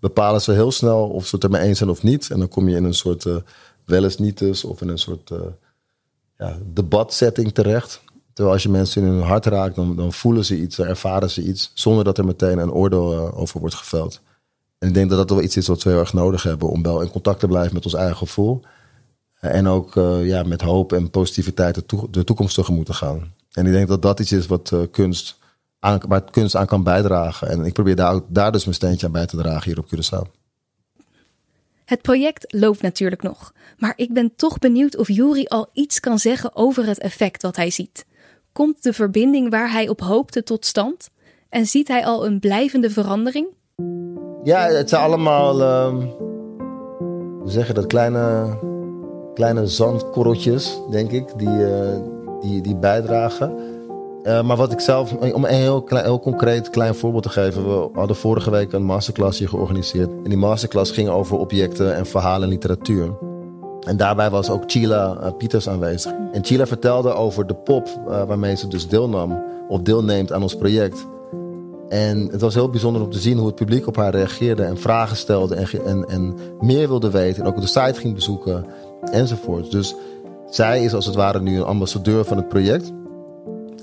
bepalen 0.00 0.40
ze 0.40 0.52
heel 0.52 0.72
snel 0.72 1.08
of 1.08 1.26
ze 1.26 1.34
het 1.34 1.44
ermee 1.44 1.62
eens 1.62 1.78
zijn 1.78 1.90
of 1.90 2.02
niet. 2.02 2.30
En 2.30 2.38
dan 2.38 2.48
kom 2.48 2.68
je 2.68 2.76
in 2.76 2.84
een 2.84 2.94
soort 2.94 3.24
uh, 3.24 3.36
wel 3.84 4.04
eens 4.04 4.18
niet 4.18 4.64
of 4.64 4.80
in 4.80 4.88
een 4.88 4.98
soort 4.98 5.30
ja, 6.36 6.58
debatsetting 6.72 7.52
terecht. 7.52 8.00
Terwijl 8.32 8.54
als 8.54 8.62
je 8.62 8.68
mensen 8.68 9.02
in 9.02 9.08
hun 9.08 9.22
hart 9.22 9.46
raakt, 9.46 9.74
dan, 9.74 10.12
voelen 10.12 10.44
ze 10.44 10.60
iets, 10.60 10.78
ervaren 10.78 11.30
ze 11.30 11.42
iets, 11.42 11.70
zonder 11.74 12.04
dat 12.04 12.18
er 12.18 12.24
meteen 12.24 12.58
een 12.58 12.72
oordeel 12.72 13.12
uh, 13.12 13.38
over 13.38 13.60
wordt 13.60 13.74
geveld. 13.74 14.20
En 14.78 14.88
ik 14.88 14.94
denk 14.94 15.08
dat 15.08 15.18
dat 15.18 15.30
wel 15.30 15.44
iets 15.44 15.56
is 15.56 15.66
wat 15.66 15.82
we 15.82 15.90
heel 15.90 15.98
erg 15.98 16.12
nodig 16.12 16.42
hebben 16.42 16.68
om 16.68 16.82
wel 16.82 17.00
in 17.00 17.10
contact 17.10 17.40
te 17.40 17.46
blijven 17.46 17.74
met 17.74 17.84
ons 17.84 17.94
eigen 17.94 18.16
gevoel. 18.16 18.62
En 19.40 19.66
ook 19.66 19.94
uh, 19.94 20.26
ja, 20.26 20.42
met 20.42 20.60
hoop 20.60 20.92
en 20.92 21.10
positiviteit 21.10 21.74
de, 21.74 21.86
to 21.86 22.08
de, 22.10 22.24
toekomst 22.24 22.54
tegemoet 22.54 22.86
te 22.86 22.92
gaan. 22.92 23.34
En 23.52 23.66
ik 23.66 23.72
denk 23.72 23.88
dat 23.88 24.02
dat 24.02 24.20
iets 24.20 24.32
is 24.32 24.46
wat 24.46 24.74
kunst 24.90 25.38
aan, 25.78 26.00
waar 26.08 26.30
kunst 26.30 26.56
aan 26.56 26.66
kan 26.66 26.82
bijdragen. 26.82 27.48
En 27.48 27.64
ik 27.64 27.72
probeer 27.72 27.96
daar, 27.96 28.20
daar 28.28 28.52
dus 28.52 28.64
mijn 28.64 28.76
steentje 28.76 29.06
aan 29.06 29.12
bij 29.12 29.26
te 29.26 29.36
dragen 29.36 29.64
hier 29.64 29.78
op 29.78 29.86
Curaçao. 29.94 30.38
Het 31.84 32.02
project 32.02 32.54
loopt 32.54 32.82
natuurlijk 32.82 33.22
nog, 33.22 33.52
maar 33.78 33.92
ik 33.96 34.12
ben 34.12 34.32
toch 34.36 34.58
benieuwd 34.58 34.96
of 34.96 35.08
Juri 35.08 35.44
al 35.44 35.68
iets 35.72 36.00
kan 36.00 36.18
zeggen 36.18 36.56
over 36.56 36.86
het 36.86 36.98
effect 36.98 37.42
wat 37.42 37.56
hij 37.56 37.70
ziet. 37.70 38.04
Komt 38.60 38.82
de 38.82 38.92
verbinding 38.92 39.50
waar 39.50 39.72
hij 39.72 39.88
op 39.88 40.00
hoopte 40.00 40.42
tot 40.42 40.66
stand? 40.66 41.10
En 41.48 41.66
ziet 41.66 41.88
hij 41.88 42.04
al 42.04 42.26
een 42.26 42.40
blijvende 42.40 42.90
verandering? 42.90 43.46
Ja, 44.42 44.68
het 44.68 44.88
zijn 44.88 45.02
allemaal, 45.02 45.56
we 47.44 47.50
zeggen 47.50 47.74
dat, 47.74 47.86
kleine, 47.86 48.58
kleine 49.34 49.66
zandkorreltjes, 49.66 50.80
denk 50.90 51.10
ik, 51.10 51.38
die, 51.38 51.48
uh, 51.48 51.98
die, 52.40 52.60
die 52.60 52.76
bijdragen. 52.76 53.56
Uh, 54.22 54.42
maar 54.42 54.56
wat 54.56 54.72
ik 54.72 54.80
zelf, 54.80 55.12
om 55.12 55.44
een 55.44 55.54
heel, 55.54 55.82
klein, 55.82 56.04
heel 56.04 56.20
concreet 56.20 56.70
klein 56.70 56.94
voorbeeld 56.94 57.22
te 57.22 57.28
geven. 57.28 57.68
We 57.68 57.88
hadden 57.92 58.16
vorige 58.16 58.50
week 58.50 58.72
een 58.72 58.84
masterclass 58.84 59.38
hier 59.38 59.48
georganiseerd. 59.48 60.08
En 60.08 60.28
die 60.28 60.38
masterclass 60.38 60.90
ging 60.90 61.08
over 61.08 61.38
objecten 61.38 61.94
en 61.94 62.06
verhalen 62.06 62.42
en 62.42 62.48
literatuur. 62.48 63.18
En 63.86 63.96
daarbij 63.96 64.30
was 64.30 64.50
ook 64.50 64.62
Chila 64.66 65.16
uh, 65.22 65.28
Pieters 65.38 65.68
aanwezig. 65.68 66.12
En 66.32 66.44
Chila 66.44 66.66
vertelde 66.66 67.12
over 67.12 67.46
de 67.46 67.54
pop 67.54 67.86
uh, 67.86 68.22
waarmee 68.22 68.56
ze 68.56 68.68
dus 68.68 68.88
deelnam 68.88 69.42
of 69.68 69.80
deelneemt 69.80 70.32
aan 70.32 70.42
ons 70.42 70.56
project. 70.56 71.06
En 71.88 72.28
het 72.30 72.40
was 72.40 72.54
heel 72.54 72.70
bijzonder 72.70 73.02
om 73.02 73.10
te 73.10 73.18
zien 73.18 73.36
hoe 73.36 73.46
het 73.46 73.54
publiek 73.54 73.86
op 73.86 73.96
haar 73.96 74.10
reageerde 74.10 74.62
en 74.62 74.78
vragen 74.78 75.16
stelde 75.16 75.54
en, 75.54 75.84
en, 75.86 76.08
en 76.08 76.34
meer 76.60 76.88
wilde 76.88 77.10
weten. 77.10 77.42
En 77.42 77.48
ook 77.48 77.60
de 77.60 77.66
site 77.66 78.00
ging 78.00 78.14
bezoeken 78.14 78.64
enzovoort. 79.10 79.70
Dus 79.70 79.94
zij 80.50 80.84
is 80.84 80.94
als 80.94 81.06
het 81.06 81.14
ware 81.14 81.40
nu 81.40 81.56
een 81.56 81.64
ambassadeur 81.64 82.24
van 82.24 82.36
het 82.36 82.48
project. 82.48 82.92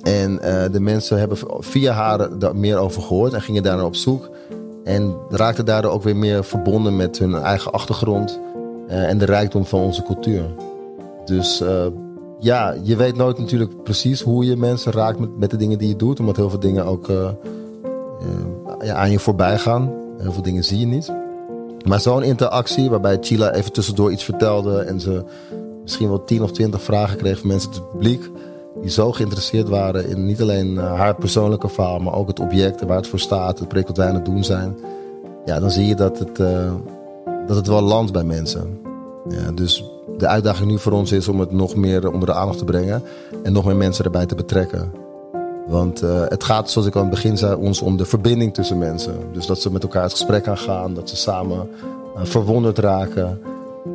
En 0.03 0.31
uh, 0.31 0.63
de 0.71 0.79
mensen 0.79 1.19
hebben 1.19 1.37
via 1.59 1.91
haar 1.91 2.39
daar 2.39 2.55
meer 2.55 2.77
over 2.77 3.01
gehoord 3.01 3.33
en 3.33 3.41
gingen 3.41 3.63
daarna 3.63 3.85
op 3.85 3.95
zoek. 3.95 4.29
En 4.83 5.15
raakten 5.29 5.65
daardoor 5.65 5.91
ook 5.91 6.03
weer 6.03 6.15
meer 6.15 6.43
verbonden 6.43 6.95
met 6.95 7.17
hun 7.17 7.35
eigen 7.35 7.71
achtergrond 7.71 8.39
en 8.87 9.17
de 9.17 9.25
rijkdom 9.25 9.65
van 9.65 9.79
onze 9.79 10.03
cultuur. 10.03 10.43
Dus 11.25 11.61
uh, 11.61 11.85
ja, 12.39 12.75
je 12.81 12.95
weet 12.95 13.15
nooit 13.15 13.37
natuurlijk 13.37 13.83
precies 13.83 14.21
hoe 14.21 14.45
je 14.45 14.55
mensen 14.55 14.91
raakt 14.91 15.19
met, 15.19 15.37
met 15.37 15.51
de 15.51 15.57
dingen 15.57 15.77
die 15.77 15.87
je 15.87 15.95
doet, 15.95 16.19
omdat 16.19 16.35
heel 16.35 16.49
veel 16.49 16.59
dingen 16.59 16.85
ook 16.85 17.11
ja, 18.81 18.93
aan 18.95 19.11
je 19.11 19.19
voorbij 19.19 19.57
gaan. 19.57 19.91
Heel 20.17 20.31
veel 20.31 20.41
dingen 20.41 20.63
zie 20.63 20.79
je 20.79 20.85
niet. 20.85 21.13
Maar 21.87 21.99
zo'n 21.99 22.23
interactie 22.23 22.89
waarbij 22.89 23.17
Chila 23.21 23.53
even 23.53 23.71
tussendoor 23.71 24.11
iets 24.11 24.23
vertelde 24.23 24.79
en 24.79 24.99
ze 24.99 25.23
misschien 25.81 26.07
wel 26.07 26.23
tien 26.23 26.43
of 26.43 26.51
twintig 26.51 26.81
vragen 26.81 27.17
kreeg 27.17 27.39
van 27.39 27.47
mensen 27.47 27.69
uit 27.69 27.79
het 27.79 27.91
publiek. 27.91 28.29
Die 28.81 28.91
zo 28.91 29.11
geïnteresseerd 29.11 29.69
waren 29.69 30.09
in 30.09 30.25
niet 30.25 30.41
alleen 30.41 30.77
haar 30.77 31.15
persoonlijke 31.15 31.69
verhaal, 31.69 31.99
maar 31.99 32.13
ook 32.13 32.27
het 32.27 32.39
object 32.39 32.81
waar 32.81 32.97
het 32.97 33.07
voor 33.07 33.19
staat, 33.19 33.59
het 33.59 33.67
project 33.67 33.87
wat 33.87 33.97
wij 33.97 34.07
aan 34.07 34.15
het 34.15 34.25
doen 34.25 34.43
zijn. 34.43 34.77
Ja, 35.45 35.59
dan 35.59 35.71
zie 35.71 35.85
je 35.85 35.95
dat 35.95 36.19
het, 36.19 36.39
dat 37.47 37.55
het 37.55 37.67
wel 37.67 37.81
landt 37.81 38.11
bij 38.11 38.23
mensen. 38.23 38.79
Ja, 39.29 39.51
dus 39.51 39.83
de 40.17 40.27
uitdaging 40.27 40.69
nu 40.69 40.79
voor 40.79 40.91
ons 40.91 41.11
is 41.11 41.27
om 41.27 41.39
het 41.39 41.51
nog 41.51 41.75
meer 41.75 42.11
onder 42.11 42.27
de 42.27 42.33
aandacht 42.33 42.57
te 42.57 42.65
brengen 42.65 43.03
en 43.43 43.53
nog 43.53 43.65
meer 43.65 43.75
mensen 43.75 44.05
erbij 44.05 44.25
te 44.25 44.35
betrekken. 44.35 44.91
Want 45.67 46.03
uh, 46.03 46.21
het 46.27 46.43
gaat, 46.43 46.69
zoals 46.69 46.87
ik 46.87 46.95
aan 46.95 47.01
het 47.01 47.09
begin 47.09 47.37
zei, 47.37 47.55
ons 47.55 47.81
om 47.81 47.97
de 47.97 48.05
verbinding 48.05 48.53
tussen 48.53 48.77
mensen. 48.77 49.15
Dus 49.33 49.45
dat 49.45 49.61
ze 49.61 49.71
met 49.71 49.83
elkaar 49.83 50.03
het 50.03 50.11
gesprek 50.11 50.47
aan 50.47 50.57
gaan, 50.57 50.93
dat 50.93 51.09
ze 51.09 51.15
samen 51.15 51.69
uh, 52.15 52.23
verwonderd 52.23 52.77
raken, 52.77 53.41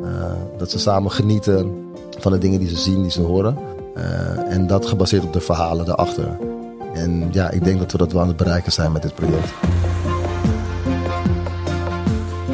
uh, 0.03 0.31
dat 0.57 0.71
ze 0.71 0.79
samen 0.79 1.11
genieten 1.11 1.91
van 2.19 2.31
de 2.31 2.37
dingen 2.37 2.59
die 2.59 2.69
ze 2.69 2.77
zien, 2.77 3.01
die 3.01 3.11
ze 3.11 3.21
horen. 3.21 3.57
en 4.49 4.67
dat 4.67 4.85
gebaseerd 4.85 5.23
op 5.23 5.33
de 5.33 5.41
verhalen 5.41 5.85
daarachter. 5.85 6.37
En 6.93 7.29
ja, 7.31 7.49
ik 7.49 7.63
denk 7.63 7.79
dat 7.79 7.91
we 7.91 7.97
dat 7.97 8.11
wel 8.11 8.21
aan 8.21 8.27
het 8.27 8.37
bereiken 8.37 8.71
zijn 8.71 8.91
met 8.91 9.01
dit 9.01 9.15
project. 9.15 9.53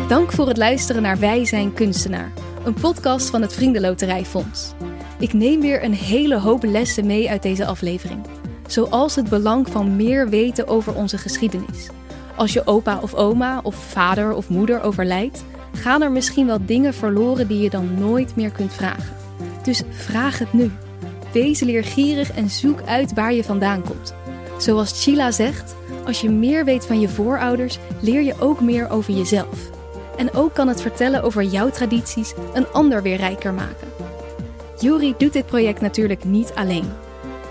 Dank 0.10 0.32
voor 0.32 0.47
het 0.47 0.57
luisteren 0.57 1.01
naar 1.01 1.20
Wij 1.20 1.45
zijn 1.45 1.74
kunstenaar, 1.74 2.32
een 2.64 2.74
podcast 2.74 3.30
van 3.30 3.41
het 3.41 3.53
Vriendenloterijfonds. 3.53 4.74
Ik 5.20 5.34
neem 5.34 5.62
weer 5.62 5.84
een 5.84 5.93
hele 5.93 6.39
hoop 6.39 6.64
lessen 6.64 7.05
mee 7.05 7.30
uit 7.30 7.43
deze 7.43 7.66
aflevering. 7.66 8.26
Zoals 8.68 9.16
het 9.16 9.30
belang 9.30 9.70
van 9.70 9.95
meer 9.95 10.30
weten 10.30 10.68
over 10.68 10.95
onze 10.95 11.18
geschiedenis. 11.18 11.89
Als 12.36 12.53
je 12.53 12.68
opa 12.68 12.99
of 13.01 13.14
oma 13.14 13.60
of 13.64 13.76
vader 13.76 14.34
of 14.34 14.49
moeder 14.49 14.82
overlijdt, 14.82 15.45
gaan 15.74 16.01
er 16.01 16.12
misschien 16.12 16.45
wel 16.45 16.66
dingen 16.66 16.93
verloren 16.93 17.47
die 17.47 17.62
je 17.62 17.70
dan 17.70 17.99
nooit 17.99 18.36
meer 18.36 18.51
kunt 18.51 18.74
vragen. 18.74 19.16
Dus 19.64 19.82
vraag 19.89 20.39
het 20.39 20.53
nu. 20.53 20.72
Wees 21.34 21.60
leergierig 21.60 22.32
en 22.32 22.49
zoek 22.49 22.82
uit 22.82 23.14
waar 23.14 23.34
je 23.34 23.43
vandaan 23.43 23.84
komt. 23.84 24.14
Zoals 24.57 25.03
Chila 25.03 25.32
zegt, 25.32 25.76
als 26.05 26.22
je 26.22 26.30
meer 26.30 26.66
weet 26.66 26.86
van 26.86 26.99
je 26.99 27.10
voorouders, 27.10 27.80
leer 28.01 28.22
je 28.22 28.39
ook 28.39 28.62
meer 28.62 28.89
over 28.89 29.14
jezelf. 29.14 29.78
En 30.20 30.34
ook 30.34 30.54
kan 30.54 30.68
het 30.68 30.82
vertellen 30.82 31.24
over 31.24 31.44
jouw 31.44 31.70
tradities 31.70 32.34
een 32.54 32.68
ander 32.68 33.02
weer 33.02 33.18
rijker 33.18 33.54
maken. 33.54 33.88
Juri 34.80 35.14
doet 35.18 35.34
dit 35.34 35.46
project 35.46 35.82
natuurlijk 35.82 36.24
niet 36.24 36.52
alleen. 36.56 36.92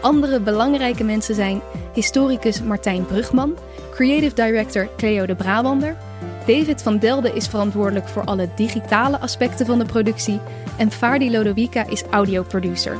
Andere 0.00 0.40
belangrijke 0.40 1.04
mensen 1.04 1.34
zijn 1.34 1.60
historicus 1.92 2.62
Martijn 2.62 3.06
Brugman, 3.06 3.56
creative 3.90 4.34
director 4.34 4.88
Cleo 4.96 5.26
de 5.26 5.34
Brabander, 5.34 5.96
David 6.46 6.82
van 6.82 6.98
Delden 6.98 7.34
is 7.34 7.46
verantwoordelijk 7.46 8.08
voor 8.08 8.24
alle 8.24 8.48
digitale 8.56 9.18
aspecten 9.20 9.66
van 9.66 9.78
de 9.78 9.84
productie 9.84 10.40
en 10.76 10.90
Fardi 10.90 11.30
Lodovica 11.30 11.86
is 11.86 12.02
audioproducer. 12.10 12.98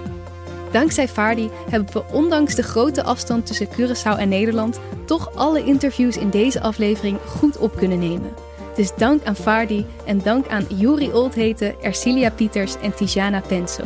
Dankzij 0.72 1.08
Fardi 1.08 1.50
hebben 1.70 1.92
we 1.92 2.02
ondanks 2.12 2.54
de 2.54 2.62
grote 2.62 3.02
afstand 3.02 3.46
tussen 3.46 3.68
Curaçao 3.68 4.18
en 4.18 4.28
Nederland 4.28 4.80
toch 5.04 5.34
alle 5.34 5.64
interviews 5.64 6.16
in 6.16 6.30
deze 6.30 6.60
aflevering 6.60 7.18
goed 7.26 7.58
op 7.58 7.76
kunnen 7.76 7.98
nemen. 7.98 8.47
Dus 8.78 8.94
dank 8.96 9.24
aan 9.24 9.36
Fardi 9.36 9.86
en 10.06 10.20
dank 10.22 10.48
aan 10.48 10.66
Juri 10.76 11.12
Oldheten, 11.12 11.82
Ercilia 11.82 12.30
Pieters 12.30 12.76
en 12.80 12.94
Tijana 12.94 13.40
Penso. 13.40 13.82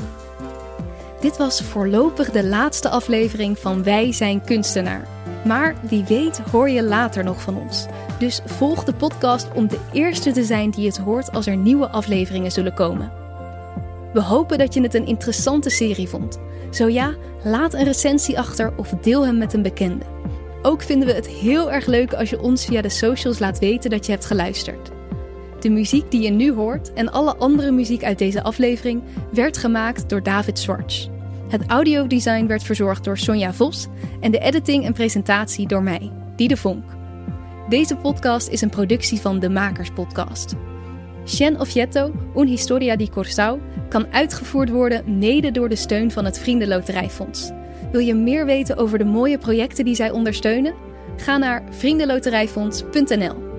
Dit 1.20 1.36
was 1.36 1.62
voorlopig 1.62 2.30
de 2.30 2.44
laatste 2.44 2.88
aflevering 2.88 3.58
van 3.58 3.82
Wij 3.82 4.12
zijn 4.12 4.44
kunstenaar. 4.44 5.08
Maar 5.44 5.74
wie 5.88 6.04
weet 6.04 6.38
hoor 6.38 6.68
je 6.68 6.82
later 6.82 7.24
nog 7.24 7.42
van 7.42 7.56
ons. 7.56 7.86
Dus 8.18 8.40
volg 8.44 8.84
de 8.84 8.94
podcast 8.94 9.48
om 9.54 9.68
de 9.68 9.78
eerste 9.92 10.32
te 10.32 10.44
zijn 10.44 10.70
die 10.70 10.86
het 10.86 10.98
hoort 10.98 11.32
als 11.32 11.46
er 11.46 11.56
nieuwe 11.56 11.88
afleveringen 11.88 12.52
zullen 12.52 12.74
komen. 12.74 13.12
We 14.12 14.22
hopen 14.22 14.58
dat 14.58 14.74
je 14.74 14.82
het 14.82 14.94
een 14.94 15.06
interessante 15.06 15.70
serie 15.70 16.08
vond. 16.08 16.38
Zo 16.70 16.88
ja, 16.88 17.14
laat 17.44 17.74
een 17.74 17.84
recensie 17.84 18.38
achter 18.38 18.72
of 18.76 18.88
deel 18.88 19.26
hem 19.26 19.38
met 19.38 19.52
een 19.52 19.62
bekende. 19.62 20.11
Ook 20.62 20.82
vinden 20.82 21.08
we 21.08 21.14
het 21.14 21.28
heel 21.28 21.72
erg 21.72 21.86
leuk 21.86 22.14
als 22.14 22.30
je 22.30 22.40
ons 22.40 22.64
via 22.64 22.82
de 22.82 22.88
socials 22.88 23.38
laat 23.38 23.58
weten 23.58 23.90
dat 23.90 24.06
je 24.06 24.12
hebt 24.12 24.24
geluisterd. 24.24 24.90
De 25.60 25.70
muziek 25.70 26.10
die 26.10 26.22
je 26.22 26.30
nu 26.30 26.52
hoort 26.52 26.92
en 26.92 27.12
alle 27.12 27.36
andere 27.36 27.70
muziek 27.70 28.04
uit 28.04 28.18
deze 28.18 28.42
aflevering 28.42 29.02
werd 29.32 29.56
gemaakt 29.56 30.08
door 30.08 30.22
David 30.22 30.58
Swartz. 30.58 31.08
Het 31.48 31.66
audiodesign 31.66 32.46
werd 32.46 32.62
verzorgd 32.62 33.04
door 33.04 33.18
Sonja 33.18 33.52
Vos 33.52 33.86
en 34.20 34.30
de 34.30 34.38
editing 34.38 34.84
en 34.84 34.92
presentatie 34.92 35.66
door 35.66 35.82
mij, 35.82 36.10
Diede 36.36 36.56
Vonk. 36.56 36.84
Deze 37.68 37.96
podcast 37.96 38.48
is 38.48 38.60
een 38.60 38.70
productie 38.70 39.20
van 39.20 39.38
de 39.38 39.48
Makers 39.48 39.90
Podcast. 39.90 40.54
Shen 41.26 41.60
Offietto, 41.60 42.12
Un 42.36 42.46
Historia 42.46 42.96
di 42.96 43.10
Corsau, 43.10 43.60
kan 43.88 44.12
uitgevoerd 44.12 44.70
worden 44.70 45.18
mede 45.18 45.50
door 45.50 45.68
de 45.68 45.76
steun 45.76 46.10
van 46.10 46.24
het 46.24 46.38
Vriendenloterijfonds. 46.38 47.50
Wil 47.92 48.00
je 48.00 48.14
meer 48.14 48.46
weten 48.46 48.76
over 48.76 48.98
de 48.98 49.04
mooie 49.04 49.38
projecten 49.38 49.84
die 49.84 49.94
zij 49.94 50.10
ondersteunen? 50.10 50.74
Ga 51.16 51.38
naar 51.38 51.62
vriendenloterijfonds.nl. 51.70 53.51